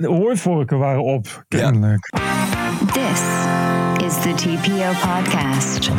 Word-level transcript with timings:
De 0.00 0.06
hooivorken 0.06 0.78
waren 0.78 1.02
op, 1.02 1.44
kennelijk. 1.48 2.10
This 2.92 3.20
is 4.06 4.22
the 4.22 4.32
TPO 4.34 5.08
podcast. 5.08 5.90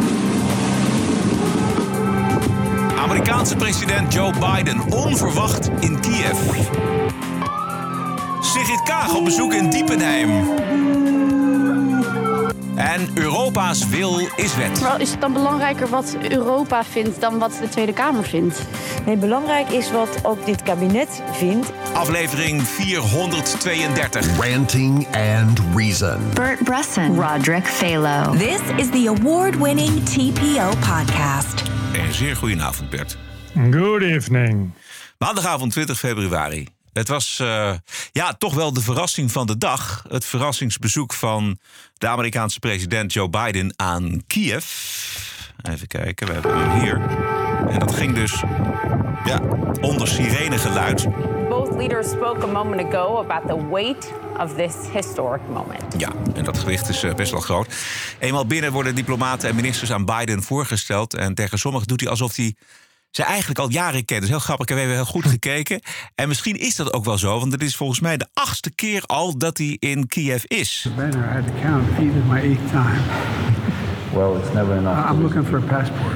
Amerikaanse 2.98 3.56
president 3.56 4.14
Joe 4.14 4.34
Biden 4.40 4.92
onverwacht 4.92 5.70
in 5.80 6.00
Kiev. 6.00 6.40
Sigrid 8.42 8.82
Kaag 8.84 9.16
op 9.16 9.24
bezoek 9.24 9.54
in 9.54 9.70
Diepenheim. 9.70 10.30
En 12.78 13.10
Europa's 13.14 13.88
wil 13.88 14.20
is 14.36 14.56
wet. 14.56 14.82
Maar 14.82 15.02
is 15.02 15.12
het 15.12 15.22
dan 15.22 15.34
belangrijker 15.34 15.88
wat 15.88 16.18
Europa 16.30 16.84
vindt 16.84 17.22
dan 17.22 17.40
wat 17.40 17.58
de 17.62 17.70
Tweede 17.70 17.94
Kamer 17.94 18.24
vindt? 18.24 18.62
Nee, 19.06 19.18
belangrijk 19.18 19.70
is 19.70 19.92
wat 19.92 20.20
ook 20.24 20.46
dit 20.46 20.64
kabinet 20.64 21.22
vindt. 21.32 21.72
Aflevering 21.94 22.62
432. 22.62 24.38
Ranting 24.40 25.08
and 25.08 25.62
Reason. 25.76 26.20
Bert 26.34 26.64
Bresson, 26.64 27.20
Roderick 27.20 27.66
Phalo. 27.66 28.32
This 28.32 28.60
is 28.76 28.90
the 28.90 29.14
award-winning 29.18 30.04
TPO 30.04 30.70
podcast. 30.70 31.62
Een 31.94 32.14
zeer 32.14 32.36
goedenavond, 32.36 32.90
Bert. 32.90 33.18
Good 33.72 34.02
evening. 34.02 34.72
Maandagavond 35.18 35.72
20 35.72 36.00
februari. 36.00 36.68
Het 36.98 37.08
was 37.08 37.40
uh, 37.42 37.74
ja, 38.12 38.34
toch 38.34 38.54
wel 38.54 38.74
de 38.74 38.82
verrassing 38.82 39.32
van 39.32 39.48
de 39.48 39.58
dag. 39.58 40.04
Het 40.10 40.26
verrassingsbezoek 40.26 41.14
van 41.14 41.60
de 41.98 42.08
Amerikaanse 42.08 42.60
president 42.60 43.14
Joe 43.14 43.30
Biden 43.30 43.74
aan 43.76 44.24
Kiev. 44.28 44.66
Even 45.62 45.88
kijken, 45.88 46.28
we 46.28 46.34
hebben 46.34 46.58
hem 46.58 46.80
hier. 46.80 47.02
En 47.70 47.80
dat 47.80 47.96
ging 47.96 48.16
dus 48.16 48.44
ja, 49.26 49.42
onder 49.82 50.08
sirenegeluid. 50.08 51.08
Both 51.50 51.76
leaders 51.76 52.10
spoke 52.10 52.44
a 52.44 52.48
moment 52.48 52.94
ago 52.94 53.18
about 53.18 53.48
the 53.48 53.70
weight 53.70 54.12
of 54.38 54.54
this 54.54 54.74
historic 54.94 55.42
moment. 55.50 55.94
Ja, 55.98 56.12
en 56.36 56.44
dat 56.44 56.58
gewicht 56.58 56.90
is 56.90 57.06
best 57.16 57.32
wel 57.32 57.42
groot. 57.42 57.76
Eenmaal 58.20 58.46
binnen 58.46 58.72
worden 58.72 58.96
diplomaten 58.96 59.50
en 59.50 59.56
ministers 59.56 59.92
aan 59.92 60.06
Biden 60.06 60.44
voorgesteld. 60.44 61.14
En 61.14 61.34
tegen 61.34 61.60
sommigen 61.60 61.88
doet 61.88 62.00
hij 62.00 62.10
alsof 62.10 62.36
hij 62.36 62.56
ze 63.18 63.24
eigenlijk 63.24 63.60
al 63.60 63.70
jaren 63.70 64.06
kennen. 64.06 64.30
Dat 64.30 64.40
is 64.40 64.46
heel 64.46 64.56
grappig. 64.56 64.68
We 64.68 64.74
hebben 64.82 64.96
heel 64.96 65.06
goed 65.06 65.26
gekeken. 65.26 65.82
En 66.16 66.28
misschien 66.28 66.56
is 66.56 66.76
dat 66.76 66.94
ook 66.94 67.06
wel 67.06 67.18
zo, 67.18 67.40
want 67.40 67.52
het 67.52 67.62
is 67.64 67.76
volgens 67.76 68.00
mij 68.00 68.18
de 68.18 68.28
achtste 68.34 68.72
keer 68.76 69.04
al 69.06 69.38
dat 69.38 69.58
hij 69.58 69.76
in 69.80 70.08
Kiev 70.08 70.44
is. 70.44 70.88
Better, 70.96 71.20
I 71.20 71.34
had 71.34 71.48
to 71.48 71.54
count. 71.62 71.90
Eight 71.98 72.14
is 72.16 72.24
my 72.30 72.40
eighth 72.40 72.70
time. 72.70 73.00
Well, 74.14 74.42
it's 74.42 74.54
never 74.54 74.78
enough. 74.78 75.12
I'm 75.12 75.22
looking 75.22 75.46
for 75.48 75.58
a 75.58 75.62
passport. 75.62 76.16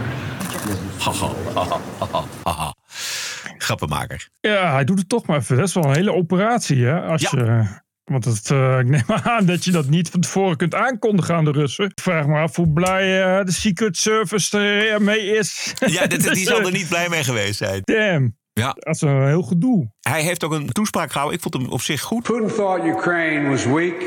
Grappenmaker. 3.57 4.29
Ja, 4.41 4.71
hij 4.71 4.83
doet 4.83 4.99
het 4.99 5.09
toch 5.09 5.25
maar 5.25 5.37
even. 5.37 5.57
Dat 5.57 5.67
is 5.67 5.73
wel 5.73 5.83
een 5.83 5.95
hele 5.95 6.13
operatie, 6.13 6.85
hè? 6.85 7.01
Als 7.01 7.21
Ja. 7.21 7.29
je, 7.31 7.81
want 8.03 8.25
het, 8.25 8.51
eh, 8.51 8.79
ik 8.79 8.87
neem 8.87 9.03
aan 9.23 9.45
dat 9.45 9.63
je 9.63 9.71
dat 9.71 9.87
niet 9.87 10.09
van 10.09 10.19
tevoren 10.19 10.57
kunt 10.57 10.75
aankondigen 10.75 11.35
aan 11.35 11.45
de 11.45 11.51
Russen. 11.51 11.85
Ik 11.85 12.01
vraag 12.01 12.27
me 12.27 12.39
af 12.39 12.55
hoe 12.55 12.69
blij 12.69 13.23
eh, 13.23 13.45
de 13.45 13.51
Secret 13.51 13.97
Service 13.97 14.57
ermee 14.57 15.25
is. 15.25 15.73
Ja, 15.85 16.07
dit, 16.07 16.33
die 16.33 16.45
zal 16.51 16.61
er 16.61 16.71
niet 16.71 16.87
blij 16.87 17.09
mee 17.09 17.23
geweest 17.23 17.57
zijn. 17.57 17.81
Damn. 17.83 18.39
Ja. 18.53 18.75
Dat 18.79 18.95
is 18.95 19.01
een 19.01 19.27
heel 19.27 19.41
gedoe. 19.41 19.91
Hij 19.99 20.21
heeft 20.21 20.43
ook 20.43 20.51
een 20.51 20.67
toespraak 20.67 21.11
gehouden. 21.11 21.37
Ik 21.37 21.43
vond 21.43 21.63
hem 21.63 21.71
op 21.71 21.81
zich 21.81 22.01
goed. 22.01 22.23
Putin 22.23 22.47
thought 22.47 22.85
Ukraine 22.85 23.49
was 23.49 23.65
weak 23.65 24.03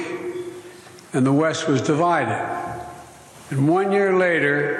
and 1.12 1.24
the 1.24 1.40
West 1.40 1.66
was 1.66 1.82
divided. 1.82 2.38
And 3.50 3.68
one 3.68 3.92
year 3.92 4.12
later, 4.12 4.78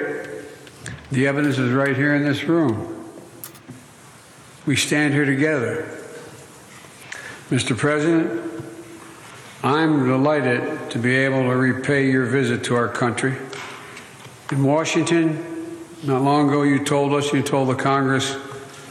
the 1.11 1.27
evidence 1.27 1.61
is 1.61 1.71
right 1.71 1.95
here 1.95 2.15
in 2.15 2.23
this 2.23 2.43
room. 2.43 2.85
We 4.63 4.75
stand 4.75 5.13
here 5.13 5.25
together. 5.25 5.85
Mr. 7.49 7.75
President, 7.75 8.29
I'm 9.65 10.05
delighted 10.05 10.91
to 10.91 10.99
be 10.99 11.15
able 11.15 11.41
to 11.49 11.55
repay 11.55 12.11
your 12.11 12.27
visit 12.27 12.65
to 12.65 12.75
our 12.75 12.87
country. 12.87 13.35
In 14.51 14.63
Washington, 14.63 15.43
not 16.03 16.21
long 16.21 16.49
ago, 16.49 16.61
you 16.61 16.85
told 16.85 17.13
us, 17.13 17.33
you 17.33 17.41
told 17.41 17.69
the 17.69 17.73
Congress, 17.73 18.37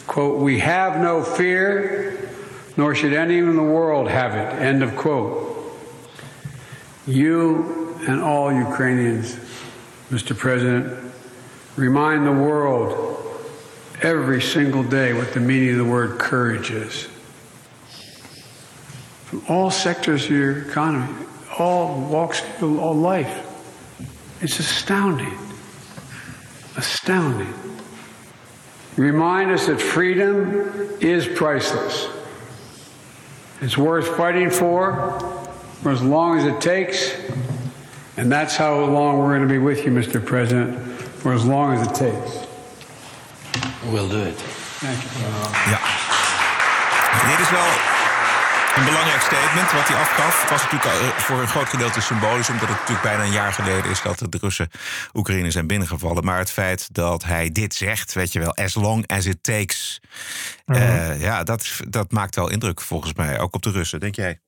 quote, 0.09 0.41
we 0.41 0.59
have 0.59 1.00
no 1.00 1.22
fear, 1.22 2.28
nor 2.76 2.93
should 2.93 3.12
anyone 3.12 3.50
in 3.50 3.56
the 3.56 3.62
world 3.62 4.09
have 4.09 4.34
it, 4.34 4.60
end 4.60 4.82
of 4.82 4.97
quote. 4.97 5.78
You 7.06 7.97
and 8.09 8.21
all 8.21 8.53
Ukrainians, 8.53 9.37
Mr. 10.10 10.37
President, 10.37 11.12
remind 11.77 12.27
the 12.27 12.32
world 12.32 13.25
every 14.03 14.43
single 14.43 14.82
day 14.82 15.12
what 15.12 15.34
the 15.34 15.41
meaning 15.41 15.71
of 15.71 15.77
the 15.77 15.84
word 15.84 16.19
courage 16.19 16.72
is. 16.72 17.06
From 19.26 19.42
all 19.48 19.70
sectors 19.70 20.24
of 20.24 20.30
your 20.30 20.68
economy, 20.68 21.12
all 21.58 22.00
walks 22.00 22.42
of 22.60 22.78
all 22.78 22.94
life. 22.94 23.50
It's 24.40 24.58
astounding. 24.58 25.38
Astounding. 26.76 27.54
Remind 28.96 29.50
us 29.50 29.66
that 29.66 29.80
freedom 29.80 30.70
is 31.00 31.26
priceless. 31.26 32.08
It's 33.60 33.78
worth 33.78 34.16
fighting 34.16 34.50
for 34.50 35.18
for 35.82 35.91
as 35.91 36.02
long 36.02 36.38
as 36.38 36.44
it 36.44 36.60
takes. 36.60 37.14
And 38.16 38.30
that's 38.30 38.56
how 38.56 38.84
long 38.84 39.18
we're 39.18 39.36
going 39.36 39.42
to 39.42 39.48
be 39.48 39.58
with 39.58 39.84
you, 39.84 39.91
Mr. 39.91 40.24
President, 40.24 40.78
for 41.00 41.32
as 41.32 41.44
long 41.44 41.74
as 41.74 41.86
it 41.86 41.94
takes. 41.94 42.46
We'll 43.92 44.08
do 44.08 44.22
it. 44.22 44.34
Thank 44.34 45.02
you. 45.02 45.70
Ja. 45.70 45.78
Dit 47.28 47.41
is 47.41 47.50
wel 47.50 47.94
een 48.76 48.84
belangrijk 48.84 49.20
statement 49.20 49.72
wat 49.72 49.88
hij 49.88 49.96
afgaf. 49.96 50.40
Het 50.40 50.50
was 50.50 50.62
natuurlijk 50.62 51.00
eh, 51.00 51.08
voor 51.18 51.40
een 51.40 51.48
groot 51.48 51.68
gedeelte 51.68 52.00
symbolisch, 52.00 52.50
omdat 52.50 52.68
het 52.68 52.78
natuurlijk 52.78 53.02
bijna 53.06 53.22
een 53.24 53.32
jaar 53.32 53.52
geleden 53.52 53.90
is 53.90 54.02
dat 54.02 54.18
de 54.28 54.38
Russen 54.40 54.68
Oekraïne 55.14 55.50
zijn 55.50 55.66
binnengevallen. 55.66 56.24
Maar 56.24 56.38
het 56.38 56.50
feit 56.50 56.94
dat 56.94 57.24
hij 57.24 57.50
dit 57.50 57.74
zegt, 57.74 58.12
weet 58.12 58.32
je 58.32 58.38
wel, 58.38 58.54
as 58.56 58.74
long 58.74 59.06
as 59.06 59.26
it 59.26 59.42
takes. 59.42 60.00
eh, 60.64 61.20
ja, 61.20 61.42
dat, 61.42 61.80
dat 61.88 62.12
maakt 62.12 62.34
wel 62.34 62.50
indruk 62.50 62.80
volgens 62.80 63.14
mij, 63.14 63.38
ook 63.40 63.54
op 63.54 63.62
de 63.62 63.70
Russen, 63.70 64.00
denk 64.00 64.14
jij? 64.14 64.38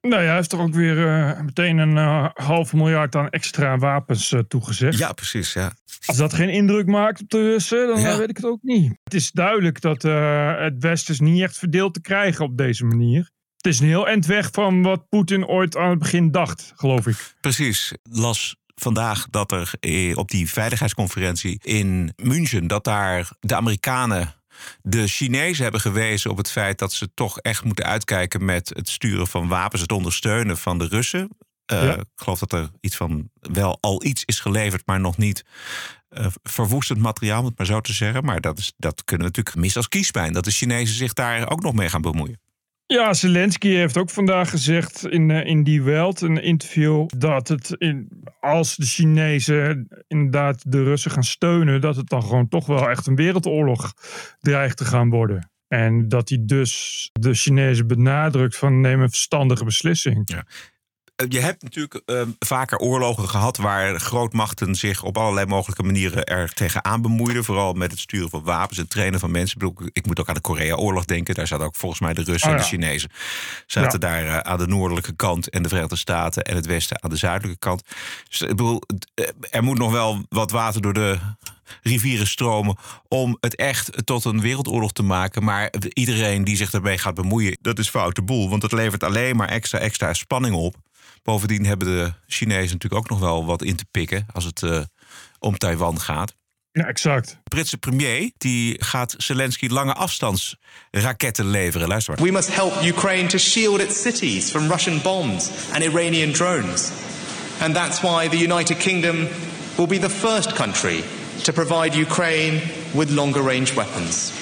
Nou 0.00 0.22
ja, 0.22 0.26
hij 0.28 0.36
heeft 0.36 0.52
er 0.52 0.58
ook 0.60 0.74
weer 0.74 1.06
eh, 1.08 1.40
meteen 1.40 1.78
een 1.78 1.96
eh, 1.98 2.26
half 2.34 2.72
miljard 2.72 3.16
aan 3.16 3.28
extra 3.28 3.78
wapens 3.78 4.34
toegezegd. 4.48 4.98
Ja, 4.98 5.12
precies. 5.12 5.52
Ja. 5.52 5.72
Als 6.04 6.16
dat 6.16 6.34
geen 6.34 6.48
indruk 6.50 6.86
maakt 6.86 7.20
op 7.20 7.28
de 7.28 7.38
Russen, 7.42 7.86
dan 7.88 8.00
Ja. 8.00 8.18
weet 8.18 8.28
ik 8.30 8.36
het 8.36 8.46
ook 8.46 8.62
niet. 8.62 8.92
Het 9.04 9.14
is 9.14 9.30
duidelijk 9.30 9.80
dat 9.80 10.02
het 10.02 10.74
Westen 10.78 11.14
is 11.14 11.20
niet 11.20 11.42
echt 11.42 11.58
verdeeld 11.58 11.94
te 11.94 12.00
krijgen 12.00 12.44
op 12.44 12.56
deze 12.56 12.84
manier. 12.84 13.30
Het 13.60 13.72
is 13.72 13.80
een 13.80 13.86
heel 13.86 14.06
eind 14.06 14.26
weg 14.26 14.48
van 14.52 14.82
wat 14.82 15.08
Poetin 15.08 15.46
ooit 15.46 15.76
aan 15.76 15.90
het 15.90 15.98
begin 15.98 16.30
dacht, 16.30 16.72
geloof 16.76 17.06
ik. 17.06 17.34
Precies. 17.40 17.92
Las 18.02 18.56
vandaag 18.74 19.26
dat 19.30 19.52
er 19.52 19.72
eh, 19.80 20.16
op 20.16 20.30
die 20.30 20.50
veiligheidsconferentie 20.50 21.58
in 21.62 22.12
München... 22.16 22.66
dat 22.66 22.84
daar 22.84 23.30
de 23.40 23.54
Amerikanen 23.54 24.34
de 24.82 25.06
Chinezen 25.06 25.62
hebben 25.62 25.80
gewezen 25.80 26.30
op 26.30 26.36
het 26.36 26.50
feit... 26.50 26.78
dat 26.78 26.92
ze 26.92 27.14
toch 27.14 27.38
echt 27.38 27.64
moeten 27.64 27.84
uitkijken 27.84 28.44
met 28.44 28.68
het 28.74 28.88
sturen 28.88 29.26
van 29.26 29.48
wapens... 29.48 29.82
het 29.82 29.92
ondersteunen 29.92 30.58
van 30.58 30.78
de 30.78 30.86
Russen. 30.86 31.28
Eh, 31.66 31.82
Ja. 31.82 31.96
Ik 31.96 32.06
geloof 32.14 32.38
dat 32.38 32.52
er 32.52 32.70
iets 32.80 32.96
van 32.96 33.30
wel 33.40 33.78
al 33.80 34.04
iets 34.04 34.22
is 34.24 34.40
geleverd, 34.40 34.86
maar 34.86 35.00
nog 35.00 35.16
niet 35.16 35.44
eh, 36.08 36.26
verwoestend 36.42 36.98
materiaal, 36.98 37.40
om 37.40 37.46
het 37.46 37.58
maar 37.58 37.66
zo 37.66 37.80
te 37.80 37.92
zeggen. 37.92 38.24
Maar 38.24 38.40
dat, 38.40 38.58
is, 38.58 38.72
dat 38.76 39.04
kunnen 39.04 39.26
we 39.26 39.32
natuurlijk 39.32 39.64
mis 39.66 39.76
als 39.76 39.88
kiespijn. 39.88 40.32
Dat 40.32 40.44
de 40.44 40.50
Chinezen 40.50 40.96
zich 40.96 41.12
daar 41.12 41.50
ook 41.50 41.62
nog 41.62 41.72
mee 41.74 41.88
gaan 41.88 42.02
bemoeien. 42.02 42.40
Ja, 42.92 43.12
Zelensky 43.14 43.68
heeft 43.68 43.98
ook 43.98 44.10
vandaag 44.10 44.50
gezegd 44.50 45.06
in, 45.06 45.30
eh, 45.30 45.46
in 45.46 45.62
Die 45.62 45.82
Welt, 45.82 46.20
een 46.20 46.42
interview, 46.42 47.06
dat 47.18 47.48
het 47.48 47.74
in, 47.78 48.24
als 48.40 48.76
de 48.76 48.86
Chinezen 48.86 49.88
inderdaad 50.08 50.72
de 50.72 50.82
Russen 50.82 51.10
gaan 51.10 51.24
steunen, 51.24 51.80
dat 51.80 51.96
het 51.96 52.08
dan 52.08 52.22
gewoon 52.22 52.48
toch 52.48 52.66
wel 52.66 52.88
echt 52.88 53.06
een 53.06 53.16
wereldoorlog 53.16 53.92
dreigt 54.40 54.76
te 54.76 54.84
gaan 54.84 55.10
worden. 55.10 55.50
En 55.68 56.08
dat 56.08 56.28
hij 56.28 56.38
dus 56.42 57.08
de 57.12 57.34
Chinezen 57.34 57.86
benadrukt 57.86 58.56
van 58.56 58.80
neem 58.80 59.00
een 59.00 59.10
verstandige 59.10 59.64
beslissing. 59.64 60.28
Eh, 60.28 60.38
Je 61.28 61.40
hebt 61.40 61.62
natuurlijk 61.62 62.02
eh, 62.06 62.22
vaker 62.38 62.78
oorlogen 62.78 63.28
gehad 63.28 63.56
waar 63.56 64.00
grootmachten 64.00 64.74
zich 64.74 65.02
op 65.02 65.18
allerlei 65.18 65.46
mogelijke 65.46 65.82
manieren 65.82 66.24
er 66.24 66.52
tegenaan 66.52 67.02
bemoeiden. 67.02 67.44
Vooral 67.44 67.72
met 67.72 67.90
het 67.90 68.00
sturen 68.00 68.30
van 68.30 68.42
wapens 68.42 68.78
en 68.78 68.88
trainen 68.88 69.20
van 69.20 69.30
mensen. 69.30 69.60
Ik, 69.60 69.68
bedoel, 69.68 69.88
ik 69.92 70.06
moet 70.06 70.20
ook 70.20 70.28
aan 70.28 70.34
de 70.34 70.40
Korea-oorlog 70.40 71.04
denken. 71.04 71.34
Daar 71.34 71.46
zaten 71.46 71.66
ook 71.66 71.76
volgens 71.76 72.00
mij 72.00 72.14
de 72.14 72.22
Russen 72.22 72.48
Oh, 72.50 72.54
en 72.54 72.60
de 72.60 72.64
ja. 72.64 72.70
Chinezen. 72.70 73.10
Zaten 73.66 73.92
Ja. 73.92 73.98
daar 73.98 74.26
eh, 74.26 74.52
aan 74.52 74.58
de 74.58 74.66
noordelijke 74.66 75.12
kant 75.16 75.48
en 75.48 75.62
de 75.62 75.68
Verenigde 75.68 75.96
Staten 75.96 76.42
en 76.42 76.56
het 76.56 76.66
Westen 76.66 77.02
aan 77.02 77.10
de 77.10 77.16
zuidelijke 77.16 77.58
kant. 77.58 77.82
Dus 78.28 78.40
ik 78.40 78.48
bedoel, 78.48 78.82
het, 78.86 79.10
eh, 79.14 79.24
er 79.50 79.62
moet 79.62 79.78
nog 79.78 79.90
wel 79.92 80.24
wat 80.28 80.50
water 80.50 80.80
door 80.82 80.92
de 80.94 81.18
rivieren 81.82 82.26
stromen 82.26 82.76
om 83.08 83.36
het 83.40 83.54
echt 83.56 84.06
tot 84.06 84.24
een 84.24 84.40
wereldoorlog 84.40 84.92
te 84.92 85.02
maken. 85.02 85.44
Maar 85.44 85.72
iedereen 85.92 86.44
die 86.44 86.56
zich 86.56 86.70
daarmee 86.70 86.98
gaat 86.98 87.14
bemoeien, 87.14 87.58
dat 87.60 87.78
is 87.78 87.88
foute 87.88 88.22
boel. 88.22 88.50
Want 88.50 88.62
het 88.62 88.72
levert 88.72 89.02
alleen 89.02 89.36
maar 89.36 89.48
extra, 89.48 89.78
extra 89.78 90.12
spanning 90.14 90.54
op. 90.54 90.74
Bovendien 91.22 91.66
hebben 91.66 91.88
de 91.88 92.12
Chinezen 92.26 92.72
natuurlijk 92.72 93.02
ook 93.02 93.08
nog 93.08 93.18
wel 93.18 93.44
wat 93.44 93.62
in 93.62 93.76
te 93.76 93.84
pikken 93.90 94.26
als 94.32 94.44
het 94.44 94.62
eh, 94.62 94.80
om 95.38 95.58
Taiwan 95.58 96.00
gaat. 96.00 96.34
Ja, 96.72 96.84
exact. 96.84 97.28
De 97.28 97.48
Britse 97.48 97.78
premier 97.78 98.30
die 98.38 98.84
gaat 98.84 99.14
Zelensky 99.18 99.68
lange 99.68 99.94
afstandsraketten 99.94 101.50
leveren. 101.50 101.88
Luister 101.88 102.14
maar. 102.14 102.24
We 102.24 102.32
must 102.32 102.54
help 102.54 102.82
Ukraine 102.82 103.28
to 103.28 103.38
shield 103.38 103.80
its 103.80 104.02
cities 104.02 104.50
from 104.50 104.68
Russian 104.68 105.00
bombs 105.02 105.50
and 105.72 105.82
Iranian 105.82 106.32
drones. 106.32 106.90
And 107.60 107.74
that's 107.74 108.00
why 108.00 108.28
the 108.28 108.38
United 108.38 108.76
Kingdom 108.76 109.28
will 109.76 109.86
be 109.86 109.98
the 109.98 110.10
first 110.10 110.52
country 110.52 111.02
to 111.42 111.52
provide 111.52 112.00
Ukraine 112.00 112.60
with 112.92 113.10
longer 113.10 113.42
range 113.42 113.74
weapons. 113.74 114.32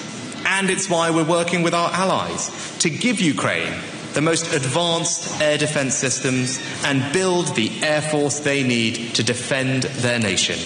And 0.44 0.70
it's 0.70 0.88
why 0.88 1.10
we're 1.10 1.26
working 1.26 1.64
with 1.64 1.74
our 1.74 1.90
allies 1.92 2.50
to 2.78 2.88
give 2.90 3.20
Ukraine 3.20 3.72
the 4.12 4.20
most 4.20 4.54
advanced 4.54 5.40
air 5.40 5.58
defense 5.58 5.98
systems 5.98 6.58
and 6.84 7.12
build 7.12 7.54
the 7.54 7.70
air 7.80 8.02
force 8.02 8.42
they 8.42 8.62
need 8.62 9.14
to 9.14 9.22
defend 9.22 10.00
their 10.00 10.18
nation. 10.18 10.56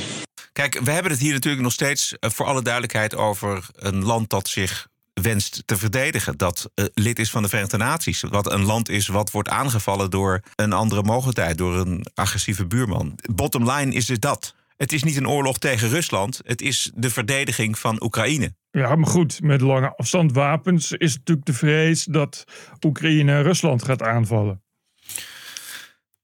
Kijk, 0.52 0.80
we 0.84 0.90
hebben 0.90 1.12
het 1.12 1.20
hier 1.20 1.32
natuurlijk 1.32 1.62
nog 1.62 1.72
steeds 1.72 2.18
eh, 2.18 2.30
voor 2.30 2.46
alle 2.46 2.62
duidelijkheid 2.62 3.14
over 3.16 3.66
een 3.74 4.04
land 4.04 4.30
dat 4.30 4.48
zich 4.48 4.90
wenst 5.12 5.62
te 5.64 5.76
verdedigen. 5.76 6.36
Dat 6.36 6.70
uh, 6.74 6.86
lid 6.94 7.18
is 7.18 7.30
van 7.30 7.42
de 7.42 7.48
Verenigde 7.48 7.76
Naties. 7.76 8.20
Wat 8.20 8.52
een 8.52 8.64
land 8.64 8.88
is 8.88 9.06
wat 9.06 9.30
wordt 9.30 9.48
aangevallen 9.48 10.10
door 10.10 10.40
een 10.56 10.72
andere 10.72 11.02
mogelijkheid, 11.02 11.58
door 11.58 11.76
een 11.76 12.06
agressieve 12.14 12.66
buurman. 12.66 13.18
Bottom 13.34 13.70
line 13.70 13.94
is 13.94 14.06
dus 14.06 14.18
dat. 14.18 14.54
Het 14.82 14.92
is 14.92 15.02
niet 15.02 15.16
een 15.16 15.28
oorlog 15.28 15.58
tegen 15.58 15.88
Rusland, 15.88 16.40
het 16.44 16.60
is 16.60 16.92
de 16.94 17.10
verdediging 17.10 17.78
van 17.78 18.02
Oekraïne. 18.02 18.54
Ja, 18.70 18.96
maar 18.96 19.08
goed, 19.08 19.42
met 19.42 19.60
lange 19.60 19.96
afstandwapens 19.96 20.92
is 20.92 21.16
natuurlijk 21.16 21.46
de 21.46 21.52
vrees 21.52 22.04
dat 22.04 22.44
Oekraïne 22.84 23.40
Rusland 23.40 23.82
gaat 23.82 24.02
aanvallen. 24.02 24.62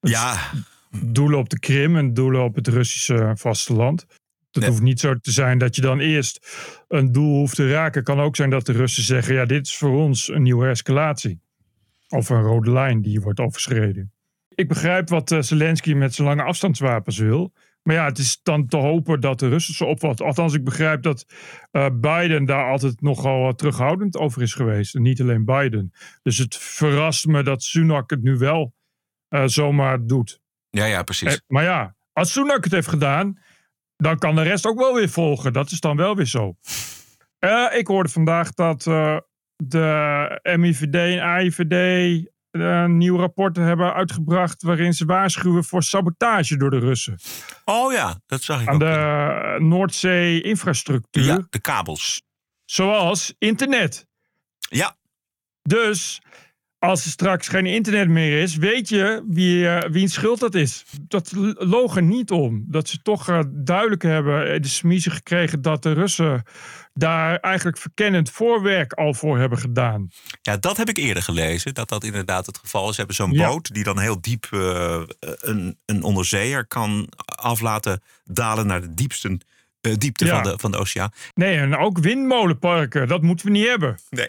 Ja. 0.01 0.51
Doelen 1.05 1.39
op 1.39 1.49
de 1.49 1.59
Krim 1.59 1.97
en 1.97 2.15
doelen 2.15 2.43
op 2.43 2.55
het 2.55 2.69
Russische 2.69 3.33
vasteland. 3.35 4.07
Het 4.51 4.67
hoeft 4.67 4.83
niet 4.83 5.01
zo 5.01 5.15
te 5.15 5.31
zijn 5.31 5.59
dat 5.59 5.77
je 5.77 5.83
dan 5.83 6.01
eerst 6.01 6.49
een 6.89 7.13
doel 7.13 7.39
hoeft 7.39 7.55
te 7.55 7.71
raken. 7.71 8.05
kan 8.05 8.21
ook 8.21 8.37
zijn 8.37 8.51
dat 8.51 8.67
de 8.67 8.73
Russen 8.73 9.03
zeggen: 9.03 9.35
ja, 9.35 9.45
dit 9.45 9.67
is 9.67 9.77
voor 9.77 9.99
ons 9.99 10.29
een 10.29 10.43
nieuwe 10.43 10.69
escalatie. 10.69 11.41
Of 12.09 12.29
een 12.29 12.43
rode 12.43 12.71
lijn 12.71 13.03
die 13.03 13.21
wordt 13.21 13.41
overschreden. 13.41 14.13
Ik 14.49 14.69
begrijp 14.69 15.09
wat 15.09 15.31
uh, 15.31 15.41
Zelensky 15.43 15.93
met 15.93 16.15
zijn 16.15 16.29
lange 16.29 16.43
afstandswapens 16.43 17.19
wil. 17.19 17.53
Maar 17.89 17.97
ja, 17.97 18.05
het 18.05 18.19
is 18.19 18.41
dan 18.43 18.67
te 18.67 18.77
hopen 18.77 19.21
dat 19.21 19.39
de 19.39 19.49
Russen 19.49 19.75
ze 19.75 19.85
opvatten. 19.85 20.27
Althans, 20.27 20.55
ik 20.55 20.65
begrijp 20.65 21.03
dat 21.03 21.27
uh, 21.73 21.87
Biden 21.93 22.45
daar 22.45 22.71
altijd 22.71 23.01
nogal 23.01 23.55
terughoudend 23.55 24.17
over 24.17 24.43
is 24.43 24.55
geweest. 24.55 24.95
En 24.95 25.03
niet 25.03 25.21
alleen 25.21 25.45
Biden. 25.45 25.93
Dus 26.23 26.39
het 26.39 26.57
verrast 26.57 27.27
me 27.27 27.43
dat 27.43 27.63
Sunak 27.63 28.11
het 28.11 28.23
nu 28.23 28.37
wel 28.37 28.75
uh, 29.29 29.43
zomaar 29.47 30.07
doet. 30.07 30.41
Ja, 30.71 30.85
ja, 30.85 31.03
precies. 31.03 31.35
Eh, 31.35 31.41
maar 31.47 31.63
ja, 31.65 31.97
als 32.13 32.33
Sunak 32.33 32.65
het 32.65 32.73
heeft 32.73 32.89
gedaan, 32.89 33.39
dan 33.97 34.19
kan 34.19 34.35
de 34.35 34.43
rest 34.43 34.67
ook 34.67 34.79
wel 34.79 34.95
weer 34.95 35.09
volgen. 35.09 35.53
Dat 35.53 35.71
is 35.71 35.81
dan 35.81 35.97
wel 35.97 36.17
weer 36.17 36.27
zo. 36.27 36.57
ik 37.75 37.87
hoorde 37.87 38.09
vandaag 38.09 38.53
dat 38.53 38.83
de 39.57 40.57
MIVD 40.57 40.95
en 40.95 41.21
AIVD 41.21 42.27
een 42.51 42.97
nieuw 42.97 43.17
rapport 43.17 43.57
hebben 43.57 43.95
uitgebracht 43.95 44.63
waarin 44.63 44.93
ze 44.95 45.05
waarschuwen 45.05 45.65
voor 45.65 45.83
sabotage 45.83 46.57
door 46.57 46.71
de 46.71 46.79
Russen. 46.79 47.19
Oh 47.65 47.93
ja, 47.93 48.21
dat 48.27 48.43
zag 48.43 48.61
ik 48.63 48.69
Aan 48.69 48.75
ook. 48.75 48.81
de 48.81 49.57
Noordzee-infrastructuur. 49.59 51.25
Ja, 51.25 51.47
de 51.51 51.61
kabels. 51.61 52.23
Zoals 52.65 53.35
internet. 53.39 54.07
Ja. 54.59 54.97
Dus 55.63 56.21
als 56.79 57.05
er 57.05 57.11
straks 57.11 57.49
geen 57.49 57.67
internet 57.67 58.09
meer 58.09 58.43
is, 58.43 58.57
weet 58.57 58.89
je 58.89 59.25
wie, 59.29 59.63
uh, 59.63 59.81
wiens 59.81 60.13
schuld 60.13 60.41
dat 60.41 60.55
is. 60.55 60.85
Dat 61.01 61.33
loog 61.59 61.97
er 61.97 62.03
niet 62.03 62.31
om. 62.31 62.65
Dat 62.67 62.89
ze 62.89 63.03
toch 63.03 63.29
uh, 63.29 63.41
duidelijk 63.51 64.03
hebben 64.03 64.63
de 64.63 64.69
smiezen 64.69 65.13
gekregen 65.13 65.63
dat 65.63 65.83
de 65.83 65.93
Russen 65.93 66.43
daar 66.95 67.37
eigenlijk 67.39 67.79
verkennend 67.79 68.31
voorwerk 68.31 68.93
al 68.93 69.15
voor 69.15 69.39
hebben 69.39 69.59
gedaan. 69.59 70.11
Ja, 70.43 70.57
dat 70.57 70.77
heb 70.77 70.89
ik 70.89 70.97
eerder 70.97 71.23
gelezen, 71.23 71.75
dat 71.75 71.89
dat 71.89 72.05
inderdaad 72.05 72.47
het 72.47 72.59
geval 72.59 72.89
is. 72.89 72.91
Ze 72.91 72.97
hebben 72.97 73.17
zo'n 73.17 73.33
ja. 73.33 73.49
boot 73.49 73.75
die 73.75 73.85
dan 73.85 73.99
heel 73.99 74.21
diep 74.21 74.49
uh, 74.51 75.03
een, 75.23 75.79
een 75.87 76.03
onderzeeër 76.03 76.67
kan 76.67 77.09
af 77.25 77.61
laten 77.61 78.03
dalen 78.25 78.67
naar 78.67 78.81
de 78.81 78.95
diepste 78.95 79.39
diepte 79.81 80.25
ja. 80.25 80.35
van, 80.35 80.53
de, 80.53 80.59
van 80.59 80.71
de 80.71 80.79
oceaan. 80.79 81.11
Nee, 81.35 81.57
en 81.57 81.77
ook 81.77 81.99
windmolenparken, 81.99 83.09
dat 83.09 83.23
moeten 83.23 83.47
we 83.47 83.53
niet 83.53 83.67
hebben. 83.67 83.99
Nee. 84.11 84.29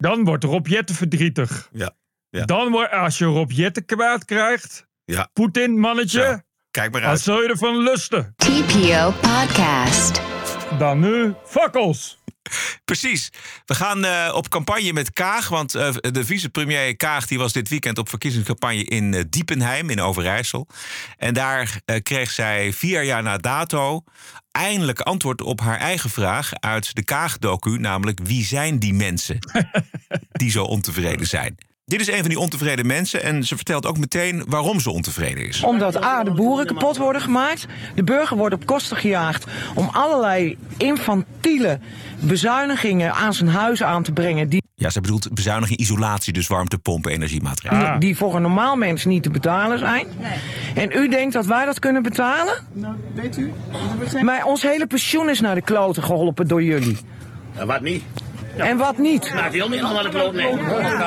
Dan 0.00 0.24
wordt 0.24 0.44
Rob 0.44 0.66
Jetten 0.66 0.94
verdrietig. 0.94 1.68
Ja. 1.72 1.90
ja. 2.30 2.44
Dan 2.44 2.70
wordt, 2.70 2.92
als 2.92 3.18
je 3.18 3.24
Rob 3.24 3.50
Jetten 3.50 3.84
kwaad 3.84 4.24
krijgt, 4.24 4.86
ja. 5.04 5.30
Poetin, 5.32 5.78
mannetje, 5.78 6.20
ja. 6.20 6.42
Kijk 6.70 6.92
maar 6.92 7.00
uit. 7.00 7.10
dan 7.10 7.18
zul 7.18 7.42
je 7.42 7.48
ervan 7.48 7.82
lusten. 7.82 8.34
TPO 8.36 9.14
Podcast. 9.20 10.39
Dan 10.78 11.00
nu 11.00 11.34
fakkels. 11.44 12.18
Precies. 12.84 13.30
We 13.64 13.74
gaan 13.74 14.04
uh, 14.04 14.32
op 14.34 14.48
campagne 14.48 14.92
met 14.92 15.12
Kaag. 15.12 15.48
Want 15.48 15.74
uh, 15.74 15.90
de 16.00 16.24
vicepremier 16.24 16.96
Kaag 16.96 17.26
die 17.26 17.38
was 17.38 17.52
dit 17.52 17.68
weekend 17.68 17.98
op 17.98 18.08
verkiezingscampagne 18.08 18.84
in 18.84 19.12
uh, 19.12 19.20
Diepenheim 19.28 19.90
in 19.90 20.00
Overijssel. 20.00 20.66
En 21.16 21.34
daar 21.34 21.80
kreeg 22.02 22.30
zij 22.30 22.72
vier 22.72 23.02
jaar 23.02 23.22
na 23.22 23.36
dato 23.36 24.02
eindelijk 24.50 25.00
antwoord 25.00 25.42
op 25.42 25.60
haar 25.60 25.78
eigen 25.78 26.10
vraag 26.10 26.52
uit 26.54 26.94
de 26.94 27.04
Kaag-docu. 27.04 27.78
Namelijk, 27.78 28.20
wie 28.22 28.44
zijn 28.44 28.78
die 28.78 28.94
mensen 28.94 29.38
die 30.40 30.50
zo 30.50 30.64
ontevreden 30.64 31.26
zijn? 31.26 31.69
Dit 31.90 32.00
is 32.00 32.10
een 32.10 32.20
van 32.20 32.28
die 32.28 32.38
ontevreden 32.38 32.86
mensen 32.86 33.22
en 33.22 33.44
ze 33.44 33.56
vertelt 33.56 33.86
ook 33.86 33.98
meteen 33.98 34.44
waarom 34.48 34.80
ze 34.80 34.90
ontevreden 34.90 35.46
is. 35.46 35.62
Omdat 35.62 36.04
A, 36.04 36.24
de 36.24 36.30
boeren 36.30 36.66
kapot 36.66 36.96
worden 36.96 37.22
gemaakt. 37.22 37.66
De 37.94 38.04
burger 38.04 38.36
wordt 38.36 38.54
op 38.54 38.66
kosten 38.66 38.96
gejaagd 38.96 39.44
om 39.74 39.88
allerlei 39.92 40.56
infantiele 40.76 41.78
bezuinigingen 42.20 43.14
aan 43.14 43.34
zijn 43.34 43.48
huis 43.48 43.82
aan 43.82 44.02
te 44.02 44.12
brengen. 44.12 44.48
Die 44.48 44.62
ja, 44.74 44.90
ze 44.90 45.00
bedoelt 45.00 45.34
bezuiniging, 45.34 45.78
isolatie, 45.78 46.32
dus 46.32 46.46
warmtepompen, 46.46 47.12
energiematerialen. 47.12 47.90
Die, 47.90 48.00
die, 48.00 48.16
voor 48.16 48.34
een 48.34 48.42
normaal 48.42 48.76
mens 48.76 49.04
niet 49.04 49.22
te 49.22 49.30
betalen 49.30 49.78
zijn. 49.78 50.06
Nee. 50.18 50.38
En 50.74 51.02
u 51.02 51.08
denkt 51.08 51.32
dat 51.32 51.46
wij 51.46 51.64
dat 51.64 51.78
kunnen 51.78 52.02
betalen? 52.02 52.54
Nou, 52.72 52.94
weet 53.14 53.36
u? 53.36 53.52
Maar 54.22 54.44
ons 54.44 54.62
hele 54.62 54.86
pensioen 54.86 55.30
is 55.30 55.40
naar 55.40 55.54
de 55.54 55.62
kloten 55.62 56.02
geholpen 56.02 56.48
door 56.48 56.62
jullie. 56.62 56.96
En 57.54 57.66
wat 57.66 57.80
niet? 57.80 58.02
Ja. 58.56 58.66
En 58.66 58.76
wat 58.76 58.98
niet? 58.98 59.32
Nou, 59.34 59.50
die 59.50 59.68
niet 59.68 59.80
naar 59.80 60.02
de 60.02 60.08
kloot, 60.08 60.32
nee. 60.32 60.54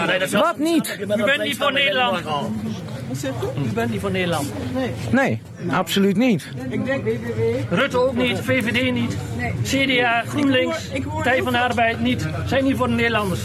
nee 0.08 0.20
dat 0.20 0.32
wat 0.32 0.58
niet? 0.58 0.98
U 1.00 1.24
bent 1.24 1.44
niet 1.44 1.58
voor 1.58 1.72
Nederland. 1.72 2.24
Wat 2.24 3.18
zegt 3.18 3.36
u? 3.44 3.62
U 3.70 3.74
bent 3.74 3.92
niet 3.92 4.00
voor 4.02 4.12
Nederland. 4.12 4.54
Nee. 4.74 4.92
Nee, 5.10 5.42
absoluut 5.72 6.18
niet. 6.18 6.48
Ik 6.70 6.86
denk 6.86 7.04
WWW. 7.04 7.42
Rutte 7.70 7.98
ook 7.98 8.16
niet, 8.16 8.40
VVD 8.40 8.92
niet. 8.92 9.18
Nee. 9.38 9.54
CDA, 9.64 10.24
GroenLinks, 10.28 10.90
Partij 11.14 11.44
van 11.44 11.52
de 11.52 11.60
Arbeid 11.60 12.00
niet. 12.00 12.28
Zijn 12.46 12.64
niet 12.64 12.78
voor 12.78 12.88
de 12.88 12.94
Nederlanders. 12.94 13.42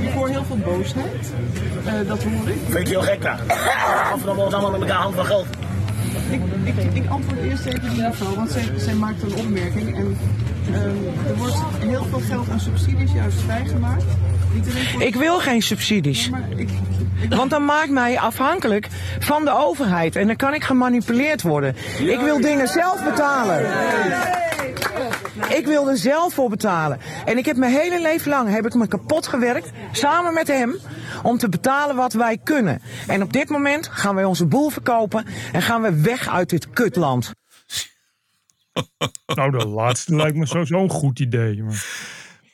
Ik 0.00 0.12
hoor 0.12 0.28
heel 0.28 0.44
veel 0.44 0.56
boosheid. 0.56 1.32
Uh, 1.86 1.92
dat 2.08 2.22
hoor 2.22 2.48
ik. 2.48 2.56
Vind 2.68 2.88
je 2.88 2.94
heel 2.94 3.02
gek, 3.02 3.24
hè? 3.24 3.32
Of 4.14 4.22
dan 4.22 4.36
wordt 4.36 4.52
allemaal 4.54 4.70
met 4.70 4.80
elkaar 4.80 5.02
hand 5.02 5.14
van 5.14 5.26
geld. 5.26 5.46
Ik, 6.30 6.40
ik, 6.64 6.94
ik 6.94 7.06
antwoord 7.10 7.42
eerst 7.42 7.64
even 7.64 7.90
die 7.90 8.02
mevrouw, 8.02 8.34
want 8.34 8.50
zij, 8.50 8.64
zij 8.76 8.94
maakt 8.94 9.22
een 9.22 9.34
opmerking. 9.34 9.96
En 9.96 10.16
uh, 10.70 10.76
er 11.28 11.36
wordt 11.36 11.56
heel 11.78 12.04
veel 12.04 12.20
geld 12.20 12.48
aan 12.48 12.60
subsidies 12.60 13.12
juist 13.12 13.38
vrijgemaakt. 13.38 14.04
Voor... 14.62 15.02
Ik 15.02 15.14
wil 15.14 15.38
geen 15.38 15.62
subsidies. 15.62 16.28
Ik, 16.28 16.58
ik... 16.58 16.68
Want 17.28 17.50
dan 17.50 17.64
maakt 17.64 17.90
mij 17.90 18.18
afhankelijk 18.18 18.88
van 19.18 19.44
de 19.44 19.50
overheid. 19.50 20.16
En 20.16 20.26
dan 20.26 20.36
kan 20.36 20.54
ik 20.54 20.64
gemanipuleerd 20.64 21.42
worden. 21.42 21.76
Ik 21.98 22.20
wil 22.20 22.40
dingen 22.40 22.68
zelf 22.68 23.04
betalen. 23.04 23.66
Ik 25.48 25.66
wil 25.66 25.88
er 25.88 25.96
zelf 25.96 26.34
voor 26.34 26.48
betalen. 26.48 26.98
En 27.24 27.38
ik 27.38 27.44
heb 27.44 27.56
mijn 27.56 27.72
hele 27.72 28.00
leven 28.00 28.30
lang 28.30 28.50
heb 28.50 28.66
ik 28.66 28.74
me 28.74 28.88
kapot 28.88 29.26
gewerkt, 29.26 29.70
samen 29.92 30.34
met 30.34 30.48
hem, 30.48 30.78
om 31.22 31.38
te 31.38 31.48
betalen 31.48 31.96
wat 31.96 32.12
wij 32.12 32.38
kunnen. 32.38 32.82
En 33.06 33.22
op 33.22 33.32
dit 33.32 33.48
moment 33.48 33.88
gaan 33.88 34.14
wij 34.14 34.24
onze 34.24 34.46
boel 34.46 34.68
verkopen 34.70 35.26
en 35.52 35.62
gaan 35.62 35.82
we 35.82 36.00
weg 36.00 36.28
uit 36.28 36.50
dit 36.50 36.70
kutland. 36.70 37.32
Nou, 39.34 39.58
de 39.58 39.66
laatste 39.66 40.16
lijkt 40.16 40.36
me 40.36 40.46
sowieso 40.46 40.82
een 40.82 40.90
goed 40.90 41.18
idee. 41.18 41.62
Maar... 41.62 41.84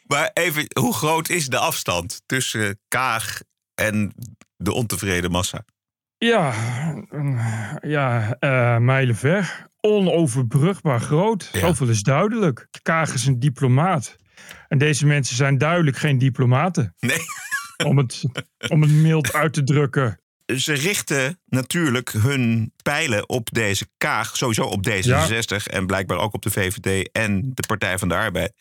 maar 0.07 0.31
even, 0.33 0.67
hoe 0.81 0.95
groot 0.95 1.29
is 1.29 1.49
de 1.49 1.59
afstand 1.59 2.23
tussen 2.27 2.81
Kaag 2.89 3.41
en 3.75 4.15
de 4.57 4.73
ontevreden 4.73 5.31
massa? 5.31 5.65
Ja, 6.19 6.55
ja 7.81 8.37
uh, 8.41 8.79
mijlenver. 8.79 9.67
Onoverbrugbaar 9.81 11.01
groot. 11.01 11.49
Ja. 11.53 11.59
Zoveel 11.59 11.89
is 11.89 12.03
duidelijk. 12.03 12.69
Kaag 12.83 13.15
is 13.15 13.27
een 13.27 13.39
diplomaat. 13.39 14.17
En 14.69 14.79
deze 14.79 15.07
mensen 15.07 15.37
zijn 15.37 15.59
duidelijk 15.59 15.97
geen 15.97 16.19
diplomaten. 16.19 16.95
Nee. 16.99 17.19
Om 17.87 17.99
het, 17.99 18.25
om 18.69 18.83
het 18.83 18.91
mild 18.91 19.33
uit 19.33 19.53
te 19.53 19.63
drukken. 19.63 20.21
Ze 20.57 20.73
richten 20.73 21.41
natuurlijk 21.47 22.13
hun 22.13 22.73
pijlen 22.83 23.29
op 23.29 23.49
deze 23.53 23.87
Kaag, 23.97 24.37
sowieso 24.37 24.63
op 24.63 24.89
D66 24.89 25.03
ja. 25.07 25.59
en 25.65 25.87
blijkbaar 25.87 26.19
ook 26.19 26.35
op 26.35 26.43
de 26.43 26.51
VVD 26.51 27.09
en 27.13 27.51
de 27.55 27.67
Partij 27.67 27.99
van 27.99 28.09
de 28.09 28.15
Arbeid. 28.15 28.53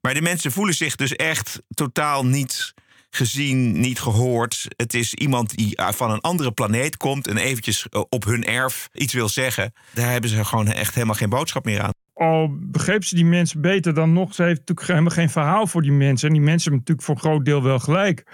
Maar 0.00 0.14
de 0.14 0.22
mensen 0.22 0.52
voelen 0.52 0.74
zich 0.74 0.96
dus 0.96 1.12
echt 1.12 1.62
totaal 1.68 2.26
niet 2.26 2.74
gezien, 3.14 3.80
niet 3.80 4.00
gehoord. 4.00 4.66
Het 4.76 4.94
is 4.94 5.14
iemand 5.14 5.56
die 5.56 5.82
van 5.82 6.10
een 6.10 6.20
andere 6.20 6.52
planeet 6.52 6.96
komt 6.96 7.28
en 7.28 7.36
eventjes 7.36 7.86
op 8.08 8.24
hun 8.24 8.44
erf 8.44 8.88
iets 8.92 9.12
wil 9.12 9.28
zeggen. 9.28 9.72
Daar 9.94 10.10
hebben 10.10 10.30
ze 10.30 10.44
gewoon 10.44 10.66
echt 10.66 10.94
helemaal 10.94 11.14
geen 11.14 11.28
boodschap 11.28 11.64
meer 11.64 11.80
aan. 11.80 11.92
al 12.12 12.56
begreep 12.60 13.04
ze 13.04 13.14
die 13.14 13.24
mensen 13.24 13.60
beter 13.60 13.94
dan 13.94 14.12
nog, 14.12 14.34
ze 14.34 14.42
heeft 14.42 14.58
natuurlijk 14.58 14.88
helemaal 14.88 15.10
geen 15.10 15.30
verhaal 15.30 15.66
voor 15.66 15.82
die 15.82 15.92
mensen. 15.92 16.28
En 16.28 16.34
die 16.34 16.42
mensen 16.42 16.70
hebben 16.70 16.78
natuurlijk 16.78 17.06
voor 17.06 17.14
een 17.14 17.30
groot 17.32 17.44
deel 17.44 17.62
wel 17.62 17.78
gelijk. 17.78 18.24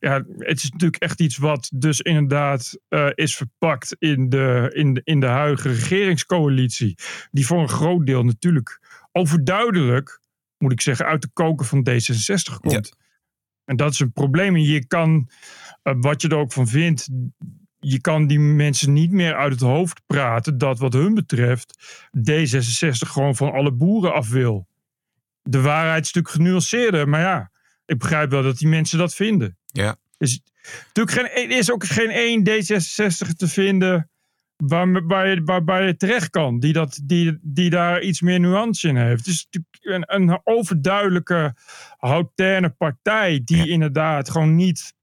Ja, 0.00 0.24
het 0.38 0.62
is 0.62 0.70
natuurlijk 0.70 1.02
echt 1.02 1.20
iets 1.20 1.36
wat 1.36 1.70
dus 1.74 2.00
inderdaad 2.00 2.78
uh, 2.88 3.08
is 3.14 3.36
verpakt 3.36 3.96
in 3.98 4.28
de, 4.28 4.70
in, 4.74 4.94
de, 4.94 5.00
in 5.04 5.20
de 5.20 5.26
huidige 5.26 5.68
regeringscoalitie. 5.68 6.98
Die 7.30 7.46
voor 7.46 7.60
een 7.60 7.68
groot 7.68 8.06
deel 8.06 8.24
natuurlijk 8.24 8.80
overduidelijk, 9.12 10.20
moet 10.58 10.72
ik 10.72 10.80
zeggen, 10.80 11.06
uit 11.06 11.22
de 11.22 11.28
koken 11.32 11.66
van 11.66 11.88
D66 11.90 12.56
komt. 12.60 12.96
Ja. 12.98 13.05
En 13.66 13.76
dat 13.76 13.92
is 13.92 14.00
een 14.00 14.12
probleem. 14.12 14.54
En 14.54 14.62
je 14.62 14.86
kan, 14.86 15.30
uh, 15.82 15.94
wat 16.00 16.22
je 16.22 16.28
er 16.28 16.36
ook 16.36 16.52
van 16.52 16.68
vindt, 16.68 17.08
je 17.78 18.00
kan 18.00 18.26
die 18.26 18.38
mensen 18.38 18.92
niet 18.92 19.10
meer 19.10 19.34
uit 19.34 19.52
het 19.52 19.60
hoofd 19.60 20.00
praten 20.06 20.58
dat 20.58 20.78
wat 20.78 20.92
hun 20.92 21.14
betreft 21.14 21.98
D66 22.30 23.08
gewoon 23.08 23.36
van 23.36 23.52
alle 23.52 23.72
boeren 23.72 24.12
af 24.12 24.28
wil. 24.28 24.66
De 25.42 25.60
waarheid 25.60 26.04
is 26.04 26.12
natuurlijk 26.12 26.34
genuanceerder, 26.34 27.08
maar 27.08 27.20
ja, 27.20 27.50
ik 27.86 27.98
begrijp 27.98 28.30
wel 28.30 28.42
dat 28.42 28.58
die 28.58 28.68
mensen 28.68 28.98
dat 28.98 29.14
vinden. 29.14 29.58
Ja. 29.66 29.96
Dus 30.18 30.42
natuurlijk 30.86 31.16
geen, 31.16 31.50
er 31.50 31.58
is 31.58 31.70
ook 31.70 31.84
geen 31.84 32.10
één 32.10 32.48
D66 32.48 33.36
te 33.36 33.48
vinden 33.48 34.10
waar, 34.56 35.06
waar, 35.06 35.28
je, 35.28 35.42
waar, 35.44 35.64
waar 35.64 35.86
je 35.86 35.96
terecht 35.96 36.30
kan, 36.30 36.58
die, 36.58 36.72
dat, 36.72 37.00
die, 37.04 37.38
die 37.42 37.70
daar 37.70 38.02
iets 38.02 38.20
meer 38.20 38.40
nuance 38.40 38.88
in 38.88 38.96
heeft. 38.96 39.26
Het 39.26 39.34
is 39.34 39.48
natuurlijk 39.50 40.08
een, 40.08 40.28
een 40.28 40.40
overduidelijke, 40.44 41.54
hautaine 41.98 42.70
partij 42.70 43.40
die 43.44 43.68
inderdaad 43.68 44.30
gewoon 44.30 44.54
niet, 44.54 44.94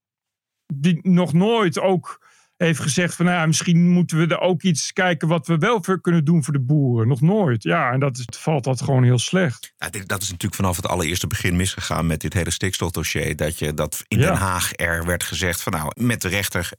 die 0.74 1.00
nog 1.02 1.34
nooit 1.34 1.80
ook 1.80 2.23
heeft 2.64 2.80
gezegd 2.80 3.16
van 3.16 3.26
nou, 3.26 3.48
misschien 3.48 3.90
moeten 3.90 4.18
we 4.18 4.28
er 4.28 4.40
ook 4.40 4.62
iets 4.62 4.94
kijken 4.94 5.28
wat 5.28 5.48
we 5.48 5.58
wel 5.58 5.84
voor 5.84 6.02
kunnen 6.02 6.26
doen 6.26 6.44
voor 6.44 6.54
de 6.54 6.60
boeren. 6.60 7.08
Nog 7.08 7.22
nooit. 7.22 7.64
Ja, 7.64 7.92
en 7.92 8.00
dat 8.00 8.18
is, 8.18 8.26
valt 8.40 8.64
dat 8.64 8.82
gewoon 8.82 9.04
heel 9.04 9.20
slecht. 9.20 9.74
Ja, 9.78 9.90
dat 10.06 10.22
is 10.22 10.28
natuurlijk 10.30 10.56
vanaf 10.56 10.76
het 10.76 10.88
allereerste 10.88 11.28
begin 11.28 11.56
misgegaan 11.56 12.08
met 12.08 12.22
dit 12.22 12.34
hele 12.34 12.52
stikstofdossier. 12.52 13.36
Dat 13.36 13.60
je 13.60 13.74
dat 13.74 14.04
in 14.08 14.18
Den 14.18 14.36
Haag 14.36 14.72
er 14.76 15.06
werd 15.06 15.24
gezegd 15.24 15.62
van 15.62 15.72
nou, 15.72 15.92
met 15.96 16.22
de 16.22 16.28
rechter, 16.28 16.70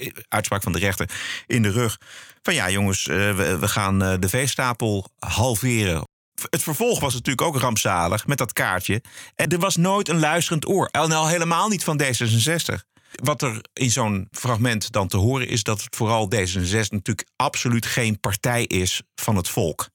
uh, 0.00 0.10
uitspraak 0.28 0.62
van 0.62 0.72
de 0.72 0.78
rechter 0.78 1.10
in 1.46 1.62
de 1.62 1.70
rug. 1.70 1.98
Van 2.42 2.54
ja, 2.54 2.70
jongens, 2.70 3.06
uh, 3.06 3.16
we, 3.36 3.58
we, 3.58 3.68
gaan 3.68 4.02
uh, 4.02 4.14
de 4.18 4.28
veestapel 4.28 5.10
halveren 5.18 6.04
het 6.50 6.62
vervolg 6.62 7.00
was 7.00 7.14
natuurlijk 7.14 7.46
ook 7.46 7.60
rampzalig 7.60 8.26
met 8.26 8.38
dat 8.38 8.52
kaartje. 8.52 9.02
En 9.34 9.48
er 9.48 9.58
was 9.58 9.76
nooit 9.76 10.08
een 10.08 10.18
luisterend 10.18 10.68
oor. 10.68 10.88
En 10.90 11.12
al 11.12 11.28
helemaal 11.28 11.68
niet 11.68 11.84
van 11.84 12.00
D66. 12.02 12.95
Wat 13.22 13.42
er 13.42 13.60
in 13.72 13.90
zo'n 13.90 14.28
fragment 14.30 14.92
dan 14.92 15.08
te 15.08 15.16
horen 15.16 15.48
is 15.48 15.62
dat 15.62 15.82
het 15.82 15.96
vooral 15.96 16.30
D66 16.34 16.88
natuurlijk 16.88 17.28
absoluut 17.36 17.86
geen 17.86 18.20
partij 18.20 18.64
is 18.64 19.02
van 19.14 19.36
het 19.36 19.48
volk. 19.48 19.88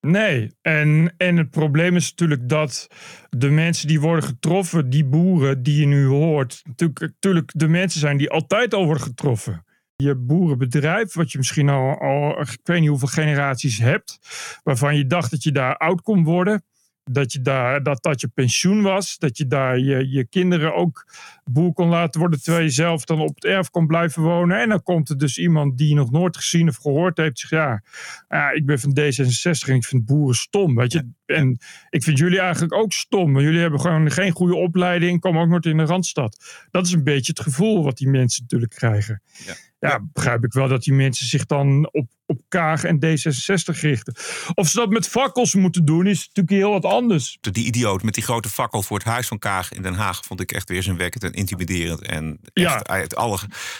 Nee, 0.00 0.56
en, 0.62 1.14
en 1.16 1.36
het 1.36 1.50
probleem 1.50 1.96
is 1.96 2.10
natuurlijk 2.10 2.48
dat 2.48 2.86
de 3.30 3.50
mensen 3.50 3.88
die 3.88 4.00
worden 4.00 4.24
getroffen, 4.24 4.90
die 4.90 5.04
boeren 5.04 5.62
die 5.62 5.80
je 5.80 5.86
nu 5.86 6.06
hoort, 6.06 6.60
natuurlijk, 6.64 7.00
natuurlijk 7.00 7.50
de 7.54 7.68
mensen 7.68 8.00
zijn 8.00 8.16
die 8.16 8.30
altijd 8.30 8.74
al 8.74 8.84
worden 8.84 9.02
getroffen. 9.02 9.64
Je 9.96 10.14
boerenbedrijf, 10.14 11.14
wat 11.14 11.32
je 11.32 11.38
misschien 11.38 11.68
al, 11.68 12.00
al, 12.00 12.40
ik 12.40 12.58
weet 12.62 12.80
niet 12.80 12.88
hoeveel 12.88 13.08
generaties 13.08 13.78
hebt, 13.78 14.18
waarvan 14.62 14.96
je 14.96 15.06
dacht 15.06 15.30
dat 15.30 15.42
je 15.42 15.52
daar 15.52 15.76
oud 15.76 16.02
kon 16.02 16.24
worden 16.24 16.64
dat, 17.10 17.32
je 17.32 17.40
daar, 17.40 17.82
dat 17.82 18.02
dat 18.02 18.20
je 18.20 18.28
pensioen 18.28 18.82
was. 18.82 19.18
Dat 19.18 19.36
je 19.36 19.46
daar 19.46 19.78
je, 19.78 20.10
je 20.10 20.26
kinderen 20.26 20.74
ook 20.74 21.06
boer 21.44 21.72
kon 21.72 21.88
laten 21.88 22.20
worden. 22.20 22.42
Terwijl 22.42 22.64
je 22.64 22.70
zelf 22.70 23.04
dan 23.04 23.20
op 23.20 23.34
het 23.34 23.44
erf 23.44 23.70
kon 23.70 23.86
blijven 23.86 24.22
wonen. 24.22 24.60
En 24.60 24.68
dan 24.68 24.82
komt 24.82 25.08
er 25.08 25.18
dus 25.18 25.38
iemand 25.38 25.78
die 25.78 25.94
nog 25.94 26.10
nooit 26.10 26.36
gezien 26.36 26.68
of 26.68 26.76
gehoord 26.76 27.16
heeft. 27.16 27.38
Zegt 27.38 27.52
ja, 27.52 27.82
ja 28.28 28.50
ik 28.50 28.66
ben 28.66 28.78
van 28.78 28.98
D66 29.00 29.68
en 29.68 29.74
ik 29.74 29.84
vind 29.84 30.06
boeren 30.06 30.34
stom. 30.34 30.74
Weet 30.74 30.92
je? 30.92 31.08
En 31.26 31.58
ik 31.90 32.02
vind 32.02 32.18
jullie 32.18 32.40
eigenlijk 32.40 32.74
ook 32.74 32.92
stom. 32.92 33.40
Jullie 33.40 33.60
hebben 33.60 33.80
gewoon 33.80 34.10
geen 34.10 34.32
goede 34.32 34.54
opleiding. 34.54 35.20
Komen 35.20 35.42
ook 35.42 35.48
nooit 35.48 35.66
in 35.66 35.76
de 35.76 35.84
randstad. 35.84 36.64
Dat 36.70 36.86
is 36.86 36.92
een 36.92 37.04
beetje 37.04 37.32
het 37.32 37.40
gevoel 37.40 37.84
wat 37.84 37.96
die 37.96 38.08
mensen 38.08 38.42
natuurlijk 38.42 38.74
krijgen. 38.74 39.22
Ja 39.46 39.54
ja, 39.78 40.00
begrijp 40.12 40.44
ik 40.44 40.52
wel 40.52 40.68
dat 40.68 40.82
die 40.82 40.92
mensen 40.92 41.26
zich 41.26 41.46
dan 41.46 41.88
op, 41.92 42.10
op 42.26 42.40
Kaag 42.48 42.84
en 42.84 42.96
D66 43.04 43.80
richten. 43.80 44.14
Of 44.54 44.68
ze 44.68 44.76
dat 44.76 44.90
met 44.90 45.08
fakkels 45.08 45.54
moeten 45.54 45.84
doen, 45.84 46.06
is 46.06 46.26
natuurlijk 46.26 46.56
heel 46.64 46.70
wat 46.70 46.84
anders. 46.84 47.38
Die 47.40 47.66
idioot 47.66 48.02
met 48.02 48.14
die 48.14 48.22
grote 48.22 48.48
fakkel 48.48 48.82
voor 48.82 48.98
het 48.98 49.06
huis 49.06 49.26
van 49.26 49.38
Kaag 49.38 49.72
in 49.72 49.82
Den 49.82 49.94
Haag 49.94 50.24
vond 50.24 50.40
ik 50.40 50.52
echt 50.52 50.68
weer 50.68 50.82
zijn 50.82 50.96
wekkend 50.96 51.24
en 51.24 51.32
intimiderend. 51.32 52.02
En 52.02 52.38
echt 52.52 52.66
ja. 52.66 52.84
uit 52.86 53.16
alle, 53.16 53.38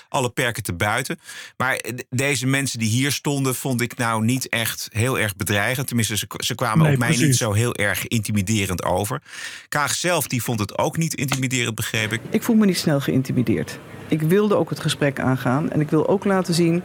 alle 0.09 0.31
perken 0.31 0.63
te 0.63 0.75
buiten. 0.75 1.21
Maar 1.57 1.81
deze 2.11 2.47
mensen 2.47 2.79
die 2.79 2.89
hier 2.89 3.13
stonden, 3.13 3.55
vond 3.55 3.81
ik 3.81 3.97
nou 3.97 4.25
niet 4.25 4.49
echt 4.49 4.89
heel 4.93 5.19
erg 5.19 5.37
bedreigend. 5.37 5.87
Tenminste, 5.87 6.17
ze, 6.17 6.27
ze 6.37 6.55
kwamen 6.55 6.85
nee, 6.85 6.93
op 6.93 6.99
mij 6.99 7.09
precies. 7.09 7.27
niet 7.27 7.36
zo 7.37 7.53
heel 7.53 7.75
erg 7.75 8.07
intimiderend 8.07 8.85
over. 8.85 9.23
Kaag 9.69 9.95
zelf 9.95 10.27
die 10.27 10.43
vond 10.43 10.61
het 10.61 10.79
ook 10.79 10.97
niet 10.97 11.15
intimiderend, 11.15 11.75
begreep 11.75 12.13
ik. 12.13 12.21
Ik 12.31 12.43
voel 12.43 12.57
me 12.57 12.67
niet 12.67 12.79
snel 12.79 13.01
geïntimideerd. 13.01 13.79
Ik 14.09 14.23
wilde 14.23 14.55
ook 14.55 14.71
het 14.71 14.81
gesprek 14.81 15.21
aangaan 15.21 15.71
en 15.71 15.81
ik 15.81 15.91
wil 15.91 16.09
ook 16.09 16.25
laten 16.25 16.55
zien 16.55 16.83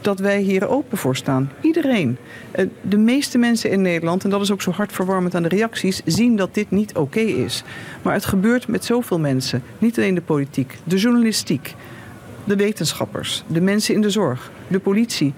dat 0.00 0.18
wij 0.18 0.40
hier 0.40 0.68
open 0.68 0.98
voor 0.98 1.16
staan. 1.16 1.52
Iedereen. 1.60 2.18
De 2.80 2.96
meeste 2.96 3.38
mensen 3.38 3.70
in 3.70 3.82
Nederland, 3.82 4.24
en 4.24 4.30
dat 4.30 4.40
is 4.40 4.50
ook 4.50 4.62
zo 4.62 4.70
hartverwarmend 4.70 5.34
aan 5.34 5.42
de 5.42 5.48
reacties, 5.48 6.02
zien 6.04 6.36
dat 6.36 6.54
dit 6.54 6.70
niet 6.70 6.94
oké 6.94 7.20
is. 7.20 7.62
Maar 8.02 8.14
het 8.14 8.24
gebeurt 8.24 8.68
met 8.68 8.84
zoveel 8.84 9.18
mensen. 9.18 9.62
Niet 9.78 9.98
alleen 9.98 10.14
de 10.14 10.22
politiek, 10.22 10.78
de 10.84 10.96
journalistiek, 10.96 11.74
de 12.44 12.56
wetenschappers, 12.56 13.44
de 13.46 13.60
mensen 13.60 13.94
in 13.94 14.00
de 14.00 14.10
zorg, 14.10 14.50
de 14.68 14.78
politie. 14.78 15.34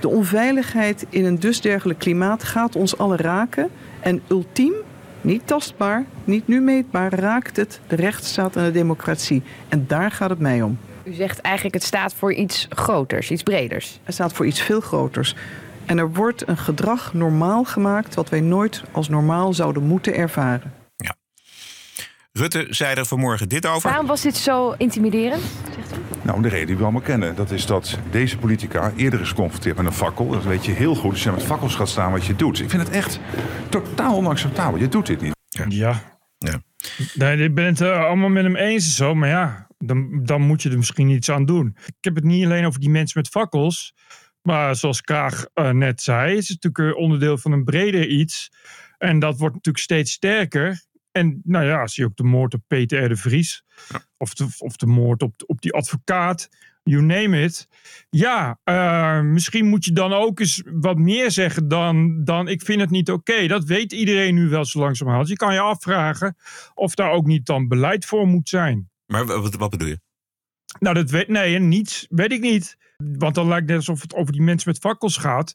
De 0.00 0.08
onveiligheid 0.08 1.06
in 1.08 1.24
een 1.24 1.38
dusdergelijk 1.38 1.98
klimaat 1.98 2.44
gaat 2.44 2.76
ons 2.76 2.98
allen 2.98 3.18
raken. 3.18 3.70
En 4.00 4.22
ultiem 4.28 4.72
niet 5.20 5.46
tastbaar, 5.46 6.04
niet 6.24 6.48
nu 6.48 6.60
meetbaar, 6.60 7.14
raakt 7.14 7.56
het 7.56 7.80
de 7.86 7.96
rechtsstaat 7.96 8.56
en 8.56 8.64
de 8.64 8.70
democratie. 8.70 9.42
En 9.68 9.84
daar 9.86 10.10
gaat 10.10 10.30
het 10.30 10.38
mij 10.38 10.62
om. 10.62 10.78
U 11.04 11.12
zegt 11.12 11.40
eigenlijk 11.40 11.74
het 11.74 11.84
staat 11.84 12.14
voor 12.14 12.32
iets 12.32 12.66
groters, 12.70 13.30
iets 13.30 13.42
breders. 13.42 14.00
Het 14.04 14.14
staat 14.14 14.32
voor 14.32 14.46
iets 14.46 14.60
veel 14.60 14.80
groters. 14.80 15.34
En 15.86 15.98
er 15.98 16.12
wordt 16.12 16.48
een 16.48 16.56
gedrag 16.56 17.14
normaal 17.14 17.64
gemaakt 17.64 18.14
wat 18.14 18.28
wij 18.28 18.40
nooit 18.40 18.82
als 18.92 19.08
normaal 19.08 19.52
zouden 19.52 19.82
moeten 19.82 20.14
ervaren. 20.14 20.72
Ja. 20.96 21.14
Rutte 22.32 22.66
zei 22.70 22.94
er 22.94 23.06
vanmorgen 23.06 23.48
dit 23.48 23.66
over. 23.66 23.88
Waarom 23.88 24.06
was 24.06 24.22
dit 24.22 24.36
zo 24.36 24.74
intimiderend? 24.78 25.42
Nou, 26.28 26.42
de 26.42 26.48
reden 26.48 26.66
die 26.66 26.76
we 26.76 26.82
allemaal 26.82 27.00
kennen. 27.00 27.34
Dat 27.34 27.50
is 27.50 27.66
dat 27.66 27.98
deze 28.10 28.38
politica 28.38 28.92
eerder 28.96 29.20
is 29.20 29.28
geconfronteerd 29.28 29.76
met 29.76 29.86
een 29.86 29.92
fakkel. 29.92 30.28
Dat 30.28 30.44
weet 30.44 30.64
je 30.64 30.72
heel 30.72 30.94
goed. 30.94 31.10
Als 31.10 31.22
je 31.22 31.30
met 31.30 31.42
fakkels 31.42 31.74
gaat 31.74 31.88
staan 31.88 32.12
wat 32.12 32.24
je 32.24 32.36
doet. 32.36 32.60
Ik 32.60 32.70
vind 32.70 32.82
het 32.82 32.90
echt 32.90 33.20
totaal 33.68 34.16
onacceptabel. 34.16 34.80
Je 34.80 34.88
doet 34.88 35.06
dit 35.06 35.20
niet. 35.20 35.36
Ja. 35.48 35.64
ja. 35.68 36.18
ja. 36.38 36.62
Nee, 37.14 37.36
ik 37.36 37.54
ben 37.54 37.64
het 37.64 37.80
uh, 37.80 38.04
allemaal 38.04 38.28
met 38.28 38.44
hem 38.44 38.56
eens 38.56 38.84
en 38.84 38.90
zo. 38.90 39.14
Maar 39.14 39.28
ja, 39.28 39.66
dan, 39.78 40.24
dan 40.24 40.40
moet 40.40 40.62
je 40.62 40.70
er 40.70 40.76
misschien 40.76 41.08
iets 41.08 41.30
aan 41.30 41.44
doen. 41.44 41.76
Ik 41.86 41.94
heb 42.04 42.14
het 42.14 42.24
niet 42.24 42.44
alleen 42.44 42.66
over 42.66 42.80
die 42.80 42.90
mensen 42.90 43.20
met 43.20 43.30
fakkels. 43.30 43.94
Maar 44.42 44.76
zoals 44.76 45.00
Kaag 45.00 45.46
uh, 45.54 45.70
net 45.70 46.02
zei, 46.02 46.36
is 46.36 46.48
het 46.48 46.62
natuurlijk 46.62 46.98
onderdeel 46.98 47.38
van 47.38 47.52
een 47.52 47.64
breder 47.64 48.06
iets. 48.08 48.50
En 48.98 49.18
dat 49.18 49.38
wordt 49.38 49.54
natuurlijk 49.54 49.84
steeds 49.84 50.12
sterker. 50.12 50.86
En 51.18 51.40
nou 51.44 51.66
ja, 51.66 51.86
zie 51.86 52.02
je 52.02 52.08
ook 52.10 52.16
de 52.16 52.24
moord 52.24 52.54
op 52.54 52.62
Peter 52.66 53.04
R. 53.04 53.08
de 53.08 53.16
Vries. 53.16 53.64
Ja. 53.88 54.00
Of, 54.16 54.34
de, 54.34 54.48
of 54.58 54.76
de 54.76 54.86
moord 54.86 55.22
op, 55.22 55.42
op 55.46 55.60
die 55.60 55.72
advocaat. 55.72 56.48
You 56.82 57.02
name 57.02 57.42
it. 57.42 57.68
Ja, 58.10 58.58
uh, 58.64 59.20
misschien 59.20 59.66
moet 59.66 59.84
je 59.84 59.92
dan 59.92 60.12
ook 60.12 60.40
eens 60.40 60.62
wat 60.64 60.98
meer 60.98 61.30
zeggen 61.30 61.68
dan, 61.68 62.24
dan 62.24 62.48
ik 62.48 62.62
vind 62.62 62.80
het 62.80 62.90
niet 62.90 63.10
oké. 63.10 63.32
Okay. 63.32 63.48
Dat 63.48 63.64
weet 63.64 63.92
iedereen 63.92 64.34
nu 64.34 64.48
wel 64.48 64.64
zo 64.64 64.78
langzamerhand. 64.78 65.28
Je 65.28 65.36
kan 65.36 65.54
je 65.54 65.60
afvragen 65.60 66.36
of 66.74 66.94
daar 66.94 67.10
ook 67.10 67.26
niet 67.26 67.46
dan 67.46 67.68
beleid 67.68 68.04
voor 68.04 68.26
moet 68.26 68.48
zijn. 68.48 68.90
Maar 69.06 69.26
wat, 69.26 69.54
wat 69.54 69.70
bedoel 69.70 69.88
je? 69.88 70.00
Nou, 70.78 70.94
dat 70.94 71.10
weet, 71.10 71.28
nee, 71.28 71.58
niets, 71.58 72.06
weet 72.10 72.32
ik 72.32 72.40
niet. 72.40 72.76
Want 73.04 73.34
dan 73.34 73.48
lijkt 73.48 73.68
het 73.68 73.76
alsof 73.76 74.02
het 74.02 74.14
over 74.14 74.32
die 74.32 74.42
mensen 74.42 74.70
met 74.70 74.80
fakkels 74.80 75.16
gaat. 75.16 75.54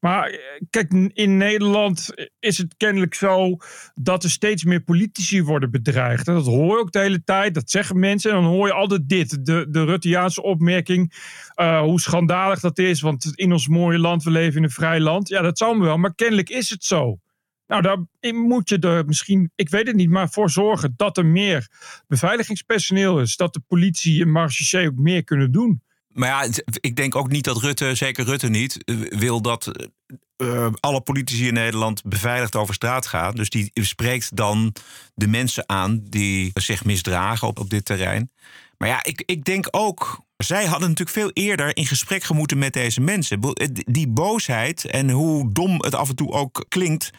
Maar 0.00 0.38
kijk, 0.70 0.92
in 1.12 1.36
Nederland 1.36 2.08
is 2.38 2.58
het 2.58 2.76
kennelijk 2.76 3.14
zo 3.14 3.56
dat 3.94 4.24
er 4.24 4.30
steeds 4.30 4.64
meer 4.64 4.80
politici 4.80 5.42
worden 5.42 5.70
bedreigd. 5.70 6.28
En 6.28 6.34
dat 6.34 6.46
hoor 6.46 6.76
je 6.76 6.82
ook 6.82 6.92
de 6.92 6.98
hele 6.98 7.24
tijd, 7.24 7.54
dat 7.54 7.70
zeggen 7.70 7.98
mensen. 7.98 8.30
En 8.30 8.36
dan 8.36 8.50
hoor 8.50 8.66
je 8.66 8.72
altijd 8.72 9.08
dit, 9.08 9.46
de, 9.46 9.66
de 9.70 9.84
Rutteaanse 9.84 10.42
opmerking, 10.42 11.12
uh, 11.56 11.80
hoe 11.80 12.00
schandalig 12.00 12.60
dat 12.60 12.78
is. 12.78 13.00
Want 13.00 13.32
in 13.34 13.52
ons 13.52 13.68
mooie 13.68 13.98
land, 13.98 14.22
we 14.22 14.30
leven 14.30 14.56
in 14.56 14.64
een 14.64 14.70
vrij 14.70 15.00
land. 15.00 15.28
Ja, 15.28 15.42
dat 15.42 15.58
zal 15.58 15.74
me 15.74 15.84
wel, 15.84 15.98
maar 15.98 16.14
kennelijk 16.14 16.50
is 16.50 16.70
het 16.70 16.84
zo. 16.84 17.18
Nou, 17.66 17.82
daar 17.82 17.98
moet 18.34 18.68
je 18.68 18.78
er 18.78 19.04
misschien, 19.04 19.50
ik 19.54 19.68
weet 19.68 19.86
het 19.86 19.96
niet, 19.96 20.10
maar 20.10 20.30
voor 20.30 20.50
zorgen 20.50 20.94
dat 20.96 21.16
er 21.16 21.26
meer 21.26 21.68
beveiligingspersoneel 22.06 23.20
is. 23.20 23.36
Dat 23.36 23.52
de 23.52 23.60
politie 23.66 24.22
en 24.22 24.30
marechaussee 24.30 24.88
ook 24.88 24.98
meer 24.98 25.24
kunnen 25.24 25.52
doen. 25.52 25.82
Maar 26.18 26.28
ja, 26.28 26.62
ik 26.80 26.96
denk 26.96 27.14
ook 27.14 27.28
niet 27.28 27.44
dat 27.44 27.56
Rutte, 27.56 27.94
zeker 27.94 28.24
Rutte 28.24 28.48
niet, 28.48 28.78
wil 29.08 29.42
dat 29.42 29.88
uh, 30.36 30.66
alle 30.80 31.00
politici 31.00 31.46
in 31.46 31.54
Nederland 31.54 32.02
beveiligd 32.04 32.56
over 32.56 32.74
straat 32.74 33.06
gaan. 33.06 33.34
Dus 33.34 33.50
die 33.50 33.70
spreekt 33.74 34.36
dan 34.36 34.74
de 35.14 35.26
mensen 35.26 35.68
aan 35.68 36.00
die 36.02 36.50
zich 36.54 36.84
misdragen 36.84 37.48
op, 37.48 37.58
op 37.58 37.70
dit 37.70 37.84
terrein. 37.84 38.30
Maar 38.78 38.88
ja, 38.88 39.04
ik, 39.04 39.22
ik 39.26 39.44
denk 39.44 39.68
ook 39.70 40.26
Zij 40.36 40.64
hadden 40.64 40.88
natuurlijk 40.88 41.18
veel 41.18 41.30
eerder 41.32 41.76
in 41.76 41.86
gesprek 41.86 42.22
gemoeten 42.22 42.58
met 42.58 42.72
deze 42.72 43.00
mensen. 43.00 43.40
Die 43.86 44.08
boosheid 44.08 44.84
en 44.84 45.10
hoe 45.10 45.52
dom 45.52 45.82
het 45.82 45.94
af 45.94 46.08
en 46.08 46.16
toe 46.16 46.32
ook 46.32 46.64
klinkt. 46.68 47.10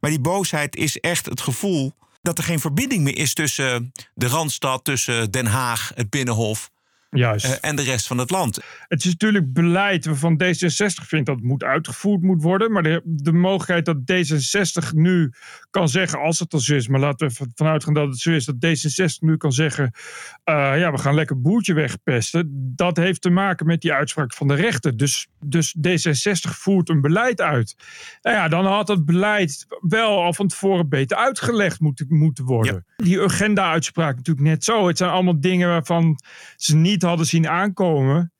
Maar 0.00 0.10
die 0.10 0.20
boosheid 0.20 0.76
is 0.76 0.98
echt 0.98 1.26
het 1.26 1.40
gevoel 1.40 1.92
dat 2.22 2.38
er 2.38 2.44
geen 2.44 2.60
verbinding 2.60 3.02
meer 3.02 3.16
is 3.16 3.34
tussen 3.34 3.92
de 4.14 4.26
Randstad, 4.26 4.84
tussen 4.84 5.30
Den 5.30 5.46
Haag, 5.46 5.92
het 5.94 6.10
Binnenhof. 6.10 6.70
Juist. 7.14 7.46
Uh, 7.46 7.52
en 7.60 7.76
de 7.76 7.82
rest 7.82 8.06
van 8.06 8.18
het 8.18 8.30
land. 8.30 8.58
Het 8.88 9.04
is 9.04 9.10
natuurlijk 9.10 9.52
beleid 9.52 10.04
waarvan 10.04 10.42
D66 10.42 11.06
vindt 11.06 11.26
dat 11.26 11.36
het 11.36 11.44
moet 11.44 11.62
uitgevoerd 11.62 12.22
moet 12.22 12.42
worden. 12.42 12.72
Maar 12.72 12.82
de, 12.82 13.00
de 13.04 13.32
mogelijkheid 13.32 13.84
dat 13.84 13.96
D66 13.96 14.94
nu 14.94 15.32
kan 15.70 15.88
zeggen, 15.88 16.18
als 16.18 16.38
het 16.38 16.52
al 16.52 16.58
zo 16.58 16.74
is, 16.74 16.88
maar 16.88 17.00
laten 17.00 17.28
we 17.28 17.46
vanuit 17.54 17.84
gaan 17.84 17.94
dat 17.94 18.08
het 18.08 18.18
zo 18.18 18.30
is, 18.30 18.44
dat 18.44 18.54
D66 18.54 19.18
nu 19.18 19.36
kan 19.36 19.52
zeggen, 19.52 19.90
uh, 20.44 20.78
ja, 20.78 20.92
we 20.92 20.98
gaan 20.98 21.14
lekker 21.14 21.40
boertje 21.40 21.74
wegpesten. 21.74 22.72
Dat 22.76 22.96
heeft 22.96 23.22
te 23.22 23.30
maken 23.30 23.66
met 23.66 23.80
die 23.80 23.92
uitspraak 23.92 24.34
van 24.34 24.48
de 24.48 24.54
rechter. 24.54 24.96
Dus, 24.96 25.26
dus 25.40 25.76
D66 25.76 26.50
voert 26.50 26.88
een 26.88 27.00
beleid 27.00 27.40
uit. 27.40 27.76
Nou 28.22 28.36
ja, 28.36 28.48
dan 28.48 28.66
had 28.66 28.88
het 28.88 29.04
beleid 29.04 29.66
wel 29.80 30.22
al 30.22 30.32
van 30.32 30.48
tevoren 30.48 30.88
beter 30.88 31.16
uitgelegd 31.16 31.80
moeten, 31.80 32.06
moeten 32.08 32.44
worden. 32.44 32.84
Ja. 32.96 33.04
Die 33.04 33.22
agenda-uitspraak 33.22 34.16
natuurlijk 34.16 34.46
net 34.46 34.64
zo. 34.64 34.86
Het 34.86 34.98
zijn 34.98 35.10
allemaal 35.10 35.40
dingen 35.40 35.68
waarvan 35.68 36.20
ze 36.56 36.76
niet 36.76 37.01
hadden 37.06 37.26
zien 37.26 37.48
aankomen 37.48 38.32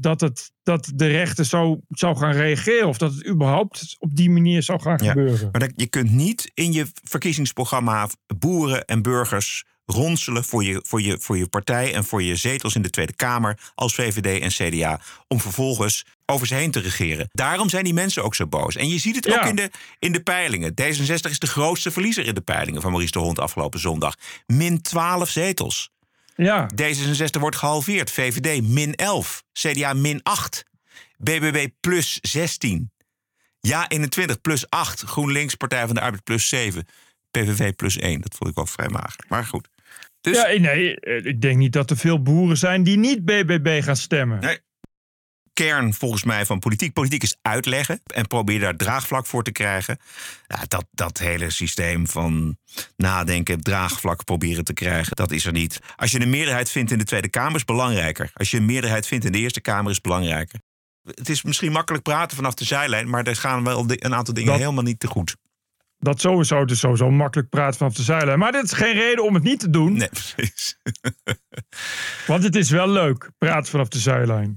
dat, 0.00 0.20
het, 0.20 0.52
dat 0.62 0.90
de 0.94 1.06
rechter 1.06 1.44
zo 1.44 1.80
zou 1.88 2.16
gaan 2.16 2.32
reageren. 2.32 2.88
Of 2.88 2.98
dat 2.98 3.14
het 3.14 3.26
überhaupt 3.26 3.96
op 3.98 4.16
die 4.16 4.30
manier 4.30 4.62
zou 4.62 4.80
gaan 4.80 4.98
ja, 5.02 5.10
gebeuren. 5.10 5.48
Maar 5.52 5.60
dat, 5.60 5.72
je 5.76 5.86
kunt 5.86 6.10
niet 6.10 6.50
in 6.54 6.72
je 6.72 6.86
verkiezingsprogramma 7.02 8.08
boeren 8.38 8.84
en 8.84 9.02
burgers 9.02 9.64
ronselen 9.84 10.44
voor 10.44 10.64
je, 10.64 10.82
voor, 10.86 11.02
je, 11.02 11.18
voor 11.20 11.38
je 11.38 11.46
partij 11.46 11.94
en 11.94 12.04
voor 12.04 12.22
je 12.22 12.36
zetels 12.36 12.74
in 12.74 12.82
de 12.82 12.90
Tweede 12.90 13.14
Kamer 13.14 13.58
als 13.74 13.94
VVD 13.94 14.40
en 14.40 14.70
CDA. 14.70 15.00
Om 15.28 15.40
vervolgens 15.40 16.04
over 16.26 16.46
ze 16.46 16.54
heen 16.54 16.70
te 16.70 16.80
regeren. 16.80 17.28
Daarom 17.30 17.68
zijn 17.68 17.84
die 17.84 17.94
mensen 17.94 18.24
ook 18.24 18.34
zo 18.34 18.46
boos. 18.46 18.76
En 18.76 18.88
je 18.88 18.98
ziet 18.98 19.16
het 19.16 19.36
ook 19.36 19.44
in 19.44 19.56
de, 19.56 19.70
in 19.98 20.12
de 20.12 20.20
peilingen. 20.20 20.70
D66 20.70 21.30
is 21.30 21.38
de 21.38 21.46
grootste 21.46 21.90
verliezer 21.90 22.26
in 22.26 22.34
de 22.34 22.40
peilingen 22.40 22.80
van 22.80 22.90
Maurice 22.90 23.12
de 23.12 23.18
Hond 23.18 23.38
afgelopen 23.38 23.80
zondag. 23.80 24.14
Min 24.46 24.82
12 24.82 25.28
zetels. 25.28 25.90
Ja. 26.44 26.70
D66 26.82 27.40
wordt 27.40 27.56
gehalveerd. 27.56 28.10
VVD 28.10 28.62
min 28.62 28.94
11. 28.94 29.44
CDA 29.52 29.92
min 29.92 30.20
8. 30.22 30.64
BBB 31.16 31.68
plus 31.80 32.18
16. 32.20 32.90
Ja 33.60 33.88
21 33.88 34.40
plus 34.40 34.70
8. 34.70 35.02
GroenLinks, 35.02 35.54
Partij 35.54 35.86
van 35.86 35.94
de 35.94 36.00
Arbeid 36.00 36.24
plus 36.24 36.48
7. 36.48 36.86
PVV 37.30 37.72
plus 37.74 37.98
1. 37.98 38.20
Dat 38.20 38.34
vond 38.34 38.50
ik 38.50 38.56
wel 38.56 38.66
vrij 38.66 38.88
mager. 38.88 39.24
Maar 39.28 39.44
goed. 39.44 39.68
Dus... 40.20 40.36
Ja, 40.36 40.60
nee, 40.60 41.00
ik 41.00 41.40
denk 41.40 41.56
niet 41.56 41.72
dat 41.72 41.90
er 41.90 41.96
veel 41.96 42.22
boeren 42.22 42.56
zijn 42.56 42.82
die 42.82 42.96
niet 42.96 43.24
BBB 43.24 43.82
gaan 43.82 43.96
stemmen. 43.96 44.40
Nee, 44.40 44.58
kern 45.64 45.94
volgens 45.94 46.24
mij 46.24 46.46
van 46.46 46.58
politiek. 46.58 46.92
Politiek 46.92 47.22
is 47.22 47.36
uitleggen 47.42 48.00
en 48.06 48.26
probeer 48.26 48.60
daar 48.60 48.76
draagvlak 48.76 49.26
voor 49.26 49.42
te 49.42 49.52
krijgen. 49.52 49.98
Ja, 50.46 50.64
dat, 50.68 50.84
dat 50.90 51.18
hele 51.18 51.50
systeem 51.50 52.08
van 52.08 52.56
nadenken, 52.96 53.60
draagvlak 53.60 54.24
proberen 54.24 54.64
te 54.64 54.72
krijgen, 54.72 55.16
dat 55.16 55.30
is 55.30 55.46
er 55.46 55.52
niet. 55.52 55.78
Als 55.96 56.10
je 56.10 56.20
een 56.20 56.30
meerderheid 56.30 56.70
vindt 56.70 56.90
in 56.90 56.98
de 56.98 57.04
Tweede 57.04 57.28
Kamer 57.28 57.56
is 57.56 57.64
belangrijker. 57.64 58.30
Als 58.34 58.50
je 58.50 58.56
een 58.56 58.64
meerderheid 58.64 59.06
vindt 59.06 59.24
in 59.24 59.32
de 59.32 59.38
Eerste 59.38 59.60
Kamer 59.60 59.90
is 59.90 60.00
belangrijker. 60.00 60.60
Het 61.02 61.28
is 61.28 61.42
misschien 61.42 61.72
makkelijk 61.72 62.04
praten 62.04 62.36
vanaf 62.36 62.54
de 62.54 62.64
zijlijn, 62.64 63.08
maar 63.08 63.26
er 63.26 63.36
gaan 63.36 63.64
wel 63.64 63.84
een 63.88 64.14
aantal 64.14 64.34
dingen 64.34 64.54
helemaal 64.54 64.82
niet 64.82 65.00
te 65.00 65.06
goed. 65.06 65.36
Dat 65.98 66.20
sowieso, 66.20 66.64
dus 66.64 66.78
sowieso 66.78 67.10
makkelijk 67.10 67.48
praten 67.48 67.78
vanaf 67.78 67.94
de 67.94 68.02
zijlijn. 68.02 68.38
Maar 68.38 68.52
dit 68.52 68.64
is 68.64 68.72
geen 68.72 68.94
reden 68.94 69.24
om 69.24 69.34
het 69.34 69.42
niet 69.42 69.60
te 69.60 69.70
doen. 69.70 69.92
Nee, 69.92 70.08
precies. 70.08 70.78
Want 72.26 72.42
het 72.42 72.56
is 72.56 72.70
wel 72.70 72.88
leuk, 72.88 73.30
praten 73.38 73.70
vanaf 73.70 73.88
de 73.88 73.98
zijlijn. 73.98 74.56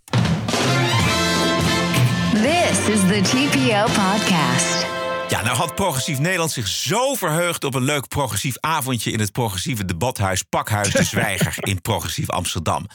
This 2.91 3.03
is 3.03 3.07
the 3.07 3.21
TPO 3.21 3.83
podcast. 3.83 4.85
Ja, 5.27 5.41
nou 5.41 5.57
had 5.57 5.75
Progressief 5.75 6.19
Nederland 6.19 6.51
zich 6.51 6.67
zo 6.67 7.15
verheugd 7.15 7.63
op 7.63 7.75
een 7.75 7.83
leuk 7.83 8.07
progressief 8.07 8.55
avondje 8.59 9.11
in 9.11 9.19
het 9.19 9.31
progressieve 9.31 9.85
debathuis 9.85 10.43
Pakhuis 10.43 10.89
de 10.89 11.03
Zwijger 11.03 11.55
in 11.71 11.81
Progressief 11.81 12.29
Amsterdam. 12.29 12.85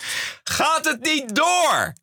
Gaat 0.44 0.84
het 0.84 1.02
niet 1.02 1.34
door? 1.34 1.94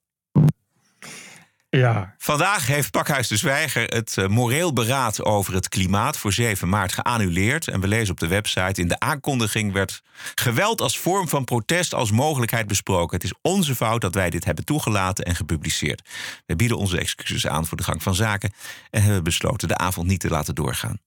Ja. 1.77 2.15
Vandaag 2.17 2.67
heeft 2.67 2.91
Pakhuis 2.91 3.27
de 3.27 3.37
Zwijger 3.37 3.83
het 3.83 4.15
uh, 4.19 4.27
moreel 4.27 4.73
beraad 4.73 5.23
over 5.23 5.53
het 5.53 5.69
klimaat 5.69 6.17
voor 6.17 6.33
7 6.33 6.69
maart 6.69 6.93
geannuleerd. 6.93 7.67
En 7.67 7.79
we 7.79 7.87
lezen 7.87 8.11
op 8.11 8.19
de 8.19 8.27
website: 8.27 8.81
in 8.81 8.87
de 8.87 8.99
aankondiging 8.99 9.71
werd 9.71 10.01
geweld 10.35 10.81
als 10.81 10.99
vorm 10.99 11.29
van 11.29 11.43
protest 11.43 11.93
als 11.93 12.11
mogelijkheid 12.11 12.67
besproken. 12.67 13.15
Het 13.15 13.25
is 13.25 13.33
onze 13.41 13.75
fout 13.75 14.01
dat 14.01 14.13
wij 14.13 14.29
dit 14.29 14.45
hebben 14.45 14.65
toegelaten 14.65 15.25
en 15.25 15.35
gepubliceerd. 15.35 16.09
We 16.45 16.55
bieden 16.55 16.77
onze 16.77 16.99
excuses 16.99 17.47
aan 17.47 17.65
voor 17.65 17.77
de 17.77 17.83
gang 17.83 18.03
van 18.03 18.15
zaken 18.15 18.53
en 18.89 19.01
hebben 19.03 19.23
besloten 19.23 19.67
de 19.67 19.77
avond 19.77 20.07
niet 20.07 20.19
te 20.19 20.29
laten 20.29 20.55
doorgaan. 20.55 20.99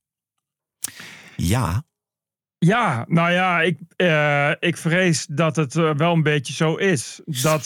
Ja. 1.37 1.85
Ja, 2.59 3.05
nou 3.09 3.33
ja, 3.33 3.61
ik, 3.61 3.79
uh, 3.97 4.51
ik 4.59 4.77
vrees 4.77 5.27
dat 5.27 5.57
het 5.57 5.75
uh, 5.75 5.95
wel 5.95 6.13
een 6.13 6.23
beetje 6.23 6.53
zo 6.53 6.75
is. 6.75 7.21
Dat 7.25 7.65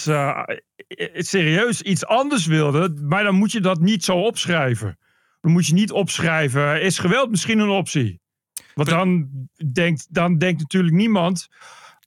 serieus 1.14 1.82
iets 1.82 2.06
anders 2.06 2.46
wilde, 2.46 2.94
maar 3.02 3.24
dan 3.24 3.34
moet 3.34 3.52
je 3.52 3.60
dat 3.60 3.80
niet 3.80 4.04
zo 4.04 4.16
opschrijven. 4.16 4.98
Dan 5.40 5.52
moet 5.52 5.66
je 5.66 5.74
niet 5.74 5.92
opschrijven, 5.92 6.82
is 6.82 6.98
geweld 6.98 7.30
misschien 7.30 7.58
een 7.58 7.68
optie? 7.68 8.20
Want 8.74 8.88
dan 8.88 9.28
denkt, 9.72 10.06
dan 10.10 10.38
denkt 10.38 10.60
natuurlijk 10.60 10.94
niemand, 10.94 11.48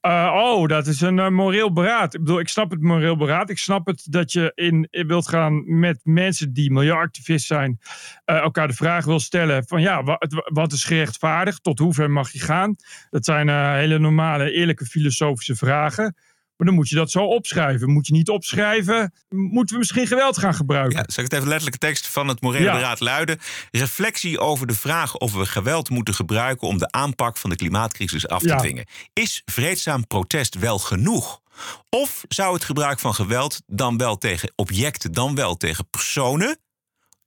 uh, 0.06 0.32
oh, 0.36 0.68
dat 0.68 0.88
is 0.88 1.02
een 1.02 1.18
uh, 1.18 1.30
moreel 1.30 1.74
beraad. 1.74 2.14
Ik 2.14 2.20
bedoel, 2.20 2.40
ik 2.40 2.48
snap 2.48 2.72
het 2.72 2.82
moreel 2.82 3.18
beraad. 3.18 3.50
Ik 3.50 3.58
snap 3.58 3.86
het 3.86 4.08
dat 4.10 4.32
je 4.32 4.52
in, 4.56 4.88
wilt 5.08 5.28
gaan 5.28 5.80
met 5.80 6.00
mensen 6.04 6.54
die 6.54 6.72
milieuactivist 6.72 7.46
zijn, 7.46 7.80
uh, 8.26 8.36
elkaar 8.38 8.68
de 8.68 8.74
vraag 8.74 9.06
wil 9.06 9.20
stellen 9.20 9.68
van 9.68 9.82
ja, 9.82 10.04
wat, 10.04 10.44
wat 10.46 10.72
is 10.72 10.84
gerechtvaardigd? 10.84 11.64
Tot 11.64 11.80
hoever 11.80 12.12
mag 12.12 12.32
je 12.32 12.40
gaan? 12.40 12.76
Dat 13.10 13.26
zijn 13.26 13.76
hele 13.76 14.00
normale, 14.00 14.52
eerlijke 14.52 14.86
filosofische 14.86 15.56
vragen. 15.56 16.16
Maar 16.64 16.72
dan 16.72 16.82
moet 16.82 16.92
je 16.92 16.96
dat 16.96 17.12
zo 17.12 17.26
opschrijven. 17.26 17.92
Moet 17.92 18.08
je 18.08 18.14
niet 18.14 18.30
opschrijven, 18.30 19.14
moeten 19.30 19.74
we 19.74 19.80
misschien 19.80 20.08
geweld 20.08 20.38
gaan 20.38 20.54
gebruiken. 20.54 20.98
Ja, 20.98 21.04
zal 21.08 21.24
ik 21.24 21.30
het 21.30 21.34
even 21.34 21.48
letterlijke 21.48 21.88
tekst 21.88 22.08
van 22.08 22.28
het 22.28 22.42
Morele 22.42 22.64
ja. 22.64 22.74
Beraad 22.74 23.00
luiden? 23.00 23.40
Reflectie 23.72 24.40
over 24.40 24.68
de 24.68 24.74
vraag 24.74 25.18
of 25.18 25.34
we 25.34 25.46
geweld 25.46 25.90
moeten 25.90 26.14
gebruiken 26.14 26.68
om 26.68 26.78
de 26.78 26.92
aanpak 26.92 27.38
van 27.38 27.50
de 27.50 27.56
klimaatcrisis 27.56 28.28
af 28.28 28.42
te 28.42 28.48
ja. 28.48 28.58
dwingen. 28.58 28.86
Is 29.14 29.42
vreedzaam 29.46 30.08
protest 30.08 30.56
wel 30.56 30.80
genoeg? 30.80 31.42
Of 31.90 32.24
zou 32.28 32.54
het 32.54 32.64
gebruik 32.64 33.00
van 33.00 33.14
geweld 33.14 33.62
dan 33.66 33.98
wel 33.98 34.18
tegen 34.18 34.54
objecten, 34.56 35.12
dan 35.12 35.36
wel 35.36 35.56
tegen 35.58 35.90
personen 35.90 36.58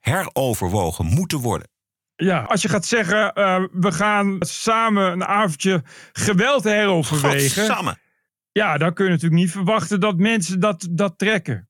heroverwogen 0.00 1.04
moeten 1.04 1.38
worden? 1.38 1.68
Ja, 2.16 2.42
als 2.42 2.62
je 2.62 2.68
gaat 2.68 2.86
zeggen, 2.86 3.32
uh, 3.34 3.64
we 3.72 3.92
gaan 3.92 4.36
samen 4.38 5.12
een 5.12 5.24
avondje 5.24 5.82
geweld 6.12 6.64
heroverwegen. 6.64 7.64
Samen. 7.64 7.98
Ja, 8.56 8.78
dan 8.78 8.92
kun 8.92 9.04
je 9.04 9.10
natuurlijk 9.10 9.40
niet 9.40 9.50
verwachten 9.50 10.00
dat 10.00 10.16
mensen 10.16 10.60
dat, 10.60 10.88
dat 10.90 11.18
trekken. 11.18 11.68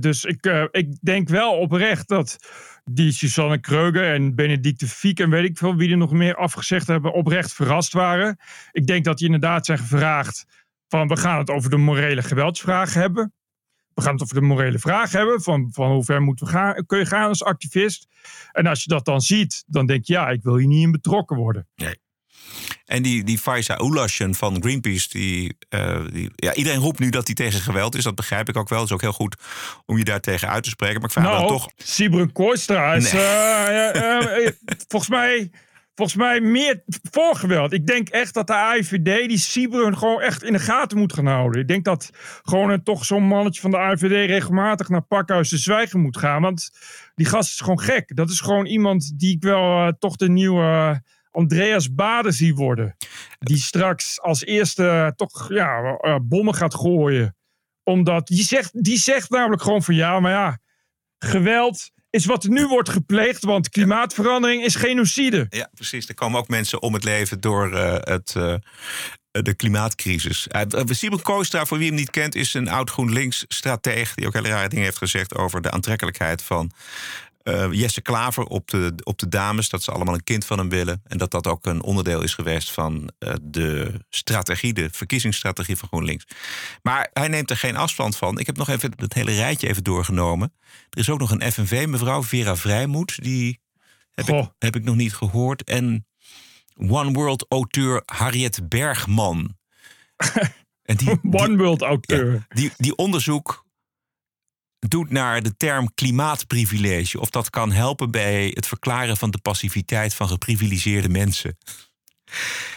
Dus 0.00 0.24
ik, 0.24 0.46
uh, 0.46 0.64
ik 0.70 0.96
denk 1.00 1.28
wel 1.28 1.52
oprecht 1.52 2.08
dat 2.08 2.38
die 2.84 3.12
Susanne 3.12 3.58
Kreuger 3.58 4.12
en 4.14 4.34
Benedicte 4.34 4.88
Fiek 4.88 5.20
en 5.20 5.30
weet 5.30 5.44
ik 5.44 5.58
veel 5.58 5.76
wie 5.76 5.90
er 5.90 5.96
nog 5.96 6.12
meer 6.12 6.36
afgezegd 6.36 6.86
hebben, 6.86 7.12
oprecht 7.12 7.52
verrast 7.52 7.92
waren. 7.92 8.38
Ik 8.72 8.86
denk 8.86 9.04
dat 9.04 9.18
die 9.18 9.26
inderdaad 9.26 9.66
zijn 9.66 9.78
gevraagd 9.78 10.44
van 10.88 11.08
we 11.08 11.16
gaan 11.16 11.38
het 11.38 11.50
over 11.50 11.70
de 11.70 11.76
morele 11.76 12.22
geweldsvraag 12.22 12.94
hebben. 12.94 13.32
We 13.94 14.02
gaan 14.02 14.12
het 14.12 14.22
over 14.22 14.34
de 14.34 14.40
morele 14.40 14.78
vraag 14.78 15.12
hebben 15.12 15.42
van, 15.42 15.68
van 15.72 15.90
hoe 15.90 16.04
ver 16.04 16.22
moeten 16.22 16.46
we 16.46 16.52
gaan, 16.52 16.86
kun 16.86 16.98
je 16.98 17.06
gaan 17.06 17.28
als 17.28 17.44
activist. 17.44 18.06
En 18.52 18.66
als 18.66 18.82
je 18.82 18.88
dat 18.88 19.04
dan 19.04 19.20
ziet, 19.20 19.64
dan 19.66 19.86
denk 19.86 20.04
je 20.04 20.12
ja, 20.12 20.28
ik 20.28 20.42
wil 20.42 20.56
hier 20.56 20.66
niet 20.66 20.82
in 20.82 20.90
betrokken 20.90 21.36
worden. 21.36 21.68
Nee. 21.74 22.04
En 22.86 23.02
die, 23.02 23.24
die 23.24 23.38
Faisa 23.38 23.80
Ulashen 23.80 24.34
van 24.34 24.62
Greenpeace, 24.62 25.08
die, 25.08 25.56
uh, 25.70 26.00
die, 26.12 26.30
ja, 26.34 26.54
iedereen 26.54 26.78
roept 26.78 26.98
nu 26.98 27.10
dat 27.10 27.26
hij 27.26 27.34
tegen 27.34 27.60
geweld 27.60 27.94
is. 27.94 28.04
Dat 28.04 28.14
begrijp 28.14 28.48
ik 28.48 28.56
ook 28.56 28.68
wel. 28.68 28.78
Het 28.78 28.88
is 28.88 28.94
ook 28.94 29.00
heel 29.00 29.12
goed 29.12 29.36
om 29.86 29.98
je 29.98 30.04
daar 30.04 30.20
tegen 30.20 30.48
uit 30.48 30.62
te 30.62 30.70
spreken. 30.70 31.00
Maar 31.00 31.04
ik 31.04 31.12
vraag 31.12 31.24
nou, 31.24 31.38
dan 31.38 31.48
toch... 31.48 31.70
Sibren 31.76 32.32
Kooistra 32.32 32.94
is 32.94 33.12
nee. 33.12 33.22
uh, 33.22 34.44
uh, 34.44 34.48
volgens 34.88 35.10
mij... 35.10 35.50
Volgens 35.94 36.16
mij 36.16 36.40
meer 36.40 36.82
voor 37.10 37.36
geweld. 37.36 37.72
Ik 37.72 37.86
denk 37.86 38.08
echt 38.08 38.34
dat 38.34 38.46
de 38.46 38.54
AIVD 38.54 39.28
die 39.28 39.38
Sibren 39.38 39.98
gewoon 39.98 40.20
echt 40.20 40.42
in 40.42 40.52
de 40.52 40.58
gaten 40.58 40.98
moet 40.98 41.12
gaan 41.12 41.26
houden. 41.26 41.60
Ik 41.60 41.68
denk 41.68 41.84
dat 41.84 42.10
gewoon 42.42 42.70
een, 42.70 42.82
toch 42.82 43.04
zo'n 43.04 43.22
mannetje 43.22 43.60
van 43.60 43.70
de 43.70 43.76
AIVD 43.76 44.28
regelmatig 44.28 44.88
naar 44.88 45.02
Pakhuis 45.02 45.48
de 45.48 45.56
Zwijgen 45.56 46.00
moet 46.00 46.16
gaan. 46.16 46.42
Want 46.42 46.70
die 47.14 47.26
gast 47.26 47.50
is 47.50 47.60
gewoon 47.60 47.80
gek. 47.80 48.16
Dat 48.16 48.30
is 48.30 48.40
gewoon 48.40 48.66
iemand 48.66 49.12
die 49.18 49.34
ik 49.34 49.42
wel 49.42 49.92
toch 49.98 50.16
de 50.16 50.28
nieuwe 50.28 51.02
Andreas 51.36 51.94
Baden 51.94 52.32
zie 52.32 52.54
worden. 52.54 52.96
Die 53.38 53.56
straks 53.56 54.20
als 54.20 54.44
eerste 54.44 55.12
toch 55.16 55.48
ja, 55.48 55.98
bommen 56.22 56.54
gaat 56.54 56.74
gooien. 56.74 57.36
Omdat 57.82 58.26
die 58.26 58.44
zegt, 58.44 58.84
die 58.84 58.98
zegt 58.98 59.30
namelijk 59.30 59.62
gewoon 59.62 59.82
van 59.82 59.94
ja, 59.94 60.20
maar 60.20 60.32
ja, 60.32 60.58
geweld 61.18 61.90
is 62.10 62.24
wat 62.24 62.44
er 62.44 62.50
nu 62.50 62.66
wordt 62.66 62.88
gepleegd, 62.88 63.44
want 63.44 63.68
klimaatverandering 63.68 64.64
is 64.64 64.74
genocide. 64.74 65.46
Ja, 65.48 65.70
precies. 65.74 66.08
Er 66.08 66.14
komen 66.14 66.38
ook 66.38 66.48
mensen 66.48 66.82
om 66.82 66.94
het 66.94 67.04
leven 67.04 67.40
door 67.40 67.72
uh, 67.72 67.94
het. 68.00 68.34
Uh, 68.36 68.54
de 69.42 69.54
klimaatcrisis. 69.54 70.46
Uh, 70.50 70.82
Simon 70.84 71.22
Koostra, 71.22 71.64
voor 71.64 71.78
wie 71.78 71.86
hem 71.86 71.96
niet 71.96 72.10
kent, 72.10 72.34
is 72.34 72.54
een 72.54 72.68
oud 72.68 72.90
GroenLinks-strateeg... 72.90 74.14
die 74.14 74.26
ook 74.26 74.32
hele 74.32 74.48
rare 74.48 74.68
dingen 74.68 74.84
heeft 74.84 74.98
gezegd 74.98 75.34
over 75.34 75.62
de 75.62 75.70
aantrekkelijkheid 75.70 76.42
van 76.42 76.70
uh, 77.48 77.72
Jesse 77.72 78.00
Klaver 78.00 78.44
op 78.44 78.70
de, 78.70 78.92
op 79.02 79.18
de 79.18 79.28
dames. 79.28 79.68
Dat 79.68 79.82
ze 79.82 79.92
allemaal 79.92 80.14
een 80.14 80.24
kind 80.24 80.44
van 80.44 80.58
hem 80.58 80.68
willen. 80.68 81.00
En 81.04 81.18
dat 81.18 81.30
dat 81.30 81.46
ook 81.46 81.66
een 81.66 81.82
onderdeel 81.82 82.22
is 82.22 82.34
geweest 82.34 82.70
van 82.70 83.10
uh, 83.18 83.34
de 83.42 84.00
strategie, 84.08 84.72
de 84.72 84.88
verkiezingsstrategie 84.92 85.76
van 85.76 85.88
GroenLinks. 85.88 86.26
Maar 86.82 87.10
hij 87.12 87.28
neemt 87.28 87.50
er 87.50 87.56
geen 87.56 87.76
afstand 87.76 88.16
van. 88.16 88.38
Ik 88.38 88.46
heb 88.46 88.56
nog 88.56 88.68
even 88.68 88.92
het 88.96 89.14
hele 89.14 89.34
rijtje 89.34 89.68
even 89.68 89.84
doorgenomen. 89.84 90.52
Er 90.90 90.98
is 90.98 91.10
ook 91.10 91.18
nog 91.18 91.30
een 91.30 91.52
FNV, 91.52 91.86
mevrouw 91.88 92.22
Vera 92.22 92.56
Vrijmoed. 92.56 93.22
Die 93.22 93.60
heb, 94.10 94.28
ik, 94.28 94.50
heb 94.58 94.76
ik 94.76 94.84
nog 94.84 94.96
niet 94.96 95.14
gehoord. 95.14 95.64
En 95.64 96.06
One 96.76 97.12
World 97.12 97.46
auteur 97.48 98.02
Harriet 98.06 98.68
Bergman. 98.68 99.56
en 100.82 100.96
die, 100.96 101.18
One 101.30 101.56
World 101.56 101.82
auteur. 101.82 102.32
Ja, 102.32 102.46
die, 102.48 102.72
die 102.76 102.96
onderzoek 102.96 103.65
doet 104.88 105.10
naar 105.10 105.42
de 105.42 105.56
term 105.56 105.94
klimaatprivilege. 105.94 107.20
Of 107.20 107.30
dat 107.30 107.50
kan 107.50 107.72
helpen 107.72 108.10
bij 108.10 108.50
het 108.54 108.66
verklaren 108.66 109.16
van 109.16 109.30
de 109.30 109.38
passiviteit 109.38 110.14
van 110.14 110.28
geprivilegeerde 110.28 111.08
mensen. 111.08 111.56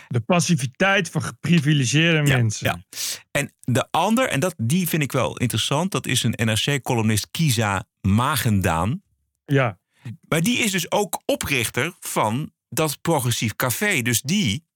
De 0.08 0.20
passiviteit 0.20 1.10
van 1.10 1.22
geprivilegeerde 1.22 2.22
mensen. 2.22 2.66
Ja. 2.66 3.00
En 3.32 3.54
de 3.60 3.88
ander, 3.92 4.30
en 4.30 4.40
dat, 4.40 4.54
die 4.58 4.88
vind 4.88 5.04
ik 5.04 5.12
wel 5.12 5.38
interessant, 5.38 5.92
dat 5.92 6.08
is 6.08 6.24
een 6.24 6.34
NRC-columnist 6.36 7.28
Kiza 7.32 7.88
Magendaan. 8.02 9.04
Ja. 9.46 9.80
Maar 10.28 10.42
die 10.42 10.58
is 10.58 10.72
dus 10.72 10.92
ook 10.92 11.22
oprichter 11.26 11.94
van 12.00 12.52
dat 12.70 13.02
progressief 13.02 13.56
café. 13.56 14.02
Dus 14.02 14.22
die 14.22 14.68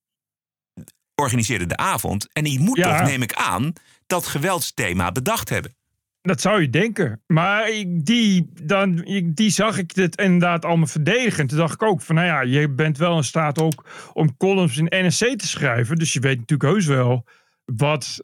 organiseerde 1.16 1.66
de 1.66 1.78
avond. 1.78 2.34
En 2.34 2.44
die 2.44 2.60
moet 2.60 2.82
toch, 2.82 3.02
neem 3.02 3.22
ik 3.22 3.34
aan, 3.34 3.74
dat 4.08 4.28
geweldsthema 4.28 5.12
bedacht 5.12 5.50
hebben. 5.50 5.76
Dat 6.24 6.42
zou 6.42 6.62
je 6.62 6.70
denken. 6.70 7.22
Maar 7.28 7.66
die, 7.88 8.52
dan, 8.64 8.96
die 9.34 9.50
zag 9.50 9.78
ik 9.78 9.94
dit 9.94 10.18
inderdaad 10.18 10.66
allemaal 10.66 10.88
verdedigen. 10.88 11.48
Toen 11.48 11.58
dacht 11.58 11.74
ik 11.74 11.84
ook 11.84 12.02
van, 12.02 12.16
nou 12.16 12.28
ja, 12.28 12.42
je 12.42 12.70
bent 12.70 12.98
wel 12.98 13.18
in 13.18 13.24
staat 13.24 13.60
ook 13.60 13.86
om 14.14 14.38
columns 14.38 14.78
in 14.78 15.06
NSC 15.06 15.38
te 15.38 15.48
schrijven. 15.48 15.96
Dus 15.96 16.14
je 16.14 16.20
weet 16.20 16.40
natuurlijk 16.40 16.72
heus 16.72 16.86
wel 16.86 17.26
wat, 17.66 18.22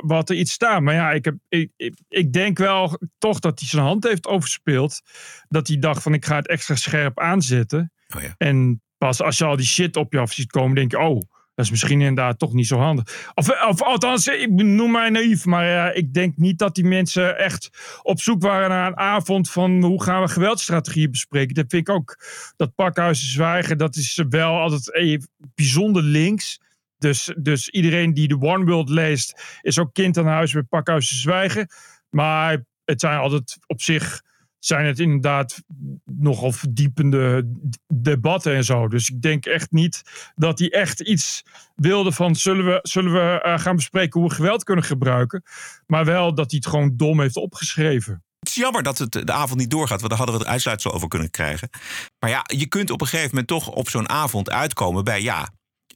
wat 0.00 0.30
er 0.30 0.36
iets 0.36 0.52
staat. 0.52 0.80
Maar 0.80 0.94
ja, 0.94 1.10
ik, 1.10 1.24
heb, 1.24 1.34
ik, 1.48 1.70
ik 2.08 2.32
denk 2.32 2.58
wel 2.58 2.98
toch 3.18 3.38
dat 3.38 3.58
hij 3.58 3.68
zijn 3.68 3.82
hand 3.84 4.04
heeft 4.04 4.26
overspeeld. 4.26 5.00
Dat 5.48 5.68
hij 5.68 5.78
dacht 5.78 6.02
van, 6.02 6.14
ik 6.14 6.24
ga 6.24 6.36
het 6.36 6.48
extra 6.48 6.74
scherp 6.74 7.18
aanzetten. 7.18 7.92
Oh 8.16 8.22
ja. 8.22 8.34
En 8.38 8.82
pas 8.98 9.22
als 9.22 9.38
je 9.38 9.44
al 9.44 9.56
die 9.56 9.66
shit 9.66 9.96
op 9.96 10.12
je 10.12 10.18
af 10.18 10.32
ziet 10.32 10.50
komen, 10.50 10.74
denk 10.74 10.90
je, 10.90 10.98
oh, 10.98 11.20
dat 11.60 11.72
is 11.72 11.80
misschien 11.80 12.00
inderdaad 12.00 12.38
toch 12.38 12.52
niet 12.52 12.66
zo 12.66 12.78
handig. 12.78 13.30
Of, 13.34 13.62
of 13.68 13.82
althans, 13.82 14.26
ik 14.26 14.50
noem 14.50 14.90
mij 14.90 15.10
naïef, 15.10 15.44
maar 15.44 15.94
ik 15.94 16.14
denk 16.14 16.36
niet 16.36 16.58
dat 16.58 16.74
die 16.74 16.84
mensen 16.84 17.38
echt 17.38 17.70
op 18.02 18.20
zoek 18.20 18.42
waren 18.42 18.68
naar 18.68 18.86
een 18.86 18.96
avond 18.96 19.50
van 19.50 19.82
hoe 19.82 20.02
gaan 20.02 20.22
we 20.22 20.28
geweldstrategieën 20.28 21.10
bespreken. 21.10 21.54
Dat 21.54 21.64
vind 21.68 21.88
ik 21.88 21.94
ook, 21.94 22.24
dat 22.56 22.74
pakhuizen 22.74 23.28
zwijgen, 23.28 23.78
dat 23.78 23.96
is 23.96 24.24
wel 24.28 24.60
altijd 24.60 25.28
bijzonder 25.54 26.02
links. 26.02 26.60
Dus, 26.98 27.34
dus 27.36 27.68
iedereen 27.68 28.14
die 28.14 28.28
de 28.28 28.40
One 28.40 28.64
World 28.64 28.88
leest, 28.88 29.58
is 29.60 29.78
ook 29.78 29.92
kind 29.92 30.18
aan 30.18 30.26
huis 30.26 30.54
met 30.54 30.68
pakhuizen 30.68 31.16
zwijgen. 31.16 31.68
Maar 32.10 32.64
het 32.84 33.00
zijn 33.00 33.18
altijd 33.18 33.58
op 33.66 33.82
zich 33.82 34.22
zijn 34.60 34.86
het 34.86 34.98
inderdaad 34.98 35.62
nogal 36.04 36.52
verdiepende 36.52 37.50
debatten 37.86 38.54
en 38.54 38.64
zo. 38.64 38.88
Dus 38.88 39.08
ik 39.08 39.22
denk 39.22 39.46
echt 39.46 39.70
niet 39.70 40.02
dat 40.34 40.58
hij 40.58 40.68
echt 40.68 41.00
iets 41.00 41.42
wilde 41.74 42.12
van 42.12 42.34
zullen 42.34 42.64
we, 42.64 42.78
zullen 42.82 43.12
we 43.12 43.44
uh, 43.46 43.58
gaan 43.58 43.76
bespreken 43.76 44.20
hoe 44.20 44.28
we 44.28 44.34
geweld 44.34 44.64
kunnen 44.64 44.84
gebruiken. 44.84 45.42
Maar 45.86 46.04
wel 46.04 46.34
dat 46.34 46.50
hij 46.50 46.60
het 46.62 46.70
gewoon 46.70 46.96
dom 46.96 47.20
heeft 47.20 47.36
opgeschreven. 47.36 48.22
Het 48.38 48.48
is 48.48 48.54
jammer 48.54 48.82
dat 48.82 48.98
het 48.98 49.12
de 49.12 49.32
avond 49.32 49.60
niet 49.60 49.70
doorgaat, 49.70 49.98
want 49.98 50.08
daar 50.08 50.18
hadden 50.18 50.36
we 50.36 50.42
het 50.42 50.52
uitsluitsel 50.52 50.92
over 50.92 51.08
kunnen 51.08 51.30
krijgen. 51.30 51.70
Maar 52.18 52.30
ja, 52.30 52.44
je 52.46 52.66
kunt 52.66 52.90
op 52.90 53.00
een 53.00 53.06
gegeven 53.06 53.28
moment 53.30 53.48
toch 53.48 53.68
op 53.68 53.88
zo'n 53.88 54.08
avond 54.08 54.50
uitkomen 54.50 55.04
bij 55.04 55.22
ja, 55.22 55.48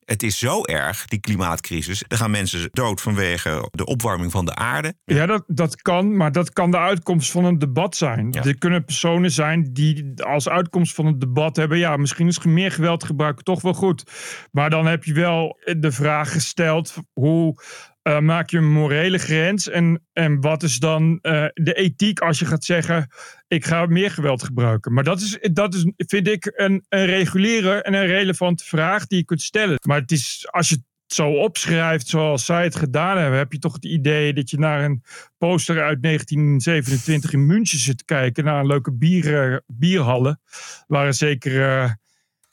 het 0.04 0.22
is 0.22 0.38
zo 0.38 0.64
erg, 0.64 1.04
die 1.04 1.20
klimaatcrisis. 1.20 2.04
Er 2.08 2.16
gaan 2.16 2.30
mensen 2.30 2.68
dood 2.72 3.00
vanwege 3.00 3.68
de 3.70 3.86
opwarming 3.86 4.30
van 4.30 4.44
de 4.44 4.54
aarde. 4.54 4.94
Ja, 5.04 5.26
dat, 5.26 5.44
dat 5.46 5.82
kan, 5.82 6.16
maar 6.16 6.32
dat 6.32 6.52
kan 6.52 6.70
de 6.70 6.78
uitkomst 6.78 7.30
van 7.30 7.44
een 7.44 7.58
debat 7.58 7.96
zijn. 7.96 8.32
Er 8.32 8.58
kunnen 8.58 8.84
personen 8.84 9.30
zijn 9.30 9.72
die 9.72 10.22
als 10.22 10.48
uitkomst 10.48 10.94
van 10.94 11.06
het 11.06 11.20
debat 11.20 11.56
hebben... 11.56 11.78
ja, 11.78 11.96
misschien 11.96 12.26
is 12.26 12.44
meer 12.44 12.72
geweld 12.72 13.04
gebruiken 13.04 13.44
toch 13.44 13.62
wel 13.62 13.74
goed. 13.74 14.04
Maar 14.52 14.70
dan 14.70 14.86
heb 14.86 15.04
je 15.04 15.12
wel 15.12 15.58
de 15.78 15.92
vraag 15.92 16.32
gesteld... 16.32 16.94
hoe 17.12 17.62
uh, 18.04 18.18
maak 18.18 18.50
je 18.50 18.56
een 18.56 18.72
morele 18.72 19.18
grens? 19.18 19.68
En, 19.68 20.06
en 20.12 20.40
wat 20.40 20.62
is 20.62 20.78
dan 20.78 21.18
uh, 21.22 21.46
de 21.52 21.72
ethiek 21.74 22.20
als 22.20 22.38
je 22.38 22.46
gaat 22.46 22.64
zeggen: 22.64 23.08
ik 23.48 23.64
ga 23.64 23.86
meer 23.86 24.10
geweld 24.10 24.42
gebruiken? 24.42 24.92
Maar 24.92 25.04
dat 25.04 25.20
is, 25.20 25.38
dat 25.52 25.74
is 25.74 25.92
vind 25.96 26.28
ik, 26.28 26.52
een, 26.54 26.84
een 26.88 27.06
reguliere 27.06 27.82
en 27.82 27.94
een 27.94 28.06
relevante 28.06 28.64
vraag 28.64 29.06
die 29.06 29.18
je 29.18 29.24
kunt 29.24 29.42
stellen. 29.42 29.78
Maar 29.86 30.00
het 30.00 30.12
is, 30.12 30.46
als 30.50 30.68
je 30.68 30.74
het 30.74 30.84
zo 31.14 31.30
opschrijft 31.30 32.08
zoals 32.08 32.44
zij 32.44 32.64
het 32.64 32.76
gedaan 32.76 33.18
hebben, 33.18 33.38
heb 33.38 33.52
je 33.52 33.58
toch 33.58 33.72
het 33.72 33.84
idee 33.84 34.32
dat 34.32 34.50
je 34.50 34.58
naar 34.58 34.84
een 34.84 35.02
poster 35.38 35.82
uit 35.82 36.02
1927 36.02 37.32
in 37.32 37.46
München 37.46 37.78
zit 37.78 37.98
te 37.98 38.04
kijken, 38.04 38.44
naar 38.44 38.60
een 38.60 38.66
leuke 38.66 38.92
bier, 38.92 39.62
bierhallen, 39.66 40.40
waar 40.86 41.06
een 41.06 41.14
zeker 41.14 41.96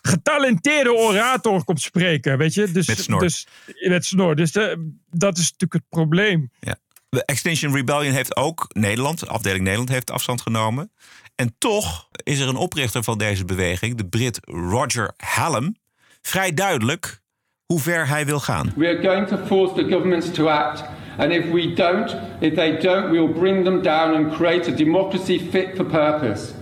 getalenteerde 0.02 0.94
orator 0.94 1.64
komt 1.64 1.82
spreken, 1.82 2.38
weet 2.38 2.54
je? 2.54 2.72
Dus, 2.72 2.88
met 2.88 3.00
snor. 3.00 3.20
Dus, 3.20 3.48
met 3.88 4.06
snor. 4.06 4.36
Dus 4.36 4.52
de, 4.52 4.92
dat 5.10 5.38
is 5.38 5.44
natuurlijk 5.44 5.74
het 5.74 5.90
probleem. 5.90 6.52
Ja. 6.60 6.76
De 7.10 7.26
Extinction 7.26 7.76
Rebellion 7.76 8.14
heeft 8.14 8.36
ook 8.36 8.66
Nederland, 8.70 9.28
afdeling 9.28 9.64
Nederland, 9.64 9.90
heeft 9.90 10.12
afstand 10.12 10.42
genomen. 10.42 10.92
En 11.36 11.56
toch 11.58 12.08
is 12.24 12.40
er 12.40 12.48
een 12.48 12.56
oprichter 12.56 13.04
van 13.04 13.18
deze 13.18 13.46
beweging, 13.46 13.96
de 13.96 14.06
Brit 14.06 14.40
Roger 14.42 15.12
Hallam, 15.18 15.76
vrij 16.22 16.54
duidelijk 16.54 17.22
hoe 17.66 17.80
ver 17.80 18.08
hij 18.08 18.26
wil 18.26 18.40
gaan. 18.40 18.74
We 18.76 18.88
are 18.88 19.02
going 19.02 19.28
to 19.28 19.38
force 19.46 19.74
the 19.74 19.90
governments 19.90 20.32
to 20.32 20.48
act. 20.48 20.84
And 21.18 21.32
if 21.32 21.52
we 21.52 21.74
don't, 21.74 22.16
if 22.40 22.54
they 22.54 22.78
don't, 22.78 23.10
we 23.10 23.18
will 23.18 23.34
bring 23.34 23.64
them 23.64 23.82
down 23.82 24.16
and 24.16 24.34
create 24.34 24.72
a 24.72 24.76
democracy 24.76 25.40
fit 25.52 25.76
for 25.76 25.86
purpose. 25.86 26.54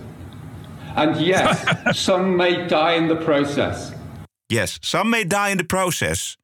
And 0.94 1.18
yes, 1.20 1.62
some 2.04 2.36
may 2.36 2.66
die 2.66 2.96
in 2.96 3.08
the 3.08 3.16
process. 3.16 3.92
Yes, 4.46 4.78
some 4.80 5.08
may 5.08 5.26
die 5.26 5.50
in 5.50 5.56
the 5.56 5.64
process. 5.64 6.36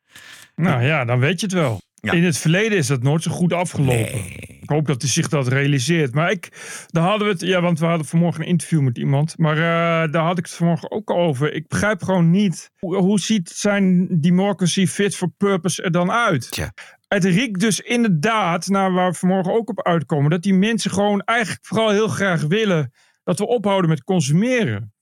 Nou 0.55 0.83
ja, 0.83 1.05
dan 1.05 1.19
weet 1.19 1.41
je 1.41 1.47
het 1.47 1.55
wel. 1.55 1.81
In 2.01 2.25
het 2.25 2.39
verleden 2.39 2.79
is 2.79 2.87
dat 2.87 3.03
nooit 3.03 3.23
zo 3.23 3.31
goed 3.31 3.53
afgelopen. 3.53 4.15
Ik 4.61 4.69
hoop 4.73 4.87
dat 4.87 5.03
hij 5.03 5.11
zich 5.11 5.29
dat 5.29 5.49
realiseert. 5.49 6.15
Maar 6.15 6.31
ik, 6.31 6.49
daar 6.87 7.03
hadden 7.03 7.27
we 7.27 7.33
het, 7.33 7.43
ja, 7.43 7.61
want 7.61 7.79
we 7.79 7.87
hadden 7.87 8.07
vanmorgen 8.07 8.43
een 8.43 8.49
interview 8.49 8.81
met 8.81 8.99
iemand. 8.99 9.39
Maar 9.39 9.57
uh, 9.57 10.13
daar 10.13 10.25
had 10.25 10.39
ik 10.39 10.45
het 10.45 10.55
vanmorgen 10.55 10.91
ook 10.91 11.11
over. 11.11 11.53
Ik 11.53 11.69
begrijp 11.69 12.03
gewoon 12.03 12.31
niet, 12.31 12.71
hoe, 12.79 12.97
hoe 12.97 13.21
ziet 13.21 13.49
zijn 13.49 14.09
democracy 14.21 14.87
fit 14.87 15.17
for 15.17 15.29
purpose 15.37 15.83
er 15.83 15.91
dan 15.91 16.11
uit? 16.11 16.51
Tja. 16.51 16.73
Het 17.09 17.25
riekt 17.25 17.61
dus 17.61 17.81
inderdaad, 17.81 18.67
naar 18.67 18.93
waar 18.93 19.11
we 19.11 19.17
vanmorgen 19.17 19.53
ook 19.53 19.69
op 19.69 19.83
uitkomen, 19.83 20.31
dat 20.31 20.43
die 20.43 20.55
mensen 20.55 20.91
gewoon 20.91 21.21
eigenlijk 21.21 21.67
vooral 21.67 21.91
heel 21.91 22.09
graag 22.09 22.43
willen 22.43 22.93
dat 23.27 23.39
we 23.39 23.47
ophouden 23.47 23.91
met 23.91 24.05
consumeren. 24.05 24.95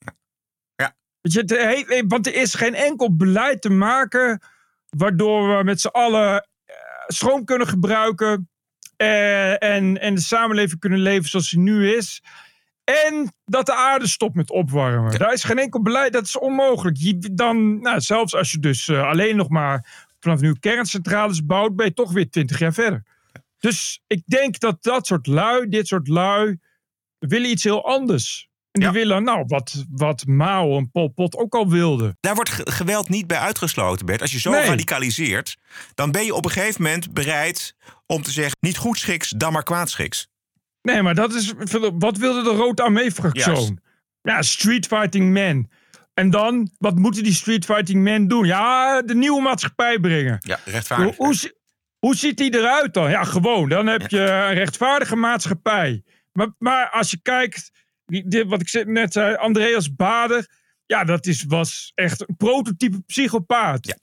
Ja. 0.77 0.97
Weet 1.21 1.33
je, 1.33 2.05
want 2.09 2.27
er 2.27 2.35
is 2.35 2.55
geen 2.55 2.75
enkel 2.75 3.17
beleid 3.17 3.63
te 3.63 3.71
maken 3.71 4.43
waardoor 4.89 5.57
we 5.57 5.65
met 5.65 5.81
z'n 5.81 5.87
allen 5.87 6.49
stroom 7.07 7.45
kunnen 7.45 7.67
gebruiken 7.67 8.51
eh, 8.97 9.63
en, 9.63 10.01
en 10.01 10.15
de 10.15 10.21
samenleving 10.21 10.81
kunnen 10.81 10.99
leven 10.99 11.29
zoals 11.29 11.51
die 11.51 11.59
nu 11.59 11.95
is. 11.95 12.23
En 12.85 13.33
dat 13.45 13.67
de 13.67 13.75
aarde 13.75 14.09
stopt 14.09 14.35
met 14.35 14.51
opwarmen. 14.51 15.13
Ja. 15.13 15.19
Daar 15.19 15.33
is 15.33 15.45
geen 15.45 15.59
enkel 15.59 15.83
beleid, 15.83 16.13
dat 16.13 16.25
is 16.25 16.39
onmogelijk. 16.39 16.97
Je, 16.97 17.31
dan, 17.33 17.81
nou, 17.81 18.01
zelfs 18.01 18.35
als 18.35 18.53
je 18.53 18.59
dus 18.59 18.89
uh, 18.89 19.09
alleen 19.09 19.37
nog 19.37 19.49
maar 19.49 20.09
vanaf 20.21 20.41
nu 20.41 20.55
kerncentrales 20.61 21.45
bouwt, 21.45 21.77
ben 21.77 21.87
je 21.87 21.93
toch 21.93 22.13
weer 22.13 22.31
twintig 22.31 22.59
jaar 22.59 22.73
verder. 22.73 23.03
Dus 23.59 24.03
ik 24.07 24.23
denk 24.27 24.59
dat 24.59 24.83
dat 24.83 25.07
soort 25.07 25.27
lui, 25.27 25.69
dit 25.69 25.87
soort 25.87 26.09
lui, 26.09 26.59
willen 27.29 27.51
iets 27.51 27.65
heel 27.65 27.87
anders. 27.87 28.49
En 28.71 28.81
die 28.81 28.91
willen, 28.91 29.23
nou, 29.23 29.45
wat, 29.47 29.85
wat 29.91 30.27
Mao 30.27 30.77
en 30.77 30.91
Pol 30.91 31.09
Pot 31.09 31.37
ook 31.37 31.55
al 31.55 31.69
wilden. 31.71 32.17
Daar 32.21 32.35
wordt 32.35 32.51
geweld 32.71 33.09
niet 33.09 33.27
bij 33.27 33.39
uitgesloten, 33.39 34.07
Bert. 34.07 34.21
Als 34.21 34.33
je 34.33 34.41
zo 34.41 34.51
Nee. 34.51 34.65
radicaliseert, 34.65 35.57
dan 35.95 36.11
ben 36.11 36.25
je 36.25 36.35
op 36.35 36.45
een 36.45 36.51
gegeven 36.51 36.83
moment 36.83 37.13
bereid 37.13 37.77
om 38.07 38.23
te 38.23 38.31
zeggen... 38.31 38.57
niet 38.61 38.77
goed 38.77 38.99
schiks, 38.99 39.29
dan 39.29 39.53
maar 39.53 39.63
kwaadschiks. 39.63 40.29
Nee, 40.83 41.03
maar 41.03 41.15
dat 41.15 41.35
is. 41.35 41.53
Wat 41.99 42.17
wilde 42.17 42.43
de 42.43 42.57
Rood 42.57 42.81
Armee-fractie? 42.81 43.79
Ja, 44.23 44.43
street 44.43 44.87
fighting 44.87 45.31
men. 45.33 45.71
En 46.15 46.31
dan, 46.31 46.71
wat 46.79 46.97
moeten 46.97 47.23
die 47.23 47.35
street 47.35 47.65
fighting 47.65 48.03
men 48.03 48.29
doen? 48.29 48.47
Ja, 48.47 49.03
de 49.03 49.15
nieuwe 49.15 49.43
maatschappij 49.43 49.99
brengen. 49.99 50.37
Ja, 50.41 50.59
rechtvaardig. 50.65 51.17
Hoe, 51.17 51.35
hoe 51.99 52.17
ziet 52.17 52.37
die 52.39 52.55
eruit 52.55 52.95
dan? 52.95 53.11
Ja, 53.11 53.25
gewoon. 53.25 53.69
Dan 53.69 53.87
heb 53.87 54.11
je 54.11 54.21
een 54.21 54.55
rechtvaardige 54.55 55.17
maatschappij. 55.17 56.03
Maar, 56.35 56.49
maar 56.59 56.91
als 56.91 57.11
je 57.11 57.19
kijkt, 57.23 57.71
dit, 58.07 58.47
wat 58.47 58.61
ik 58.61 58.87
net 58.87 59.13
zei, 59.13 59.35
Andreas 59.35 59.95
Bader. 59.95 60.63
Ja, 60.87 61.05
dat 61.05 61.27
is, 61.27 61.45
was 61.45 61.93
echt 61.95 62.29
een 62.29 62.37
prototype 62.37 63.01
psychopaat. 63.01 63.97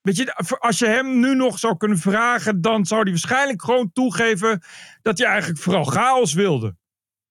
Weet 0.00 0.16
je, 0.16 0.34
als 0.58 0.78
je 0.78 0.86
hem 0.86 1.20
nu 1.20 1.34
nog 1.34 1.58
zou 1.58 1.76
kunnen 1.76 1.98
vragen, 1.98 2.60
dan 2.60 2.86
zou 2.86 3.00
hij 3.02 3.10
waarschijnlijk 3.10 3.62
gewoon 3.62 3.92
toegeven 3.92 4.62
dat 5.02 5.18
hij 5.18 5.26
eigenlijk 5.26 5.60
vooral 5.60 5.84
chaos 5.84 6.32
wilde. 6.32 6.76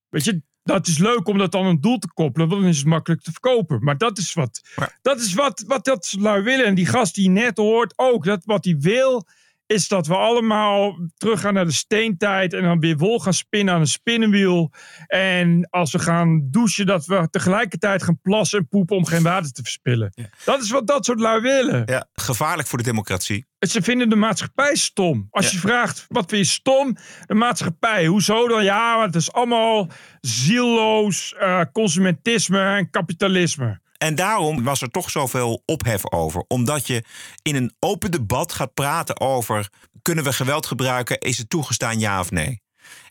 Weet 0.10 0.24
je, 0.24 0.42
dat 0.64 0.88
is 0.88 0.98
leuk 0.98 1.28
om 1.28 1.38
dat 1.38 1.52
dan 1.52 1.66
een 1.66 1.82
doel 1.82 1.98
te 1.98 2.14
koppelen, 2.14 2.50
want 2.50 2.62
dan 2.62 2.70
is 2.70 2.78
het 2.78 2.86
makkelijk 2.86 3.22
te 3.22 3.32
verkopen. 3.32 3.84
Maar 3.84 3.98
dat 3.98 4.18
is 4.18 4.34
wat, 4.34 4.62
dat, 5.02 5.20
is 5.20 5.34
wat, 5.34 5.64
wat 5.68 5.86
dat 5.86 6.16
lui 6.20 6.44
willen. 6.44 6.66
En 6.66 6.76
die 6.76 6.86
gast 6.86 7.16
die 7.16 7.30
net 7.30 7.58
hoort 7.58 7.94
ook, 7.96 8.26
dat 8.26 8.46
wat 8.46 8.66
hij 8.66 8.78
wil, 8.80 9.28
is 9.72 9.88
dat 9.88 10.08
we 10.08 10.16
allemaal 10.16 11.00
teruggaan 11.18 11.54
naar 11.54 11.66
de 11.66 11.72
steentijd 11.72 12.54
en 12.54 12.64
dan 12.64 12.80
weer 12.80 12.98
wol 12.98 13.20
gaan 13.20 13.34
spinnen 13.34 13.74
aan 13.74 13.80
een 13.80 13.88
spinnenwiel. 13.88 14.72
En 15.08 15.68
als 15.70 15.92
we 15.92 16.00
gaan 16.00 16.48
douchen, 16.50 16.86
dat 16.86 17.06
we 17.06 17.28
tegelijkertijd 17.30 18.04
gaan 18.04 18.20
plassen 18.22 18.60
en 18.60 18.68
poepen 18.68 18.96
om 18.96 19.06
geen 19.06 19.24
water 19.24 19.52
te 19.52 19.62
verspillen. 19.62 20.14
Dat 20.46 20.62
is 20.62 20.70
wat 20.70 20.88
dat 20.88 21.06
soort 21.06 21.20
lui 21.20 21.42
willen. 21.42 21.84
Ja, 21.86 22.08
gevaarlijk 22.14 22.68
voor 22.68 22.78
de 22.78 22.84
democratie. 22.84 23.46
Ze 23.60 23.82
vinden 23.82 24.10
de 24.10 24.16
maatschappij 24.16 24.76
stom. 24.76 25.28
Als 25.30 25.52
je 25.52 25.58
vraagt, 25.58 26.06
wat 26.08 26.30
vind 26.30 26.46
je 26.46 26.52
stom? 26.52 26.98
De 27.26 27.34
maatschappij. 27.34 28.06
Hoezo 28.06 28.48
dan? 28.48 28.64
Ja, 28.64 28.96
maar 28.96 29.06
het 29.06 29.16
is 29.16 29.32
allemaal 29.32 29.88
zielloos 30.22 31.36
uh, 31.42 31.62
consumentisme 31.72 32.60
en 32.60 32.90
kapitalisme. 32.90 33.82
En 34.02 34.16
daarom 34.16 34.64
was 34.64 34.82
er 34.82 34.90
toch 34.90 35.10
zoveel 35.10 35.64
ophef 35.66 36.12
over. 36.12 36.44
Omdat 36.48 36.88
je 36.88 37.04
in 37.42 37.56
een 37.56 37.74
open 37.80 38.12
debat 38.12 38.54
gaat 38.54 38.74
praten 38.74 39.20
over... 39.20 39.70
kunnen 40.02 40.24
we 40.24 40.34
geweld 40.34 40.66
gebruiken? 40.66 41.20
Is 41.20 41.38
het 41.38 41.50
toegestaan, 41.50 42.00
ja 42.00 42.20
of 42.20 42.32
nee? 42.32 42.62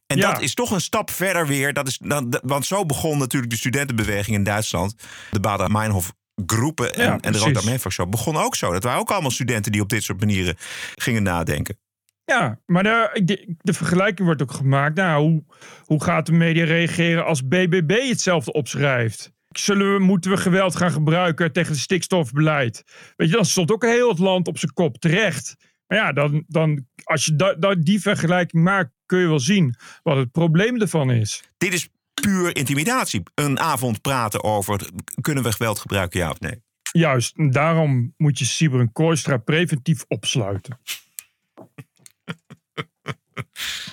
En 0.07 0.17
Ja. 0.17 0.33
dat 0.33 0.41
is 0.41 0.55
toch 0.55 0.71
een 0.71 0.81
stap 0.81 1.11
verder 1.11 1.47
weer. 1.47 1.73
Dat 1.73 1.89
is, 1.89 1.99
dan, 2.03 2.41
want 2.43 2.67
zo 2.67 2.87
begon 2.87 3.19
natuurlijk 3.19 3.53
de 3.53 3.59
studentenbeweging 3.59 4.37
in 4.37 4.45
Duitsland. 4.45 4.95
De 5.31 5.41
Bader-Meinhof 5.41 6.13
groepen 6.47 6.95
en, 6.95 7.05
Ja, 7.05 7.19
en 7.21 7.33
de. 7.33 7.39
Rotterdam 7.39 8.11
begon 8.11 8.37
ook 8.37 8.57
zo. 8.57 8.73
Dat 8.73 8.83
waren 8.83 9.01
ook 9.01 9.11
allemaal 9.11 9.31
studenten 9.31 9.73
die 9.73 9.81
op 9.81 9.89
dit 9.89 10.03
soort 10.03 10.21
manieren 10.21 10.57
gingen 10.95 11.23
nadenken. 11.23 11.79
Ja, 12.25 12.59
maar 12.67 12.83
de, 12.83 13.21
de, 13.25 13.55
de 13.59 13.73
vergelijking 13.73 14.27
wordt 14.27 14.43
ook 14.43 14.53
gemaakt. 14.53 14.95
Nou, 14.95 15.23
hoe, 15.23 15.45
hoe 15.85 16.05
gaat 16.05 16.27
de 16.27 16.33
media 16.33 16.65
reageren 16.65 17.25
als 17.25 17.47
BBB 17.49 18.09
hetzelfde 18.09 18.53
opschrijft? 18.53 19.33
Zullen 19.59 19.93
we, 19.95 19.99
moeten 19.99 20.31
we 20.31 20.37
geweld 20.37 20.77
gaan 20.77 20.93
gebruiken 20.93 21.53
tegen 21.53 21.73
het 21.73 21.81
stikstofbeleid? 21.81 22.85
Weet 23.17 23.29
je, 23.29 23.35
dan 23.35 23.45
stond 23.45 23.73
ook 23.73 23.85
heel 23.85 24.09
het 24.09 24.19
land 24.19 24.49
op 24.49 24.59
zijn 24.59 24.73
kop 24.73 24.99
terecht. 24.99 25.57
Maar 25.87 25.99
ja, 25.99 26.13
dan, 26.13 26.45
dan, 26.47 26.87
als 27.05 27.25
je 27.25 27.37
da, 27.37 27.55
da- 27.55 27.75
die 27.75 28.01
vergelijking 28.01 28.63
maakt, 28.63 28.91
kun 29.07 29.19
je 29.19 29.29
wel 29.29 29.41
zien 29.41 29.75
wat 30.03 30.17
het 30.17 30.31
probleem 30.31 30.81
ervan 30.81 31.11
is. 31.11 31.43
Dit 31.57 31.73
is 31.73 31.89
puur 32.15 32.57
intimidatie. 32.57 33.23
Een 33.35 33.61
avond 33.61 34.01
praten 34.01 34.45
over 34.45 34.89
kunnen 35.21 35.45
we 35.45 35.53
geweld 35.53 35.79
gebruiken, 35.79 36.21
ja 36.21 36.31
of 36.31 36.41
nee. 36.41 36.63
Juist, 36.93 37.37
en 37.37 37.51
daarom 37.51 38.15
moet 38.17 38.39
je 38.39 38.45
Sieber 38.45 38.81
en 38.81 38.93
Kooistra 38.93 39.37
preventief 39.37 40.05
opsluiten. 40.09 40.79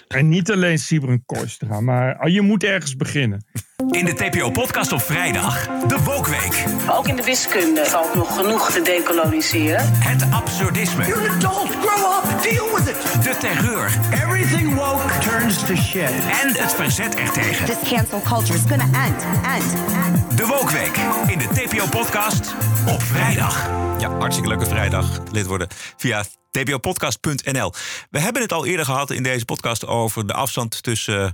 en 0.08 0.30
niet 0.30 0.52
alleen 0.52 0.80
Sieber 0.80 1.10
en 1.10 1.26
Kooistra, 1.26 1.82
maar 1.82 2.17
ah, 2.17 2.30
je 2.30 2.41
moet 2.41 2.63
ergens 2.63 2.96
beginnen. 2.96 3.46
In 3.85 4.05
de 4.05 4.13
TPO-podcast 4.13 4.91
op 4.91 5.01
vrijdag, 5.01 5.67
de 5.87 6.03
Wokweek. 6.03 6.65
Ook 6.89 7.07
in 7.07 7.15
de 7.15 7.23
wiskunde 7.23 7.85
valt 7.85 8.13
nog 8.13 8.35
genoeg 8.35 8.71
te 8.71 8.81
decoloniseren. 8.81 9.93
Het 9.93 10.31
absurdisme. 10.31 11.05
You're 11.05 11.29
an 11.29 11.35
adult, 11.35 11.69
grow 11.69 12.23
up, 12.23 12.43
deal 12.43 12.75
with 12.75 12.87
it. 12.87 13.23
De 13.23 13.37
terreur. 13.39 13.99
Everything 14.11 14.75
woke 14.75 15.19
turns 15.19 15.65
to 15.65 15.75
shit. 15.75 16.09
En 16.43 16.53
het 16.53 16.73
verzet 16.73 17.15
ertegen. 17.15 17.65
This 17.65 17.89
cancel 17.89 18.21
culture 18.21 18.57
is 18.57 18.63
gonna 18.67 19.05
end, 19.05 19.23
end, 19.45 19.73
end. 20.05 20.37
De 20.37 20.45
Wokweek 20.45 20.97
in 21.27 21.37
de 21.37 21.47
TPO-podcast 21.47 22.55
op 22.87 23.01
vrijdag. 23.01 23.65
Ja, 23.99 24.17
hartstikke 24.17 24.49
leuke 24.49 24.65
vrijdag. 24.65 25.21
Lid 25.31 25.45
worden 25.45 25.67
via 25.97 26.23
tbopodcast.nl. 26.51 27.73
We 28.09 28.19
hebben 28.19 28.41
het 28.41 28.51
al 28.51 28.65
eerder 28.65 28.85
gehad 28.85 29.11
in 29.11 29.23
deze 29.23 29.45
podcast 29.45 29.85
over 29.85 30.27
de 30.27 30.33
afstand 30.33 30.83
tussen 30.83 31.23
eh, 31.23 31.29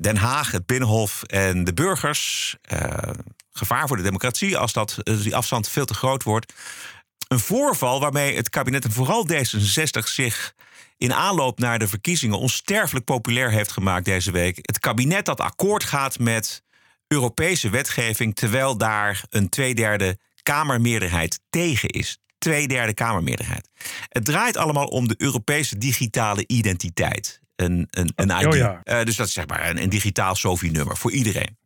Den 0.00 0.16
Haag, 0.16 0.50
het 0.50 0.66
Binnenhof 0.66 1.22
en 1.22 1.64
de 1.64 1.74
burgers. 1.74 2.56
Eh, 2.62 3.10
gevaar 3.50 3.88
voor 3.88 3.96
de 3.96 4.02
democratie 4.02 4.56
als 4.56 4.72
dat, 4.72 4.98
eh, 5.02 5.20
die 5.22 5.36
afstand 5.36 5.68
veel 5.68 5.84
te 5.84 5.94
groot 5.94 6.22
wordt. 6.22 6.52
Een 7.28 7.38
voorval 7.38 8.00
waarmee 8.00 8.36
het 8.36 8.50
kabinet 8.50 8.84
en 8.84 8.92
vooral 8.92 9.26
D66 9.26 10.08
zich 10.08 10.54
in 10.96 11.14
aanloop 11.14 11.58
naar 11.58 11.78
de 11.78 11.88
verkiezingen 11.88 12.38
onsterfelijk 12.38 13.04
populair 13.04 13.50
heeft 13.50 13.72
gemaakt 13.72 14.04
deze 14.04 14.30
week. 14.30 14.58
Het 14.60 14.78
kabinet 14.78 15.24
dat 15.24 15.40
akkoord 15.40 15.84
gaat 15.84 16.18
met 16.18 16.62
Europese 17.06 17.70
wetgeving, 17.70 18.34
terwijl 18.34 18.76
daar 18.76 19.24
een 19.30 19.48
tweederde 19.48 20.18
Kamermeerderheid 20.42 21.40
tegen 21.50 21.88
is. 21.88 22.18
Tweederde 22.38 22.94
Kamermeerderheid. 22.94 23.68
Het 24.08 24.24
draait 24.24 24.56
allemaal 24.56 24.86
om 24.86 25.08
de 25.08 25.14
Europese 25.18 25.78
digitale 25.78 26.44
identiteit. 26.46 27.39
Een, 27.60 27.86
een, 27.90 28.12
een 28.14 28.30
ID. 28.40 28.46
Oh 28.46 28.56
ja. 28.56 28.80
Eh, 28.82 29.04
dus 29.04 29.16
dat 29.16 29.26
is 29.26 29.32
zeg 29.32 29.46
maar 29.46 29.70
een, 29.70 29.82
een 29.82 29.88
digitaal 29.88 30.34
SOFI-nummer 30.34 30.96
voor 30.96 31.12
iedereen. 31.12 31.58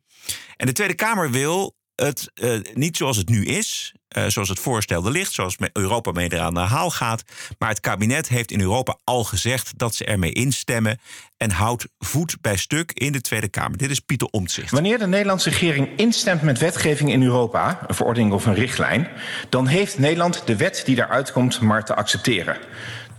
En 0.57 0.67
de 0.67 0.73
Tweede 0.73 0.95
Kamer 0.95 1.31
wil 1.31 1.77
het 1.95 2.31
eh, 2.35 2.53
niet 2.75 2.97
zoals 2.97 3.17
het 3.17 3.29
nu 3.29 3.45
is, 3.45 3.95
eh, 4.09 4.27
zoals 4.27 4.49
het 4.49 4.59
voorstelde 4.59 5.11
ligt, 5.11 5.33
zoals 5.33 5.57
Europa 5.73 6.11
mee 6.13 6.33
eraan 6.33 6.55
de 6.55 6.61
haal 6.61 6.91
gaat. 6.91 7.23
Maar 7.59 7.69
het 7.69 7.81
kabinet 7.81 8.29
heeft 8.29 8.51
in 8.51 8.61
Europa 8.61 8.99
al 9.05 9.25
gezegd 9.25 9.79
dat 9.79 9.95
ze 9.95 10.05
ermee 10.05 10.33
instemmen 10.33 10.99
en 11.37 11.51
houdt 11.51 11.87
voet 11.99 12.37
bij 12.41 12.57
stuk 12.57 12.93
in 12.93 13.13
de 13.13 13.21
Tweede 13.21 13.49
Kamer. 13.49 13.79
Dit 13.79 13.91
is 13.91 14.01
Pieter 14.01 14.29
Omtzigt. 14.31 14.71
Wanneer 14.71 14.99
de 14.99 15.07
Nederlandse 15.07 15.51
regering 15.51 15.89
instemt 15.97 16.43
met 16.43 16.59
wetgeving 16.59 17.11
in 17.11 17.23
Europa, 17.23 17.85
een 17.87 17.95
verordening 17.95 18.33
of 18.33 18.47
een 18.47 18.55
richtlijn, 18.55 19.09
dan 19.49 19.67
heeft 19.67 19.99
Nederland 19.99 20.43
de 20.47 20.57
wet 20.57 20.83
die 20.85 20.97
daaruit 20.97 21.33
komt 21.33 21.61
maar 21.61 21.85
te 21.85 21.95
accepteren. 21.95 22.57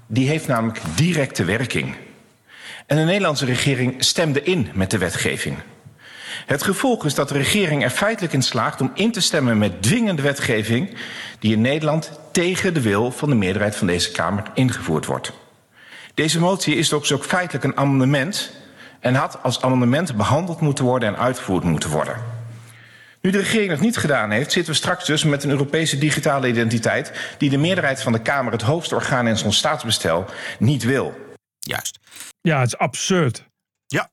Die 0.07 0.27
heeft 0.27 0.47
namelijk 0.47 0.81
directe 0.95 1.43
werking. 1.43 1.95
En 2.85 2.97
de 2.97 3.03
Nederlandse 3.03 3.45
regering 3.45 4.03
stemde 4.03 4.43
in 4.43 4.69
met 4.73 4.91
de 4.91 4.97
wetgeving. 4.97 5.57
Het 6.45 6.63
gevolg 6.63 7.05
is 7.05 7.13
dat 7.13 7.29
de 7.29 7.37
regering 7.37 7.83
er 7.83 7.89
feitelijk 7.89 8.33
in 8.33 8.41
slaagt 8.41 8.81
om 8.81 8.91
in 8.93 9.11
te 9.11 9.21
stemmen 9.21 9.57
met 9.57 9.81
dwingende 9.81 10.21
wetgeving 10.21 10.97
die 11.39 11.53
in 11.53 11.61
Nederland 11.61 12.11
tegen 12.31 12.73
de 12.73 12.81
wil 12.81 13.11
van 13.11 13.29
de 13.29 13.35
meerderheid 13.35 13.75
van 13.75 13.87
deze 13.87 14.11
Kamer 14.11 14.43
ingevoerd 14.53 15.05
wordt. 15.05 15.31
Deze 16.13 16.39
motie 16.39 16.75
is 16.75 16.89
dus 16.89 17.11
ook 17.11 17.25
feitelijk 17.25 17.63
een 17.63 17.77
amendement 17.77 18.51
en 18.99 19.15
had 19.15 19.43
als 19.43 19.61
amendement 19.61 20.15
behandeld 20.15 20.61
moeten 20.61 20.85
worden 20.85 21.09
en 21.09 21.17
uitgevoerd 21.17 21.63
moeten 21.63 21.89
worden. 21.89 22.15
Nu 23.21 23.31
de 23.31 23.37
regering 23.37 23.69
dat 23.69 23.79
niet 23.79 23.97
gedaan 23.97 24.31
heeft, 24.31 24.51
zitten 24.51 24.73
we 24.73 24.79
straks 24.79 25.05
dus 25.05 25.23
met 25.23 25.43
een 25.43 25.49
Europese 25.49 25.97
digitale 25.97 26.47
identiteit 26.47 27.11
die 27.37 27.49
de 27.49 27.57
meerderheid 27.57 28.01
van 28.01 28.11
de 28.11 28.21
Kamer, 28.21 28.51
het 28.51 28.61
hoogste 28.61 28.95
orgaan 28.95 29.27
in 29.27 29.37
zo'n 29.37 29.53
staatsbestel, 29.53 30.25
niet 30.59 30.83
wil. 30.83 31.24
Juist. 31.69 31.99
Ja, 32.41 32.59
het 32.59 32.67
is 32.67 32.77
absurd. 32.77 33.49
Ja. 33.87 34.09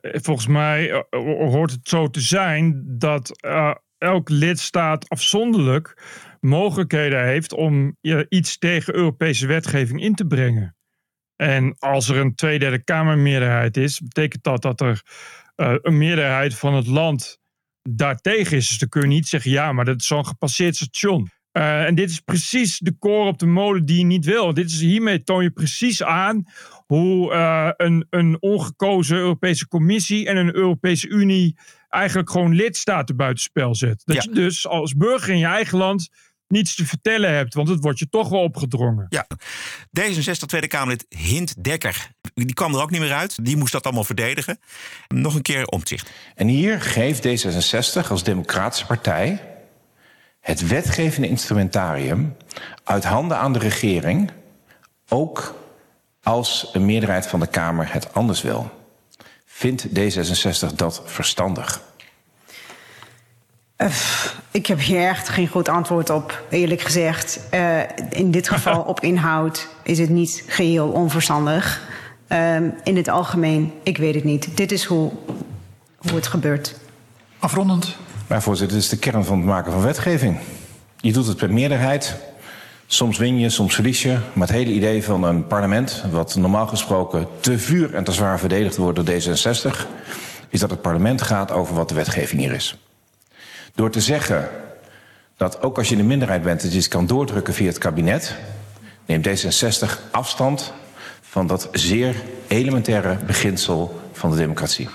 volgens 0.00 0.46
mij 0.46 0.90
eh, 0.90 1.04
hoort 1.50 1.70
het 1.70 1.88
zo 1.88 2.10
te 2.10 2.20
zijn 2.20 2.84
dat 2.98 3.40
eh, 3.40 3.74
elk 3.98 4.28
lidstaat 4.28 5.08
afzonderlijk 5.08 5.96
mogelijkheden 6.40 7.24
heeft 7.24 7.52
om 7.52 7.96
eh, 8.00 8.20
iets 8.28 8.58
tegen 8.58 8.94
Europese 8.94 9.46
wetgeving 9.46 10.02
in 10.02 10.14
te 10.14 10.26
brengen. 10.26 10.76
En 11.36 11.76
als 11.78 12.08
er 12.08 12.16
een 12.16 12.34
tweederde 12.34 12.84
Kamermeerderheid 12.84 13.76
is, 13.76 14.00
betekent 14.00 14.42
dat 14.42 14.62
dat 14.62 14.80
er 14.80 15.02
eh, 15.54 15.74
een 15.82 15.98
meerderheid 15.98 16.54
van 16.54 16.74
het 16.74 16.86
land 16.86 17.38
daartegen 17.82 18.56
is. 18.56 18.68
Dus 18.68 18.78
dan 18.78 18.88
kun 18.88 19.00
je 19.00 19.06
niet 19.06 19.28
zeggen, 19.28 19.50
ja, 19.50 19.72
maar 19.72 19.84
dat 19.84 20.00
is 20.00 20.06
zo'n 20.06 20.26
gepasseerd 20.26 20.76
station. 20.76 21.30
Eh, 21.52 21.84
en 21.84 21.94
dit 21.94 22.10
is 22.10 22.20
precies 22.20 22.78
de 22.78 22.96
koor 22.98 23.26
op 23.26 23.38
de 23.38 23.46
molen 23.46 23.84
die 23.84 23.98
je 23.98 24.04
niet 24.04 24.24
wil. 24.24 24.54
Dit 24.54 24.70
is, 24.70 24.80
hiermee 24.80 25.22
toon 25.22 25.42
je 25.42 25.50
precies 25.50 26.02
aan 26.02 26.44
hoe 26.92 27.32
eh, 27.32 27.70
een, 27.76 28.06
een 28.10 28.36
ongekozen 28.40 29.16
Europese 29.16 29.68
Commissie 29.68 30.26
en 30.26 30.36
een 30.36 30.54
Europese 30.54 31.08
Unie 31.08 31.58
eigenlijk 31.88 32.30
gewoon 32.30 32.54
lidstaten 32.54 33.16
buitenspel 33.16 33.74
zet. 33.74 34.02
Dat 34.04 34.24
je 34.24 34.30
dus 34.30 34.66
als 34.66 34.94
burger 34.94 35.30
in 35.30 35.38
je 35.38 35.46
eigen 35.46 35.78
land 35.78 36.08
niets 36.48 36.74
te 36.74 36.86
vertellen 36.86 37.34
hebt, 37.34 37.54
want 37.54 37.68
het 37.68 37.82
wordt 37.82 37.98
je 37.98 38.08
toch 38.08 38.28
wel 38.28 38.40
opgedrongen. 38.40 39.06
Ja, 39.08 39.26
D66 40.00 40.46
Tweede 40.46 40.66
Kamerlid 40.66 41.06
Hint 41.08 41.64
Dekker, 41.64 42.10
die 42.34 42.54
kwam 42.54 42.74
er 42.74 42.82
ook 42.82 42.90
niet 42.90 43.00
meer 43.00 43.12
uit. 43.12 43.44
Die 43.44 43.56
moest 43.56 43.72
dat 43.72 43.84
allemaal 43.84 44.04
verdedigen. 44.04 44.58
Nog 45.08 45.34
een 45.34 45.42
keer 45.42 45.66
omzicht. 45.66 46.10
En 46.34 46.46
hier 46.46 46.80
geeft 46.80 47.26
D66 47.26 48.08
als 48.08 48.24
democratische 48.24 48.86
partij 48.86 49.40
het 50.40 50.66
wetgevende 50.66 51.28
instrumentarium 51.28 52.36
uit 52.84 53.04
handen 53.04 53.38
aan 53.38 53.52
de 53.52 53.58
regering, 53.58 54.30
ook 55.08 55.60
als 56.22 56.70
een 56.72 56.84
meerderheid 56.84 57.26
van 57.26 57.40
de 57.40 57.46
Kamer 57.46 57.92
het 57.92 58.14
anders 58.14 58.42
wil. 58.42 58.70
Vindt 59.44 59.86
D66 59.88 60.74
dat 60.74 61.02
verstandig? 61.04 61.82
Eh, 63.76 63.88
ik 64.50 64.66
heb 64.66 64.80
hier 64.80 65.08
echt 65.08 65.28
geen 65.28 65.48
goed 65.48 65.68
antwoord 65.68 66.10
op, 66.10 66.44
eerlijk 66.50 66.80
gezegd. 66.80 67.40
Eh, 67.50 67.80
in 68.10 68.30
dit 68.30 68.48
geval 68.48 68.80
op 68.92 69.00
inhoud 69.00 69.68
is 69.82 69.98
het 69.98 70.10
niet 70.10 70.44
geheel 70.46 70.88
onverstandig. 70.88 71.82
Ehm, 72.28 72.68
in 72.84 72.96
het 72.96 73.08
algemeen, 73.08 73.72
ik 73.82 73.96
weet 73.96 74.14
het 74.14 74.24
niet. 74.24 74.56
Dit 74.56 74.72
is 74.72 74.84
hoe, 74.84 75.12
hoe 75.96 76.14
het 76.14 76.26
gebeurt. 76.26 76.74
Afrondend. 77.38 77.96
Maar 78.26 78.42
voorzitter, 78.42 78.76
dit 78.76 78.84
is 78.84 78.90
de 78.90 78.98
kern 78.98 79.24
van 79.24 79.36
het 79.36 79.46
maken 79.46 79.72
van 79.72 79.82
wetgeving. 79.82 80.38
Je 80.96 81.12
doet 81.12 81.26
het 81.26 81.36
per 81.36 81.52
meerderheid. 81.52 82.16
Soms 82.92 83.18
win 83.18 83.38
je, 83.38 83.50
soms 83.50 83.74
verlies 83.74 84.02
je. 84.02 84.18
Maar 84.32 84.46
het 84.46 84.56
hele 84.56 84.72
idee 84.72 85.04
van 85.04 85.24
een 85.24 85.46
parlement, 85.46 86.04
wat 86.10 86.36
normaal 86.36 86.66
gesproken 86.66 87.26
te 87.40 87.58
vuur 87.58 87.94
en 87.94 88.04
te 88.04 88.12
zwaar 88.12 88.38
verdedigd 88.38 88.76
wordt 88.76 89.06
door 89.06 89.14
D66, 89.14 89.86
is 90.48 90.60
dat 90.60 90.70
het 90.70 90.82
parlement 90.82 91.22
gaat 91.22 91.50
over 91.50 91.74
wat 91.74 91.88
de 91.88 91.94
wetgeving 91.94 92.40
hier 92.40 92.52
is. 92.52 92.76
Door 93.74 93.90
te 93.90 94.00
zeggen 94.00 94.48
dat 95.36 95.62
ook 95.62 95.78
als 95.78 95.88
je 95.88 95.94
in 95.94 96.00
de 96.00 96.06
minderheid 96.06 96.42
bent, 96.42 96.62
dat 96.62 96.72
je 96.72 96.78
iets 96.78 96.88
kan 96.88 97.06
doordrukken 97.06 97.54
via 97.54 97.66
het 97.66 97.78
kabinet, 97.78 98.36
neemt 99.06 99.28
D66 99.28 100.10
afstand 100.10 100.72
van 101.20 101.46
dat 101.46 101.68
zeer 101.72 102.14
elementaire 102.48 103.16
beginsel 103.26 104.00
van 104.12 104.30
de 104.30 104.36
democratie. 104.36 104.88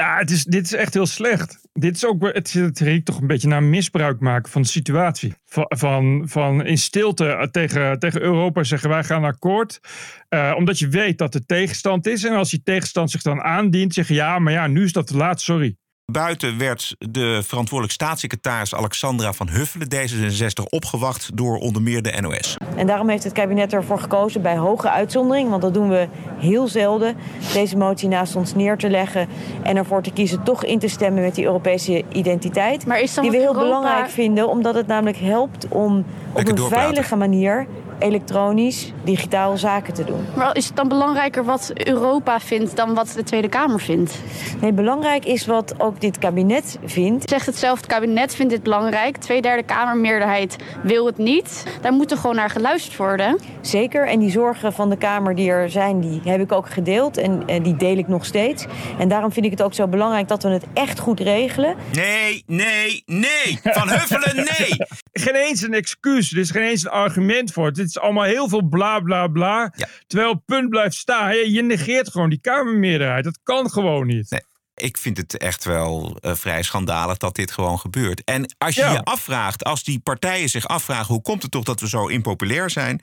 Ja. 0.00 0.18
Het 0.18 0.30
is, 0.30 0.44
dit 0.44 0.64
is 0.64 0.72
echt 0.72 0.94
heel 0.94 1.06
slecht. 1.06 1.68
Dit 1.72 1.96
is 1.96 2.06
ook, 2.06 2.22
het, 2.22 2.52
het 2.52 2.78
riekt 2.78 3.04
toch 3.04 3.20
een 3.20 3.26
beetje 3.26 3.48
naar 3.48 3.62
misbruik 3.62 4.20
maken 4.20 4.50
van 4.50 4.62
de 4.62 4.68
situatie. 4.68 5.34
Van, 5.44 5.64
van, 5.68 6.22
van 6.28 6.64
in 6.64 6.78
stilte 6.78 7.48
tegen, 7.50 7.98
tegen 7.98 8.20
Europa 8.20 8.64
zeggen 8.64 8.88
wij 8.88 9.04
gaan 9.04 9.24
akkoord. 9.24 9.80
Uh, 10.28 10.54
omdat 10.56 10.78
je 10.78 10.88
weet 10.88 11.18
dat 11.18 11.34
er 11.34 11.46
tegenstand 11.46 12.06
is. 12.06 12.24
En 12.24 12.34
als 12.34 12.50
die 12.50 12.62
tegenstand 12.62 13.10
zich 13.10 13.22
dan 13.22 13.40
aandient, 13.40 13.94
zeggen 13.94 14.14
ja, 14.14 14.38
maar 14.38 14.52
ja, 14.52 14.66
nu 14.66 14.84
is 14.84 14.92
dat 14.92 15.06
te 15.06 15.16
laat, 15.16 15.40
sorry. 15.40 15.76
Buiten 16.12 16.58
werd 16.58 16.94
de 16.98 17.42
verantwoordelijk 17.46 17.92
staatssecretaris 17.92 18.74
Alexandra 18.74 19.32
van 19.32 19.48
Huffelen 19.48 19.88
D66 19.94 20.62
opgewacht 20.68 21.36
door 21.36 21.56
onder 21.56 21.82
meer 21.82 22.02
de 22.02 22.20
NOS. 22.20 22.56
En 22.76 22.86
daarom 22.86 23.08
heeft 23.08 23.24
het 23.24 23.32
kabinet 23.32 23.72
ervoor 23.72 23.98
gekozen 23.98 24.42
bij 24.42 24.56
hoge 24.56 24.90
uitzondering, 24.90 25.50
want 25.50 25.62
dat 25.62 25.74
doen 25.74 25.88
we 25.88 26.08
heel 26.38 26.68
zelden, 26.68 27.16
deze 27.52 27.76
motie 27.76 28.08
naast 28.08 28.36
ons 28.36 28.54
neer 28.54 28.76
te 28.76 28.90
leggen 28.90 29.28
en 29.62 29.76
ervoor 29.76 30.02
te 30.02 30.10
kiezen 30.10 30.42
toch 30.42 30.64
in 30.64 30.78
te 30.78 30.88
stemmen 30.88 31.22
met 31.22 31.34
die 31.34 31.44
Europese 31.44 32.04
identiteit. 32.12 32.86
Maar 32.86 33.00
is 33.00 33.14
dan 33.14 33.22
die 33.22 33.32
we 33.32 33.38
heel 33.38 33.46
Europa... 33.46 33.66
belangrijk 33.66 34.10
vinden, 34.10 34.48
omdat 34.48 34.74
het 34.74 34.86
namelijk 34.86 35.18
helpt 35.18 35.68
om 35.68 36.04
op 36.32 36.48
een 36.48 36.58
veilige 36.58 37.16
manier 37.16 37.66
elektronisch, 38.00 38.92
digitaal 39.04 39.56
zaken 39.56 39.94
te 39.94 40.04
doen. 40.04 40.26
Maar 40.36 40.56
is 40.56 40.66
het 40.66 40.76
dan 40.76 40.88
belangrijker 40.88 41.44
wat 41.44 41.70
Europa 41.74 42.40
vindt 42.40 42.76
dan 42.76 42.94
wat 42.94 43.12
de 43.16 43.22
Tweede 43.22 43.48
Kamer 43.48 43.80
vindt? 43.80 44.18
Nee, 44.60 44.72
belangrijk 44.72 45.24
is 45.24 45.46
wat 45.46 45.74
ook 45.78 46.00
dit 46.00 46.18
kabinet 46.18 46.78
vindt. 46.84 47.28
Zegt 47.30 47.46
hetzelfde 47.46 47.86
kabinet 47.86 48.34
vindt 48.34 48.52
dit 48.52 48.62
belangrijk. 48.62 49.16
Tweederde 49.16 49.62
Kamermeerderheid 49.62 50.56
wil 50.82 51.06
het 51.06 51.18
niet. 51.18 51.64
Daar 51.80 51.92
moet 51.92 52.10
er 52.10 52.16
gewoon 52.16 52.36
naar 52.36 52.50
geluisterd 52.50 52.96
worden. 52.96 53.38
Zeker. 53.60 54.06
En 54.06 54.18
die 54.18 54.30
zorgen 54.30 54.72
van 54.72 54.90
de 54.90 54.96
Kamer 54.96 55.34
die 55.34 55.50
er 55.50 55.70
zijn, 55.70 56.00
die 56.00 56.20
heb 56.24 56.40
ik 56.40 56.52
ook 56.52 56.70
gedeeld. 56.70 57.16
En, 57.16 57.42
en 57.46 57.62
die 57.62 57.76
deel 57.76 57.96
ik 57.96 58.08
nog 58.08 58.24
steeds. 58.24 58.66
En 58.98 59.08
daarom 59.08 59.32
vind 59.32 59.44
ik 59.44 59.50
het 59.50 59.62
ook 59.62 59.74
zo 59.74 59.88
belangrijk 59.88 60.28
dat 60.28 60.42
we 60.42 60.48
het 60.48 60.64
echt 60.74 60.98
goed 60.98 61.20
regelen. 61.20 61.74
Nee, 61.92 62.42
nee, 62.46 63.02
nee. 63.06 63.58
Van 63.62 63.88
Huffelen, 63.88 64.36
nee. 64.36 64.76
Geen 65.12 65.34
eens 65.34 65.62
een 65.62 65.74
excuus. 65.74 66.32
Er 66.32 66.38
is 66.38 66.50
geen 66.50 66.62
eens 66.62 66.84
een 66.84 66.90
argument 66.90 67.52
voor. 67.52 67.72
Dit 67.72 67.86
is 67.86 67.98
allemaal 67.98 68.24
heel 68.24 68.48
veel 68.48 68.68
bla 68.68 69.00
bla 69.00 69.26
bla. 69.26 69.74
Terwijl 70.06 70.30
het 70.30 70.44
punt 70.44 70.68
blijft 70.68 70.96
staan. 70.96 71.36
Je, 71.36 71.50
je 71.52 71.62
negeert 71.62 72.10
gewoon 72.10 72.30
die 72.30 72.40
Kamermeerderheid. 72.40 73.24
Dat 73.24 73.38
kan 73.42 73.70
gewoon 73.70 74.06
niet. 74.06 74.30
Nee. 74.30 74.40
Ik 74.74 74.98
vind 74.98 75.16
het 75.16 75.36
echt 75.36 75.64
wel 75.64 76.18
uh, 76.20 76.34
vrij 76.34 76.62
schandalig 76.62 77.16
dat 77.16 77.34
dit 77.34 77.50
gewoon 77.50 77.78
gebeurt. 77.78 78.24
En 78.24 78.54
als 78.58 78.74
je 78.74 78.80
ja. 78.80 78.92
je 78.92 79.02
afvraagt, 79.02 79.64
als 79.64 79.84
die 79.84 80.00
partijen 80.00 80.48
zich 80.48 80.68
afvragen... 80.68 81.14
hoe 81.14 81.22
komt 81.22 81.42
het 81.42 81.50
toch 81.50 81.64
dat 81.64 81.80
we 81.80 81.88
zo 81.88 82.06
impopulair 82.06 82.70
zijn? 82.70 83.02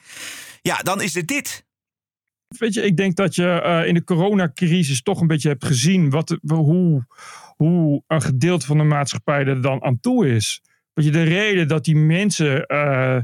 Ja, 0.61 0.77
dan 0.77 1.01
is 1.01 1.13
het 1.13 1.27
dit. 1.27 1.65
Weet 2.57 2.73
je, 2.73 2.81
ik 2.81 2.97
denk 2.97 3.15
dat 3.15 3.35
je 3.35 3.63
uh, 3.65 3.87
in 3.87 3.93
de 3.93 4.03
coronacrisis 4.03 5.01
toch 5.01 5.21
een 5.21 5.27
beetje 5.27 5.49
hebt 5.49 5.65
gezien... 5.65 6.09
Wat, 6.09 6.37
hoe, 6.47 7.05
hoe 7.55 8.03
een 8.07 8.21
gedeelte 8.21 8.65
van 8.65 8.77
de 8.77 8.83
maatschappij 8.83 9.45
er 9.45 9.61
dan 9.61 9.83
aan 9.83 9.99
toe 9.99 10.29
is. 10.29 10.61
Weet 10.97 11.05
je, 11.05 11.11
de 11.11 11.23
reden 11.23 11.67
dat 11.67 11.85
die 11.85 11.95
mensen... 11.95 12.65
Uh, 12.67 13.17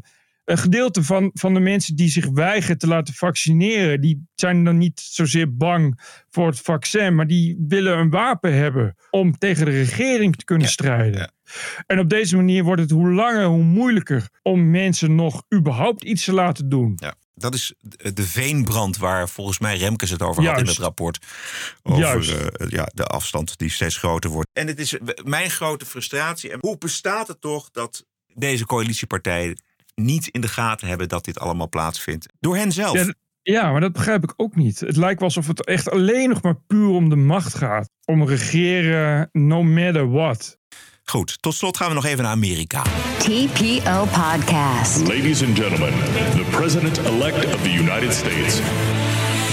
een 0.45 0.57
gedeelte 0.57 1.03
van, 1.03 1.31
van 1.33 1.53
de 1.53 1.59
mensen 1.59 1.95
die 1.95 2.09
zich 2.09 2.29
weigeren 2.29 2.77
te 2.77 2.87
laten 2.87 3.13
vaccineren, 3.13 4.01
die 4.01 4.27
zijn 4.35 4.63
dan 4.63 4.77
niet 4.77 4.99
zozeer 4.99 5.55
bang 5.55 6.01
voor 6.29 6.47
het 6.47 6.59
vaccin, 6.59 7.15
maar 7.15 7.27
die 7.27 7.65
willen 7.67 7.97
een 7.97 8.09
wapen 8.09 8.53
hebben 8.53 8.95
om 9.09 9.37
tegen 9.37 9.65
de 9.65 9.71
regering 9.71 10.35
te 10.35 10.45
kunnen 10.45 10.65
ja, 10.65 10.71
strijden. 10.71 11.19
Ja. 11.19 11.29
En 11.85 11.99
op 11.99 12.09
deze 12.09 12.35
manier 12.35 12.63
wordt 12.63 12.81
het 12.81 12.91
hoe 12.91 13.11
langer, 13.11 13.45
hoe 13.45 13.63
moeilijker 13.63 14.29
om 14.41 14.69
mensen 14.71 15.15
nog 15.15 15.43
überhaupt 15.55 16.03
iets 16.03 16.25
te 16.25 16.33
laten 16.33 16.69
doen. 16.69 16.93
Ja. 16.95 17.15
Dat 17.43 17.53
is 17.53 17.73
de 18.13 18.23
veenbrand 18.23 18.97
waar 18.97 19.29
volgens 19.29 19.59
mij 19.59 19.77
Remkes 19.77 20.09
het 20.09 20.21
over 20.21 20.43
Juist. 20.43 20.57
had 20.57 20.67
in 20.67 20.73
het 20.73 20.83
rapport. 20.83 21.25
Over 21.83 22.61
uh, 22.61 22.69
ja, 22.69 22.89
de 22.93 23.05
afstand 23.05 23.57
die 23.57 23.69
steeds 23.69 23.97
groter 23.97 24.29
wordt. 24.29 24.49
En 24.53 24.67
het 24.67 24.79
is 24.79 24.97
mijn 25.23 25.49
grote 25.49 25.85
frustratie. 25.85 26.51
En 26.51 26.57
hoe 26.61 26.77
bestaat 26.77 27.27
het 27.27 27.41
toch 27.41 27.69
dat 27.71 28.05
deze 28.33 28.65
coalitiepartijen 28.65 29.61
niet 29.95 30.27
in 30.27 30.41
de 30.41 30.47
gaten 30.47 30.87
hebben 30.87 31.09
dat 31.09 31.25
dit 31.25 31.39
allemaal 31.39 31.69
plaatsvindt. 31.69 32.25
Door 32.39 32.55
hen 32.55 32.71
zelf. 32.71 33.05
Ja, 33.05 33.13
ja, 33.41 33.71
maar 33.71 33.81
dat 33.81 33.91
begrijp 33.91 34.23
ik 34.23 34.33
ook 34.37 34.55
niet. 34.55 34.79
Het 34.79 34.97
lijkt 34.97 35.19
wel 35.19 35.27
alsof 35.27 35.47
het 35.47 35.65
echt 35.65 35.89
alleen 35.91 36.29
nog 36.29 36.41
maar 36.41 36.55
puur 36.67 36.87
om 36.87 37.09
de 37.09 37.15
macht 37.15 37.55
gaat. 37.55 37.89
Om 38.05 38.27
regeren, 38.27 39.29
no 39.31 39.63
matter 39.63 40.11
what. 40.11 40.59
Goed, 41.05 41.37
tot 41.41 41.53
slot 41.55 41.77
gaan 41.77 41.87
we 41.87 41.93
nog 41.93 42.05
even 42.05 42.23
naar 42.23 42.31
Amerika. 42.31 42.81
TPO 43.17 44.05
Podcast. 44.05 45.07
Ladies 45.07 45.43
and 45.43 45.57
gentlemen, 45.57 45.93
the 46.35 46.45
president-elect 46.51 47.53
of 47.53 47.61
the 47.61 47.71
United 47.71 48.13
States. 48.13 48.59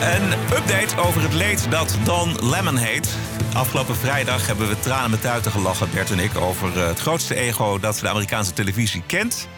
Een 0.00 0.32
update 0.32 1.00
over 1.00 1.22
het 1.22 1.34
leed 1.34 1.70
dat 1.70 1.98
Don 2.04 2.50
Lemon 2.50 2.76
heet. 2.76 3.16
Afgelopen 3.54 3.96
vrijdag 3.96 4.46
hebben 4.46 4.68
we 4.68 4.80
tranen 4.80 5.10
met 5.10 5.20
tuiten 5.20 5.52
gelachen, 5.52 5.90
Bert 5.90 6.10
en 6.10 6.18
ik, 6.18 6.36
over 6.36 6.86
het 6.86 7.00
grootste 7.00 7.34
ego 7.34 7.78
dat 7.78 7.98
de 7.98 8.08
Amerikaanse 8.08 8.52
televisie 8.52 9.02
kent. 9.06 9.48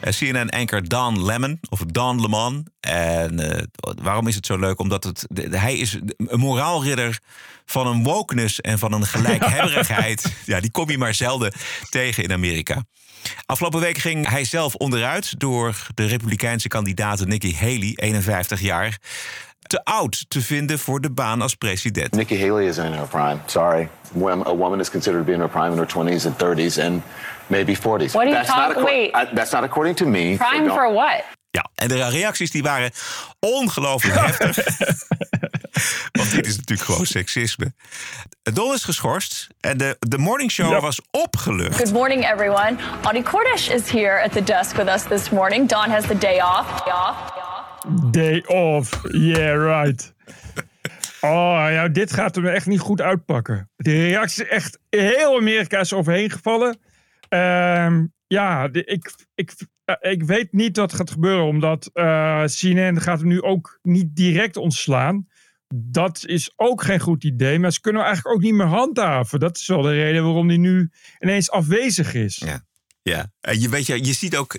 CNN-anker 0.00 0.88
Don 0.88 1.24
Lemon, 1.24 1.60
of 1.68 1.80
Don 1.80 2.20
Lemon. 2.20 2.66
En 2.80 3.40
uh, 3.40 3.62
waarom 4.02 4.26
is 4.26 4.34
het 4.34 4.46
zo 4.46 4.58
leuk? 4.58 4.80
Omdat 4.80 5.04
het, 5.04 5.26
de, 5.28 5.58
hij 5.58 5.76
is 5.76 5.98
een 6.16 6.40
moraalridder 6.40 7.20
van 7.64 7.86
een 7.86 8.02
wokeness 8.02 8.60
en 8.60 8.78
van 8.78 8.92
een 8.92 9.06
gelijkhebberigheid. 9.06 10.32
ja, 10.44 10.60
die 10.60 10.70
kom 10.70 10.90
je 10.90 10.98
maar 10.98 11.14
zelden 11.14 11.52
tegen 11.90 12.22
in 12.22 12.32
Amerika. 12.32 12.84
Afgelopen 13.46 13.80
week 13.80 13.98
ging 13.98 14.28
hij 14.28 14.44
zelf 14.44 14.74
onderuit 14.74 15.40
door 15.40 15.86
de 15.94 16.06
republikeinse 16.06 16.68
kandidaat 16.68 17.26
Nikki 17.26 17.56
Haley, 17.56 17.92
51 17.94 18.60
jaar 18.60 18.98
te 19.68 19.84
oud 19.84 20.24
te 20.28 20.40
vinden 20.40 20.78
voor 20.78 21.00
de 21.00 21.10
baan 21.10 21.42
als 21.42 21.54
president. 21.54 22.14
Nikki 22.14 22.40
Haley 22.40 22.66
is 22.66 22.78
in 22.78 22.92
her 22.92 23.06
prime. 23.06 23.36
Sorry. 23.46 23.88
When 24.12 24.46
a 24.46 24.54
woman 24.54 24.80
is 24.80 24.90
considered 24.90 25.20
to 25.20 25.26
be 25.26 25.32
in 25.32 25.40
her 25.40 25.48
prime 25.48 25.72
in 25.72 25.78
her 25.78 25.86
20s 25.86 26.26
and 26.26 26.34
30s 26.34 26.84
and 26.84 27.02
maybe 27.46 27.76
40s. 27.76 27.80
What 27.82 28.12
do 28.12 28.18
you 28.20 28.32
that's 28.32 28.48
talk? 28.48 28.74
not 28.74 28.84
Wait. 28.84 29.14
I, 29.14 29.34
that's 29.34 29.52
not 29.52 29.64
according 29.64 29.96
to 29.96 30.06
me. 30.06 30.36
Prime 30.36 30.68
so 30.68 30.74
for 30.74 30.92
what? 30.92 31.24
Ja, 31.50 31.70
en 31.74 31.88
de 31.88 32.08
reacties 32.08 32.50
die 32.50 32.62
waren 32.62 32.90
ongelooflijk 33.38 34.20
heftig. 34.26 34.56
Want 36.12 36.30
dit 36.30 36.46
is 36.46 36.56
natuurlijk 36.56 36.88
gewoon 36.88 37.06
seksisme. 37.06 37.72
Don 38.42 38.74
is 38.74 38.84
geschorst 38.84 39.46
en 39.60 39.78
de, 39.78 39.96
de 39.98 40.18
morning 40.18 40.50
show 40.50 40.70
ja. 40.70 40.80
was 40.80 41.00
opgelucht. 41.10 41.76
Good 41.76 41.92
morning, 41.92 42.24
everyone. 42.24 42.76
Audie 43.02 43.22
Cordish 43.22 43.68
is 43.68 43.90
here 43.90 44.22
at 44.22 44.32
the 44.32 44.42
desk 44.42 44.76
with 44.76 44.88
us 44.88 45.02
this 45.02 45.30
morning. 45.30 45.68
Don 45.68 45.90
has 45.90 46.04
the 46.04 46.18
day 46.18 46.40
off. 46.40 46.84
Day 46.84 46.92
off. 46.92 47.46
Day 48.10 48.44
off, 48.46 49.00
yeah, 49.10 49.82
right. 49.82 50.14
Oh, 51.20 51.66
ja, 51.70 51.88
dit 51.88 52.12
gaat 52.12 52.34
hem 52.34 52.46
echt 52.46 52.66
niet 52.66 52.80
goed 52.80 53.00
uitpakken. 53.00 53.70
De 53.76 53.92
reactie 53.92 54.44
is 54.44 54.50
echt 54.50 54.78
heel 54.88 55.36
Amerika 55.36 55.80
is 55.80 55.92
overheen 55.92 56.30
gevallen. 56.30 56.78
Um, 57.28 58.12
ja, 58.26 58.68
ik, 58.72 59.26
ik, 59.34 59.54
uh, 59.84 60.12
ik 60.12 60.22
weet 60.22 60.52
niet 60.52 60.76
wat 60.76 60.92
gaat 60.92 61.10
gebeuren, 61.10 61.44
omdat 61.44 61.90
uh, 61.94 62.44
CNN 62.44 63.00
gaat 63.00 63.18
hem 63.18 63.28
nu 63.28 63.42
ook 63.42 63.78
niet 63.82 64.16
direct 64.16 64.56
ontslaan. 64.56 65.26
Dat 65.74 66.24
is 66.26 66.52
ook 66.56 66.82
geen 66.82 67.00
goed 67.00 67.24
idee, 67.24 67.58
maar 67.58 67.72
ze 67.72 67.80
kunnen 67.80 68.02
eigenlijk 68.02 68.34
ook 68.36 68.42
niet 68.42 68.54
meer 68.54 68.66
handhaven. 68.66 69.40
Dat 69.40 69.56
is 69.56 69.66
wel 69.66 69.82
de 69.82 69.92
reden 69.92 70.24
waarom 70.24 70.48
hij 70.48 70.56
nu 70.56 70.90
ineens 71.18 71.50
afwezig 71.50 72.14
is. 72.14 72.36
Ja. 72.36 72.66
Ja, 73.02 73.32
en 73.40 73.60
je, 73.60 73.68
weet 73.68 73.86
je, 73.86 74.04
je 74.04 74.12
ziet 74.12 74.36
ook 74.36 74.58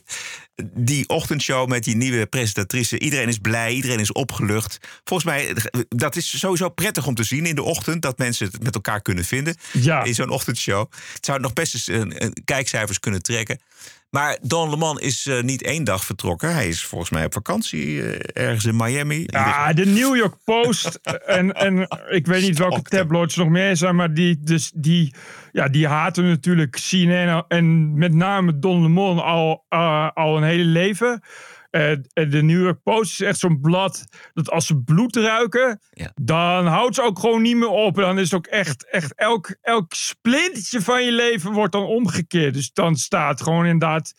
die 0.74 1.08
ochtendshow 1.10 1.70
met 1.70 1.84
die 1.84 1.96
nieuwe 1.96 2.26
presentatrice. 2.26 3.00
Iedereen 3.00 3.28
is 3.28 3.38
blij, 3.38 3.74
iedereen 3.74 4.00
is 4.00 4.12
opgelucht. 4.12 4.78
Volgens 5.04 5.30
mij, 5.30 5.56
dat 5.88 6.16
is 6.16 6.40
sowieso 6.40 6.70
prettig 6.70 7.08
om 7.08 7.16
te 7.16 7.24
zien 7.24 7.46
in 7.46 7.56
de 7.56 7.64
ochtend. 7.64 8.02
Dat 8.02 8.18
mensen 8.18 8.46
het 8.46 8.64
met 8.64 8.76
elkaar 8.76 9.02
kunnen 9.02 9.26
vinden 9.26 9.56
ja. 9.72 10.04
in 10.04 10.16
zo'n 10.16 10.30
ochtendshow. 10.30 10.92
Het 11.14 11.26
zou 11.26 11.40
nog 11.40 11.54
best 11.54 11.74
eens 11.74 11.88
een, 11.88 12.24
een 12.24 12.34
kijkcijfers 12.46 13.00
kunnen 13.00 13.22
trekken. 13.22 13.60
Maar 14.10 14.38
Don 14.42 14.70
Lemon 14.70 15.00
is 15.00 15.26
uh, 15.26 15.42
niet 15.42 15.64
één 15.64 15.84
dag 15.84 16.06
vertrokken. 16.06 16.54
Hij 16.54 16.68
is 16.68 16.86
volgens 16.86 17.10
mij 17.10 17.26
op 17.26 17.34
vakantie 17.34 17.88
uh, 17.88 18.20
ergens 18.34 18.66
in 18.66 18.76
Miami. 18.76 19.24
Ja, 19.26 19.74
de 19.74 19.86
New 19.86 20.16
York 20.16 20.36
Post 20.44 21.00
en, 21.26 21.54
en 21.54 21.88
ik 22.10 22.28
weet 22.28 22.42
niet 22.42 22.58
welke 22.58 22.82
tabloids 22.82 23.36
nog 23.36 23.50
meer 23.50 23.78
zijn, 23.78 23.96
maar 23.96 24.14
die, 24.14 24.40
dus 24.42 24.72
die, 24.76 25.14
ja, 25.52 25.68
die 25.68 25.88
haten 25.88 26.28
natuurlijk 26.28 26.80
CNN 26.90 27.44
en 27.48 27.98
met 27.98 28.14
name 28.14 28.60
Don 28.60 28.82
Lemon 28.82 29.24
al, 29.24 29.66
uh, 29.70 30.10
al 30.14 30.38
een 30.38 30.44
hele 30.44 30.64
leven. 30.64 31.22
Uh, 31.72 31.92
de 32.14 32.42
New 32.42 32.62
York 32.64 32.84
Post 32.84 33.12
is 33.12 33.28
echt 33.28 33.40
zo'n 33.40 33.60
blad 33.60 34.06
dat 34.34 34.52
als 34.52 34.66
ze 34.66 34.78
bloed 34.78 35.16
ruiken, 35.16 35.82
ja. 35.92 36.12
dan 36.22 36.66
houdt 36.66 36.96
ze 36.96 37.02
ook 37.02 37.20
gewoon 37.20 37.42
niet 37.42 37.56
meer 37.56 37.70
op. 37.70 37.96
Dan 37.96 38.20
is 38.20 38.34
ook 38.34 38.48
echt, 38.48 38.90
echt 38.90 39.16
elk, 39.16 39.56
elk 39.62 39.94
splintertje 39.94 40.82
van 40.82 41.06
je 41.06 41.12
leven 41.12 41.52
wordt 41.52 41.72
dan 41.72 41.86
omgekeerd. 41.86 42.54
Dus 42.54 42.74
dan 42.74 42.96
staat 42.96 43.42
gewoon 43.42 43.66
inderdaad 43.66 44.14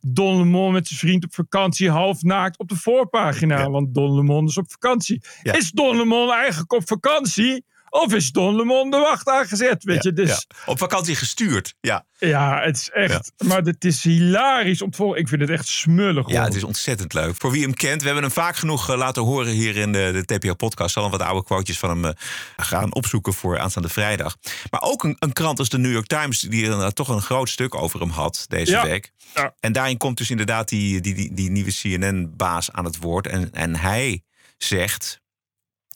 Don 0.00 0.36
Lemon 0.36 0.72
met 0.72 0.86
zijn 0.86 0.98
vriend 0.98 1.24
op 1.24 1.34
vakantie 1.34 1.90
half 1.90 2.22
naakt 2.22 2.58
op 2.58 2.68
de 2.68 2.76
voorpagina. 2.76 3.58
Ja. 3.58 3.70
Want 3.70 3.94
Don 3.94 4.14
Lemon 4.14 4.46
is 4.46 4.58
op 4.58 4.70
vakantie. 4.70 5.22
Ja. 5.42 5.52
Is 5.52 5.70
Don 5.70 5.96
Lemon 5.96 6.32
eigenlijk 6.32 6.72
op 6.72 6.88
vakantie? 6.88 7.64
Of 7.94 8.12
is 8.12 8.30
Don 8.30 8.56
Lemon 8.56 8.90
de 8.90 8.96
wacht 8.96 9.28
aangezet? 9.28 9.84
Weet 9.84 10.02
je? 10.02 10.12
Dus, 10.12 10.46
Op 10.66 10.78
vakantie 10.78 11.16
gestuurd, 11.16 11.74
ja. 11.80 12.06
Ja, 12.18 12.60
het 12.60 12.76
is 12.76 12.90
echt. 12.90 13.32
Maar 13.44 13.62
het 13.62 13.84
is 13.84 14.02
hilarisch 14.02 14.82
om 14.82 14.90
te 14.90 14.96
volgen. 14.96 15.20
Ik 15.20 15.28
vind 15.28 15.40
het 15.40 15.50
echt 15.50 15.66
smullig. 15.66 16.28
Ja, 16.28 16.44
het 16.44 16.54
is 16.54 16.64
ontzettend 16.64 17.12
leuk. 17.12 17.34
Voor 17.38 17.50
wie 17.50 17.62
hem 17.62 17.74
kent, 17.74 18.00
we 18.00 18.04
hebben 18.04 18.24
hem 18.24 18.32
vaak 18.32 18.56
genoeg 18.56 18.90
uh, 18.90 18.96
laten 18.96 19.22
horen 19.22 19.52
hier 19.52 19.76
in 19.76 19.92
de, 19.92 20.24
de 20.26 20.38
TPO-podcast. 20.38 20.94
Zal 20.94 21.10
wat 21.10 21.22
oude 21.22 21.44
quotejes 21.44 21.78
van 21.78 21.90
hem 21.90 22.04
uh, 22.04 22.10
gaan 22.56 22.94
opzoeken 22.94 23.32
voor 23.32 23.58
aanstaande 23.58 23.88
vrijdag. 23.88 24.36
Maar 24.70 24.82
ook 24.82 25.04
een, 25.04 25.16
een, 25.18 25.32
krant 25.32 25.58
als 25.58 25.68
de 25.68 25.78
New 25.78 25.92
York 25.92 26.06
Times, 26.06 26.40
die 26.40 26.66
er 26.66 26.78
uh, 26.78 26.86
toch 26.86 27.08
een 27.08 27.22
groot 27.22 27.48
stuk 27.48 27.74
over 27.74 28.00
hem 28.00 28.10
had 28.10 28.44
deze 28.48 28.82
week. 28.82 29.12
Ja. 29.34 29.54
En 29.60 29.72
daarin 29.72 29.96
komt 29.96 30.16
dus 30.16 30.30
inderdaad 30.30 30.68
die, 30.68 31.00
die, 31.00 31.14
die, 31.14 31.34
die 31.34 31.50
nieuwe 31.50 31.72
CNN-baas 31.72 32.72
aan 32.72 32.84
het 32.84 32.98
woord. 32.98 33.26
En, 33.26 33.52
en 33.52 33.76
hij 33.76 34.22
zegt. 34.58 35.22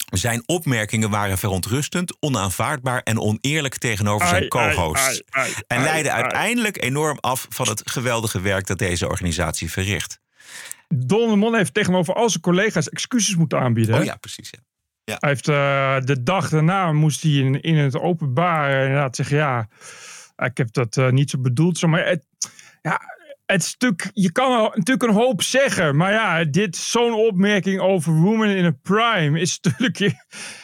Zijn 0.09 0.43
opmerkingen 0.47 1.11
waren 1.11 1.39
verontrustend, 1.39 2.17
onaanvaardbaar 2.21 3.03
en 3.03 3.21
oneerlijk 3.21 3.79
tegenover 3.79 4.29
zijn 4.29 4.49
co-hosts. 4.49 5.23
En 5.67 5.77
ai, 5.77 5.83
leidde 5.83 6.13
ai. 6.13 6.23
uiteindelijk 6.23 6.83
enorm 6.83 7.19
af 7.21 7.47
van 7.49 7.69
het 7.69 7.91
geweldige 7.91 8.41
werk 8.41 8.67
dat 8.67 8.79
deze 8.79 9.09
organisatie 9.09 9.71
verricht. 9.71 10.21
Don 10.89 11.31
Lemon 11.31 11.55
heeft 11.55 11.75
tegenover 11.75 12.15
al 12.15 12.31
zijn 12.31 12.43
collega's 12.43 12.89
excuses 12.89 13.37
moeten 13.37 13.61
aanbieden. 13.61 13.99
Oh 13.99 14.05
ja, 14.05 14.17
precies. 14.17 14.51
Ja. 14.51 14.59
Ja. 15.09 15.17
Hij 15.21 15.29
heeft 15.29 15.49
eh, 15.49 15.97
de 16.01 16.23
dag 16.23 16.49
daarna 16.49 16.93
moest 16.93 17.23
hij 17.23 17.33
in, 17.33 17.61
in 17.61 17.77
het 17.77 17.99
openbaar 17.99 18.83
inderdaad 18.83 19.17
zeggen: 19.17 19.37
ja, 19.37 19.69
ik 20.37 20.57
heb 20.57 20.73
dat 20.73 20.97
eh, 20.97 21.09
niet 21.09 21.31
zo 21.31 21.39
bedoeld. 21.39 21.79
Zo, 21.79 21.89
maar 21.89 22.07
het, 22.07 22.27
ja, 22.83 23.01
het 23.53 23.65
stuk, 23.65 24.11
je 24.13 24.33
kan 24.33 24.63
natuurlijk 24.63 25.03
een 25.03 25.23
hoop 25.23 25.43
zeggen, 25.43 25.97
maar 25.97 26.13
ja, 26.13 26.45
dit 26.45 26.77
zo'n 26.77 27.15
opmerking 27.15 27.81
over 27.81 28.13
women 28.13 28.57
in 28.57 28.65
a 28.65 28.77
prime 28.83 29.41
is 29.41 29.59
natuurlijk, 29.61 29.99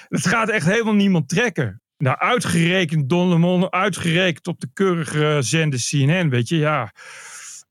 het 0.09 0.27
gaat 0.27 0.49
echt 0.49 0.67
helemaal 0.67 0.95
niemand 0.95 1.29
trekken. 1.29 1.83
Nou, 1.97 2.19
uitgerekend 2.19 3.09
Don 3.09 3.29
Lemon, 3.29 3.73
uitgerekend 3.73 4.47
op 4.47 4.61
de 4.61 4.69
keurige 4.73 5.39
zender 5.41 5.81
CNN, 5.89 6.29
weet 6.29 6.49
je, 6.49 6.57
ja. 6.57 6.93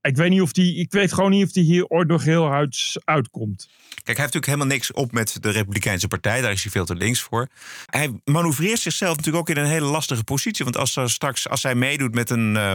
Ik 0.02 0.16
weet, 0.16 0.30
niet 0.30 0.42
of 0.42 0.52
die, 0.52 0.76
ik 0.76 0.92
weet 0.92 1.14
gewoon 1.14 1.32
niet 1.32 1.46
of 1.46 1.52
die 1.52 1.64
hier 1.64 1.88
ooit 1.88 2.08
nog 2.08 2.24
heel 2.24 2.52
uit, 2.52 3.02
uitkomt. 3.04 3.68
Kijk, 3.68 3.90
hij 3.90 4.04
heeft 4.06 4.18
natuurlijk 4.18 4.46
helemaal 4.46 4.68
niks 4.68 4.92
op 4.92 5.12
met 5.12 5.38
de 5.40 5.50
Republikeinse 5.50 6.08
Partij. 6.08 6.42
Daar 6.42 6.52
is 6.52 6.64
hij 6.64 6.72
veel 6.72 6.86
te 6.86 6.96
links 6.96 7.22
voor. 7.22 7.48
Hij 7.86 8.22
manoeuvreert 8.24 8.80
zichzelf 8.80 9.16
natuurlijk 9.16 9.50
ook 9.50 9.56
in 9.56 9.64
een 9.64 9.70
hele 9.70 9.86
lastige 9.86 10.24
positie. 10.24 10.64
Want 10.64 10.78
als 10.78 10.96
er 10.96 11.10
straks, 11.10 11.50
als 11.50 11.64
hij 11.64 11.76
meedoet 11.76 12.14
met 12.14 12.30
een, 12.30 12.56
uh, 12.56 12.74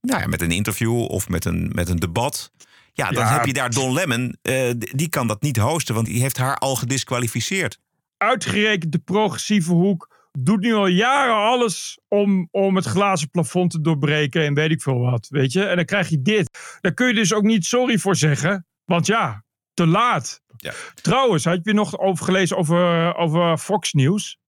nou 0.00 0.20
ja, 0.20 0.26
met 0.26 0.40
een 0.40 0.50
interview 0.50 1.00
of 1.00 1.28
met 1.28 1.44
een, 1.44 1.70
met 1.74 1.88
een 1.88 1.96
debat. 1.98 2.52
Ja, 2.92 3.10
dan 3.10 3.22
Ja. 3.24 3.32
heb 3.32 3.46
je 3.46 3.52
daar 3.52 3.70
Don 3.70 3.92
Lemon. 3.92 4.36
eh, 4.42 4.70
die 4.76 5.08
kan 5.08 5.26
dat 5.26 5.42
niet 5.42 5.56
hosten, 5.56 5.94
want 5.94 6.06
die 6.06 6.20
heeft 6.20 6.36
haar 6.36 6.56
al 6.56 6.76
gedisqualificeerd. 6.76 7.78
Uitgerekend 8.16 8.92
de 8.92 8.98
progressieve 8.98 9.72
hoek 9.72 10.08
doet 10.38 10.60
nu 10.60 10.74
al 10.74 10.86
jaren 10.86 11.34
alles 11.34 11.98
om, 12.08 12.48
om 12.50 12.76
het 12.76 12.84
glazen 12.84 13.30
plafond 13.30 13.70
te 13.70 13.80
doorbreken 13.80 14.44
en 14.44 14.54
weet 14.54 14.70
ik 14.70 14.82
veel 14.82 14.98
wat, 14.98 15.26
weet 15.28 15.52
je. 15.52 15.64
En 15.64 15.76
dan 15.76 15.84
krijg 15.84 16.08
je 16.08 16.22
dit. 16.22 16.78
Daar 16.80 16.94
kun 16.94 17.06
je 17.06 17.14
dus 17.14 17.32
ook 17.34 17.42
niet 17.42 17.64
sorry 17.64 17.98
voor 17.98 18.16
zeggen, 18.16 18.66
want 18.84 19.06
ja, 19.06 19.44
te 19.74 19.86
laat. 19.86 20.40
Ja. 20.56 20.72
Trouwens, 20.94 21.44
had 21.44 21.58
je 21.62 21.72
nog 21.72 21.98
over 21.98 22.24
gelezen 22.24 22.56
over, 22.56 23.14
over 23.14 23.58
Fox 23.58 23.92
News? 23.92 24.38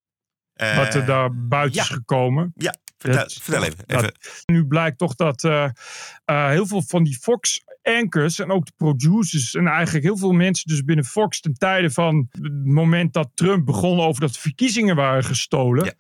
Eh, 0.53 0.77
wat 0.77 0.95
er 0.95 1.07
daar 1.07 1.35
buiten 1.47 1.75
ja. 1.77 1.83
is 1.83 1.89
gekomen? 1.89 2.53
Ja, 2.57 2.75
vertel, 3.03 3.29
vertel 3.41 3.65
even. 3.65 4.13
nu 4.47 4.67
blijkt 4.67 4.99
toch 4.99 5.15
dat 5.15 5.45
eh, 5.45 5.69
eh, 6.25 6.49
heel 6.49 6.67
veel 6.67 6.83
van 6.87 7.05
die 7.05 7.19
Fox-anchors 7.19 8.39
en 8.39 8.51
ook 8.51 8.67
de 8.67 8.73
producers 8.77 9.55
en 9.55 9.67
eigenlijk 9.67 10.05
heel 10.05 10.17
veel 10.17 10.33
mensen 10.33 10.69
dus 10.69 10.85
binnen 10.85 11.05
Fox 11.05 11.41
ten 11.41 11.55
tijde 11.55 11.91
van 11.91 12.29
het 12.31 12.65
moment 12.65 13.13
dat 13.13 13.31
Trump 13.35 13.67
begon 13.67 14.01
over 14.01 14.21
dat 14.21 14.33
de 14.33 14.41
verkiezingen 14.41 14.97
waren 14.97 15.25
gestolen. 15.25 15.95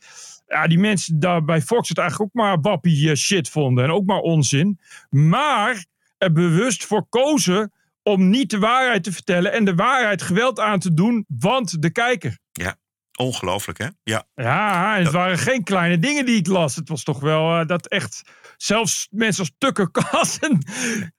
Ja. 0.46 0.66
die 0.66 0.78
mensen 0.78 1.20
daar 1.20 1.44
bij 1.44 1.62
Fox 1.62 1.88
het 1.88 1.98
eigenlijk 1.98 2.30
ook 2.30 2.42
maar 2.42 2.61
wappie 2.61 3.11
eh, 3.11 3.16
shit 3.16 3.48
vonden 3.48 3.84
en 3.84 3.90
ook 3.90 4.05
maar 4.05 4.20
onzin. 4.20 4.78
Maar 5.11 5.84
er 6.18 6.32
bewust 6.32 6.84
voor 6.84 7.07
kozen 7.09 7.72
om 8.03 8.30
niet 8.30 8.50
de 8.50 8.59
waarheid 8.59 9.05
te 9.05 9.12
vertellen 9.12 9.53
en 9.53 9.64
de 9.64 9.74
waarheid 9.74 10.22
geweld 10.22 10.61
aan 10.61 10.78
te 10.78 10.94
doen, 10.94 11.24
want 11.28 11.82
de 11.82 11.90
kijker. 11.90 12.38
Ja, 12.53 12.76
ongelooflijk 13.22 13.78
hè? 13.78 13.86
Ja. 14.02 14.24
Ja, 14.34 14.96
en 14.96 15.04
het 15.04 15.12
waren 15.12 15.38
geen 15.38 15.64
kleine 15.64 15.98
dingen 15.98 16.26
die 16.26 16.36
ik 16.36 16.46
las. 16.46 16.76
Het 16.76 16.88
was 16.88 17.02
toch 17.02 17.20
wel 17.20 17.60
eh, 17.60 17.66
dat 17.66 17.88
echt 17.88 18.22
zelfs 18.56 19.08
mensen 19.10 19.40
als 19.40 19.52
Tucker 19.58 19.90
Carlson 20.00 20.62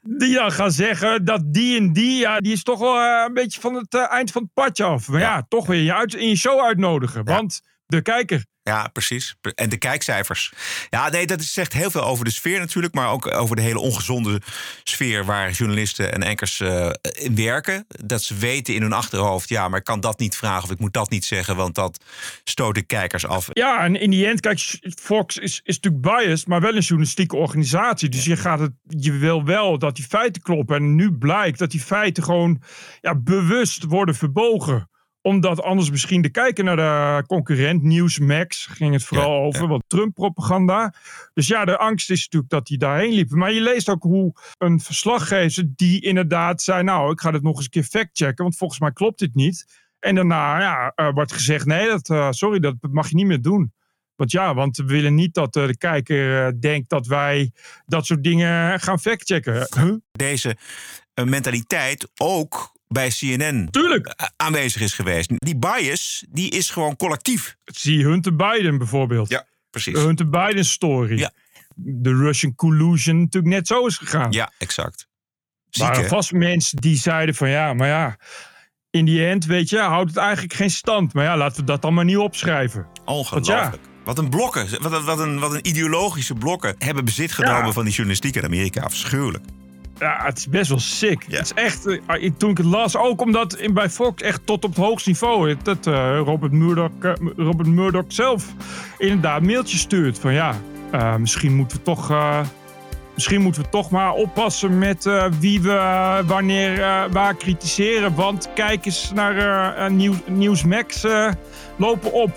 die 0.01 0.34
dan 0.34 0.51
gaan 0.51 0.72
zeggen 0.72 1.26
dat 1.26 1.54
die 1.54 1.78
en 1.78 1.93
die, 1.93 2.18
ja, 2.18 2.39
die 2.39 2.54
is 2.54 2.64
toch 2.64 2.80
wel 2.80 2.97
eh, 2.97 3.24
een 3.28 3.34
beetje 3.34 3.62
van 3.62 3.74
het 3.74 3.93
eh, 3.93 4.12
eind 4.12 4.32
van 4.32 4.41
het 4.41 4.54
padje 4.54 4.84
af. 4.84 5.08
Maar 5.08 5.20
ja, 5.20 5.45
toch 5.47 5.66
weer 5.66 5.82
je 5.82 5.93
uit, 5.93 6.14
in 6.14 6.30
je 6.30 6.38
show 6.38 6.60
uitnodigen, 6.66 7.24
want 7.24 7.62
de 7.86 8.01
kijker. 8.01 8.45
Ja, 8.64 8.88
precies. 8.88 9.36
En 9.55 9.70
de 9.70 9.78
kijkcijfers. 9.78 10.53
Ja, 10.89 11.09
nee, 11.09 11.28
dat 11.28 11.43
zegt 11.43 11.74
heel 11.74 11.91
veel 11.91 12.03
over 12.03 12.26
de 12.26 12.32
sfeer 12.32 12.59
natuurlijk, 12.59 12.93
maar 12.93 13.09
ook 13.09 13.34
over 13.34 13.55
de 13.55 13.61
hele 13.61 13.80
ongezonde 13.80 14.41
sfeer 14.84 15.26
waar 15.26 15.51
journalisten 15.51 16.14
en 16.14 16.24
ankers 16.24 16.59
eh, 16.59 16.89
in 17.01 17.36
werken. 17.36 17.86
Dat 17.88 18.24
ze 18.24 18.36
weten 18.36 18.74
in 18.74 18.82
hun 18.82 18.93
achterhoofd, 18.93 19.49
ja, 19.49 19.68
maar 19.68 19.80
ik 19.80 19.86
kan 19.86 19.99
dat 19.99 20.20
niet 20.20 20.36
vragen 20.36 20.64
of 20.64 20.72
ik 20.72 20.80
moet 20.80 20.93
dat 20.93 21.09
niet 21.09 21.26
zeggen, 21.26 21.55
want 21.55 21.76
dat 21.76 22.03
stoot 22.43 22.76
de 22.76 22.82
kijkers 22.82 23.26
af. 23.26 23.47
Ja, 23.53 23.84
en 23.84 23.95
in 23.95 24.09
die 24.09 24.28
end, 24.28 24.39
kijk, 24.39 24.80
Fox 25.01 25.38
is, 25.38 25.61
is 25.64 25.80
natuurlijk 25.80 26.03
biased, 26.03 26.47
maar 26.47 26.61
wel 26.61 26.76
een 26.76 26.82
journalistieke 26.82 27.36
organisatie. 27.36 28.09
Dus 28.09 28.26
je, 28.26 28.38
gaat 28.38 28.59
het, 28.59 28.72
je 28.88 29.11
wil 29.11 29.43
wel 29.43 29.78
dat 29.78 29.95
die 29.95 30.05
feiten 30.05 30.41
kloppen. 30.41 30.76
En 30.76 30.95
nu 30.95 31.11
blijkt 31.11 31.59
dat 31.59 31.72
die 31.72 31.82
feiten 31.82 32.24
gewoon 32.24 32.61
ja, 33.01 33.16
bewust 33.16 33.84
worden 33.84 34.16
verbogen 34.16 34.91
omdat 35.24 35.62
anders 35.62 35.90
misschien 35.90 36.22
de 36.22 36.30
kijker 36.30 36.64
naar 36.64 36.76
de 36.76 37.28
concurrent, 37.28 37.84
Newsmax, 37.84 38.66
ging 38.66 38.94
het 38.94 39.04
vooral 39.04 39.42
over, 39.44 39.68
wat 39.68 39.84
Trump-propaganda. 39.88 40.94
Dus 41.34 41.48
ja, 41.48 41.66
de 41.66 41.78
angst 41.78 42.10
is 42.10 42.24
natuurlijk 42.24 42.52
dat 42.52 42.68
die 42.68 42.78
daarheen 42.78 43.14
liepen. 43.14 43.38
Maar 43.38 43.52
je 43.52 43.62
leest 43.62 43.90
ook 43.90 44.04
hoe 44.04 44.34
een 44.58 44.80
verslaggever 44.80 45.66
die 45.76 46.02
inderdaad 46.02 46.62
zei, 46.62 46.84
nou, 46.84 47.12
ik 47.12 47.20
ga 47.20 47.32
dit 47.32 47.42
nog 47.42 47.56
eens 47.56 47.64
een 47.64 47.70
keer 47.70 47.84
factchecken, 47.84 48.44
want 48.44 48.58
volgens 48.58 48.80
mij 48.80 48.92
klopt 48.92 49.20
dit 49.20 49.36
niet. 49.36 49.82
En 50.00 50.16
daarna 50.16 50.60
ja, 50.60 50.94
uh, 50.96 51.14
wordt 51.14 51.34
gezegd, 51.34 51.66
nee, 51.66 51.88
dat, 51.88 52.10
uh, 52.10 52.32
sorry, 52.32 52.60
dat 52.60 52.76
mag 52.92 53.10
je 53.10 53.16
niet 53.16 53.26
meer 53.26 53.42
doen. 53.42 53.74
Want 54.16 54.32
ja, 54.32 54.54
want 54.54 54.78
we 54.78 54.84
willen 54.84 55.16
niet 55.16 55.34
dat 55.34 55.56
uh, 55.56 55.68
de 55.68 55.78
kijker 55.78 56.62
denkt 56.62 56.90
dat 56.90 57.08
wij 57.08 57.52
dat 57.86 58.06
soort 58.06 58.24
dingen 58.24 58.80
gaan 58.80 59.00
factchecken. 59.00 59.68
Huh? 59.76 59.94
Deze 60.12 60.58
mentaliteit 61.24 62.12
ook 62.18 62.73
bij 62.94 63.10
CNN 63.10 63.68
Tuurlijk. 63.72 64.32
aanwezig 64.36 64.82
is 64.82 64.94
geweest. 64.94 65.32
Die 65.36 65.58
bias, 65.58 66.26
die 66.30 66.50
is 66.50 66.70
gewoon 66.70 66.96
collectief. 66.96 67.56
Zie 67.66 68.04
Hunter 68.04 68.36
Biden 68.36 68.78
bijvoorbeeld. 68.78 69.30
Ja, 69.30 69.46
precies. 69.70 69.94
De 69.94 70.00
Hunter 70.00 70.30
Biden 70.30 70.66
story. 70.66 71.18
Ja. 71.18 71.32
De 71.76 72.16
Russian 72.16 72.56
collusion 72.56 73.20
natuurlijk 73.20 73.54
net 73.54 73.68
zo 73.68 73.86
is 73.86 73.98
gegaan. 73.98 74.32
Ja, 74.32 74.52
exact. 74.58 75.08
Er 75.70 75.80
waren 75.80 76.08
vast 76.08 76.32
mensen 76.32 76.78
die 76.78 76.98
zeiden 76.98 77.36
van 77.36 77.50
ja, 77.50 77.74
maar 77.74 77.88
ja, 77.88 78.18
in 78.89 79.06
die 79.06 79.26
end, 79.26 79.46
weet 79.46 79.70
je, 79.70 79.80
houdt 79.80 80.10
het 80.10 80.18
eigenlijk 80.18 80.54
geen 80.54 80.70
stand. 80.70 81.14
Maar 81.14 81.24
ja, 81.24 81.38
laten 81.38 81.60
we 81.60 81.64
dat 81.64 81.82
dan 81.82 81.94
maar 81.94 82.06
niet 82.06 82.18
opschrijven. 82.18 82.88
Ongelooflijk. 83.06 83.82
Wat 84.04 84.18
een 84.18 84.30
blokken, 84.30 84.82
wat 84.82 84.91
een, 84.91 85.04
wat, 85.04 85.20
een, 85.20 85.39
wat 85.39 85.54
een 85.54 85.68
ideologische 85.68 86.34
blokken 86.34 86.76
hebben 86.78 87.06
bezit 87.06 87.32
genomen 87.32 87.66
ja. 87.66 87.72
van 87.72 87.84
die 87.84 87.94
journalistiek 87.94 88.36
in 88.36 88.44
Amerika. 88.44 88.82
Afschuwelijk. 88.82 89.44
Ja, 90.00 90.20
het 90.24 90.38
is 90.38 90.50
best 90.50 90.70
wel 90.70 90.80
sick. 90.80 91.24
Ja. 91.28 91.38
Het 91.38 91.46
is 91.46 91.54
echt, 91.54 91.88
uh, 91.88 92.32
toen 92.38 92.50
ik 92.50 92.58
het 92.58 92.66
las, 92.66 92.98
ook 92.98 93.22
omdat 93.22 93.56
in, 93.56 93.74
bij 93.74 93.89
Fox 93.89 94.22
echt 94.22 94.46
tot 94.46 94.64
op 94.64 94.76
het 94.76 94.86
hoogste 94.86 95.10
niveau, 95.10 95.56
dat 95.64 95.88
uh, 95.88 96.20
Robert, 96.26 96.52
Murdoch, 96.52 96.89
uh, 97.02 97.14
Robert 97.38 97.68
Murdoch 97.68 98.06
zelf 98.08 98.46
inderdaad 98.98 99.41
mailtjes 99.41 99.80
stuurt 99.80 100.20
van 100.20 100.34
ja, 100.34 100.56
misschien 101.18 101.56
moeten 101.56 101.78
we 101.78 101.84
toch, 101.84 102.14
misschien 103.14 103.41
moeten 103.41 103.62
we 103.62 103.70
toch 103.70 103.89
maar 103.89 104.14
oppassen 104.14 104.78
met 104.78 105.10
wie 105.39 105.62
we 105.62 106.22
wanneer 106.26 106.78
waar 107.12 107.36
kritiseren, 107.36 108.16
want 108.16 108.50
kijk 108.56 108.86
eens 108.86 109.12
naar 109.14 109.91
Nieuws, 109.91 110.18
Nieuwsmax 110.28 111.06
lopen 111.76 112.12
op. 112.12 112.32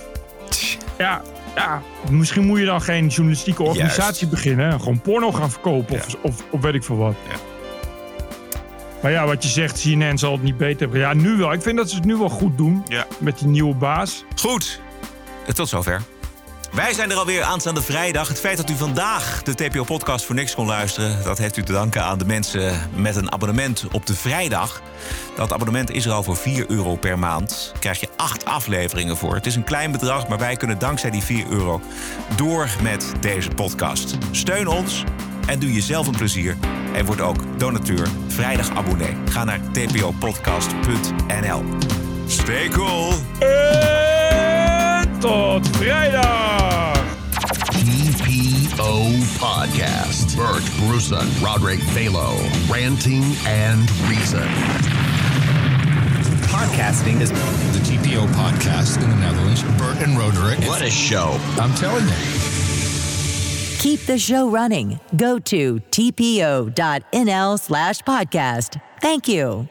Ja, 0.98 1.22
Ja, 1.56 1.82
misschien 2.10 2.44
moet 2.46 2.58
je 2.58 2.64
dan 2.64 2.80
geen 2.82 3.06
journalistieke 3.06 3.62
organisatie 3.62 4.28
beginnen. 4.28 4.80
Gewoon 4.80 5.00
porno 5.00 5.32
gaan 5.32 5.50
verkopen 5.50 5.94
of, 5.94 6.14
of, 6.22 6.44
of 6.50 6.60
weet 6.60 6.74
ik 6.74 6.84
veel 6.84 6.96
wat. 6.96 7.14
Maar 9.02 9.10
ja, 9.10 9.26
wat 9.26 9.42
je 9.42 9.48
zegt, 9.48 9.80
CNN 9.80 10.18
zal 10.18 10.32
het 10.32 10.42
niet 10.42 10.56
beter 10.56 10.80
hebben. 10.80 11.00
Ja, 11.00 11.14
nu 11.14 11.36
wel. 11.36 11.52
Ik 11.52 11.62
vind 11.62 11.76
dat 11.76 11.90
ze 11.90 11.96
het 11.96 12.04
nu 12.04 12.16
wel 12.16 12.28
goed 12.28 12.56
doen. 12.56 12.84
Met 13.18 13.38
die 13.38 13.48
nieuwe 13.48 13.74
baas. 13.74 14.24
Goed. 14.36 14.80
Tot 15.54 15.68
zover. 15.68 16.02
Wij 16.76 16.92
zijn 16.92 17.10
er 17.10 17.16
alweer 17.16 17.42
aanstaande 17.42 17.82
vrijdag. 17.82 18.28
Het 18.28 18.40
feit 18.40 18.56
dat 18.56 18.70
u 18.70 18.76
vandaag 18.76 19.42
de 19.42 19.54
TPO-podcast 19.54 20.24
voor 20.24 20.34
niks 20.34 20.54
kon 20.54 20.66
luisteren... 20.66 21.24
dat 21.24 21.38
heeft 21.38 21.56
u 21.56 21.62
te 21.62 21.72
danken 21.72 22.02
aan 22.02 22.18
de 22.18 22.24
mensen 22.24 22.90
met 22.94 23.16
een 23.16 23.32
abonnement 23.32 23.84
op 23.92 24.06
de 24.06 24.14
vrijdag. 24.14 24.82
Dat 25.36 25.52
abonnement 25.52 25.90
is 25.90 26.06
er 26.06 26.12
al 26.12 26.22
voor 26.22 26.36
4 26.36 26.70
euro 26.70 26.96
per 26.96 27.18
maand. 27.18 27.68
Daar 27.72 27.80
krijg 27.80 28.00
je 28.00 28.08
acht 28.16 28.44
afleveringen 28.44 29.16
voor. 29.16 29.34
Het 29.34 29.46
is 29.46 29.54
een 29.54 29.64
klein 29.64 29.92
bedrag, 29.92 30.28
maar 30.28 30.38
wij 30.38 30.56
kunnen 30.56 30.78
dankzij 30.78 31.10
die 31.10 31.22
4 31.22 31.46
euro... 31.50 31.80
door 32.34 32.68
met 32.82 33.12
deze 33.20 33.48
podcast. 33.48 34.16
Steun 34.30 34.66
ons 34.66 35.04
en 35.46 35.58
doe 35.58 35.72
jezelf 35.72 36.06
een 36.06 36.16
plezier. 36.16 36.56
En 36.94 37.04
word 37.04 37.20
ook 37.20 37.58
donateur, 37.58 38.08
vrijdag 38.28 38.70
abonnee. 38.76 39.16
Ga 39.28 39.44
naar 39.44 39.60
tpopodcast.nl. 39.72 41.64
Stay 42.26 42.68
cool! 42.68 43.12
En 45.26 45.32
tot 45.32 45.76
vrijdag! 45.76 46.92
TPO 47.68 49.02
Podcast. 49.38 50.36
Bert 50.36 50.76
Bruson, 50.78 51.26
Roderick 51.42 51.80
Balo, 51.94 52.36
Ranting 52.70 53.24
and 53.46 53.90
Reason. 54.08 54.48
Podcasting 56.50 57.20
is 57.20 57.30
the 57.30 57.38
TPO 57.78 58.26
podcast 58.26 59.02
in 59.02 59.10
the 59.10 59.16
Netherlands. 59.16 59.62
Bert 59.62 60.00
and 60.02 60.16
Roderick. 60.16 60.58
What 60.68 60.82
a 60.82 60.90
show. 60.90 61.38
I'm 61.60 61.74
telling 61.74 62.06
you. 62.06 62.14
Keep 63.78 64.06
the 64.06 64.18
show 64.18 64.48
running. 64.48 65.00
Go 65.16 65.38
to 65.38 65.80
tpo.nl 65.90 67.58
slash 67.58 68.02
podcast. 68.02 68.80
Thank 69.00 69.28
you. 69.28 69.68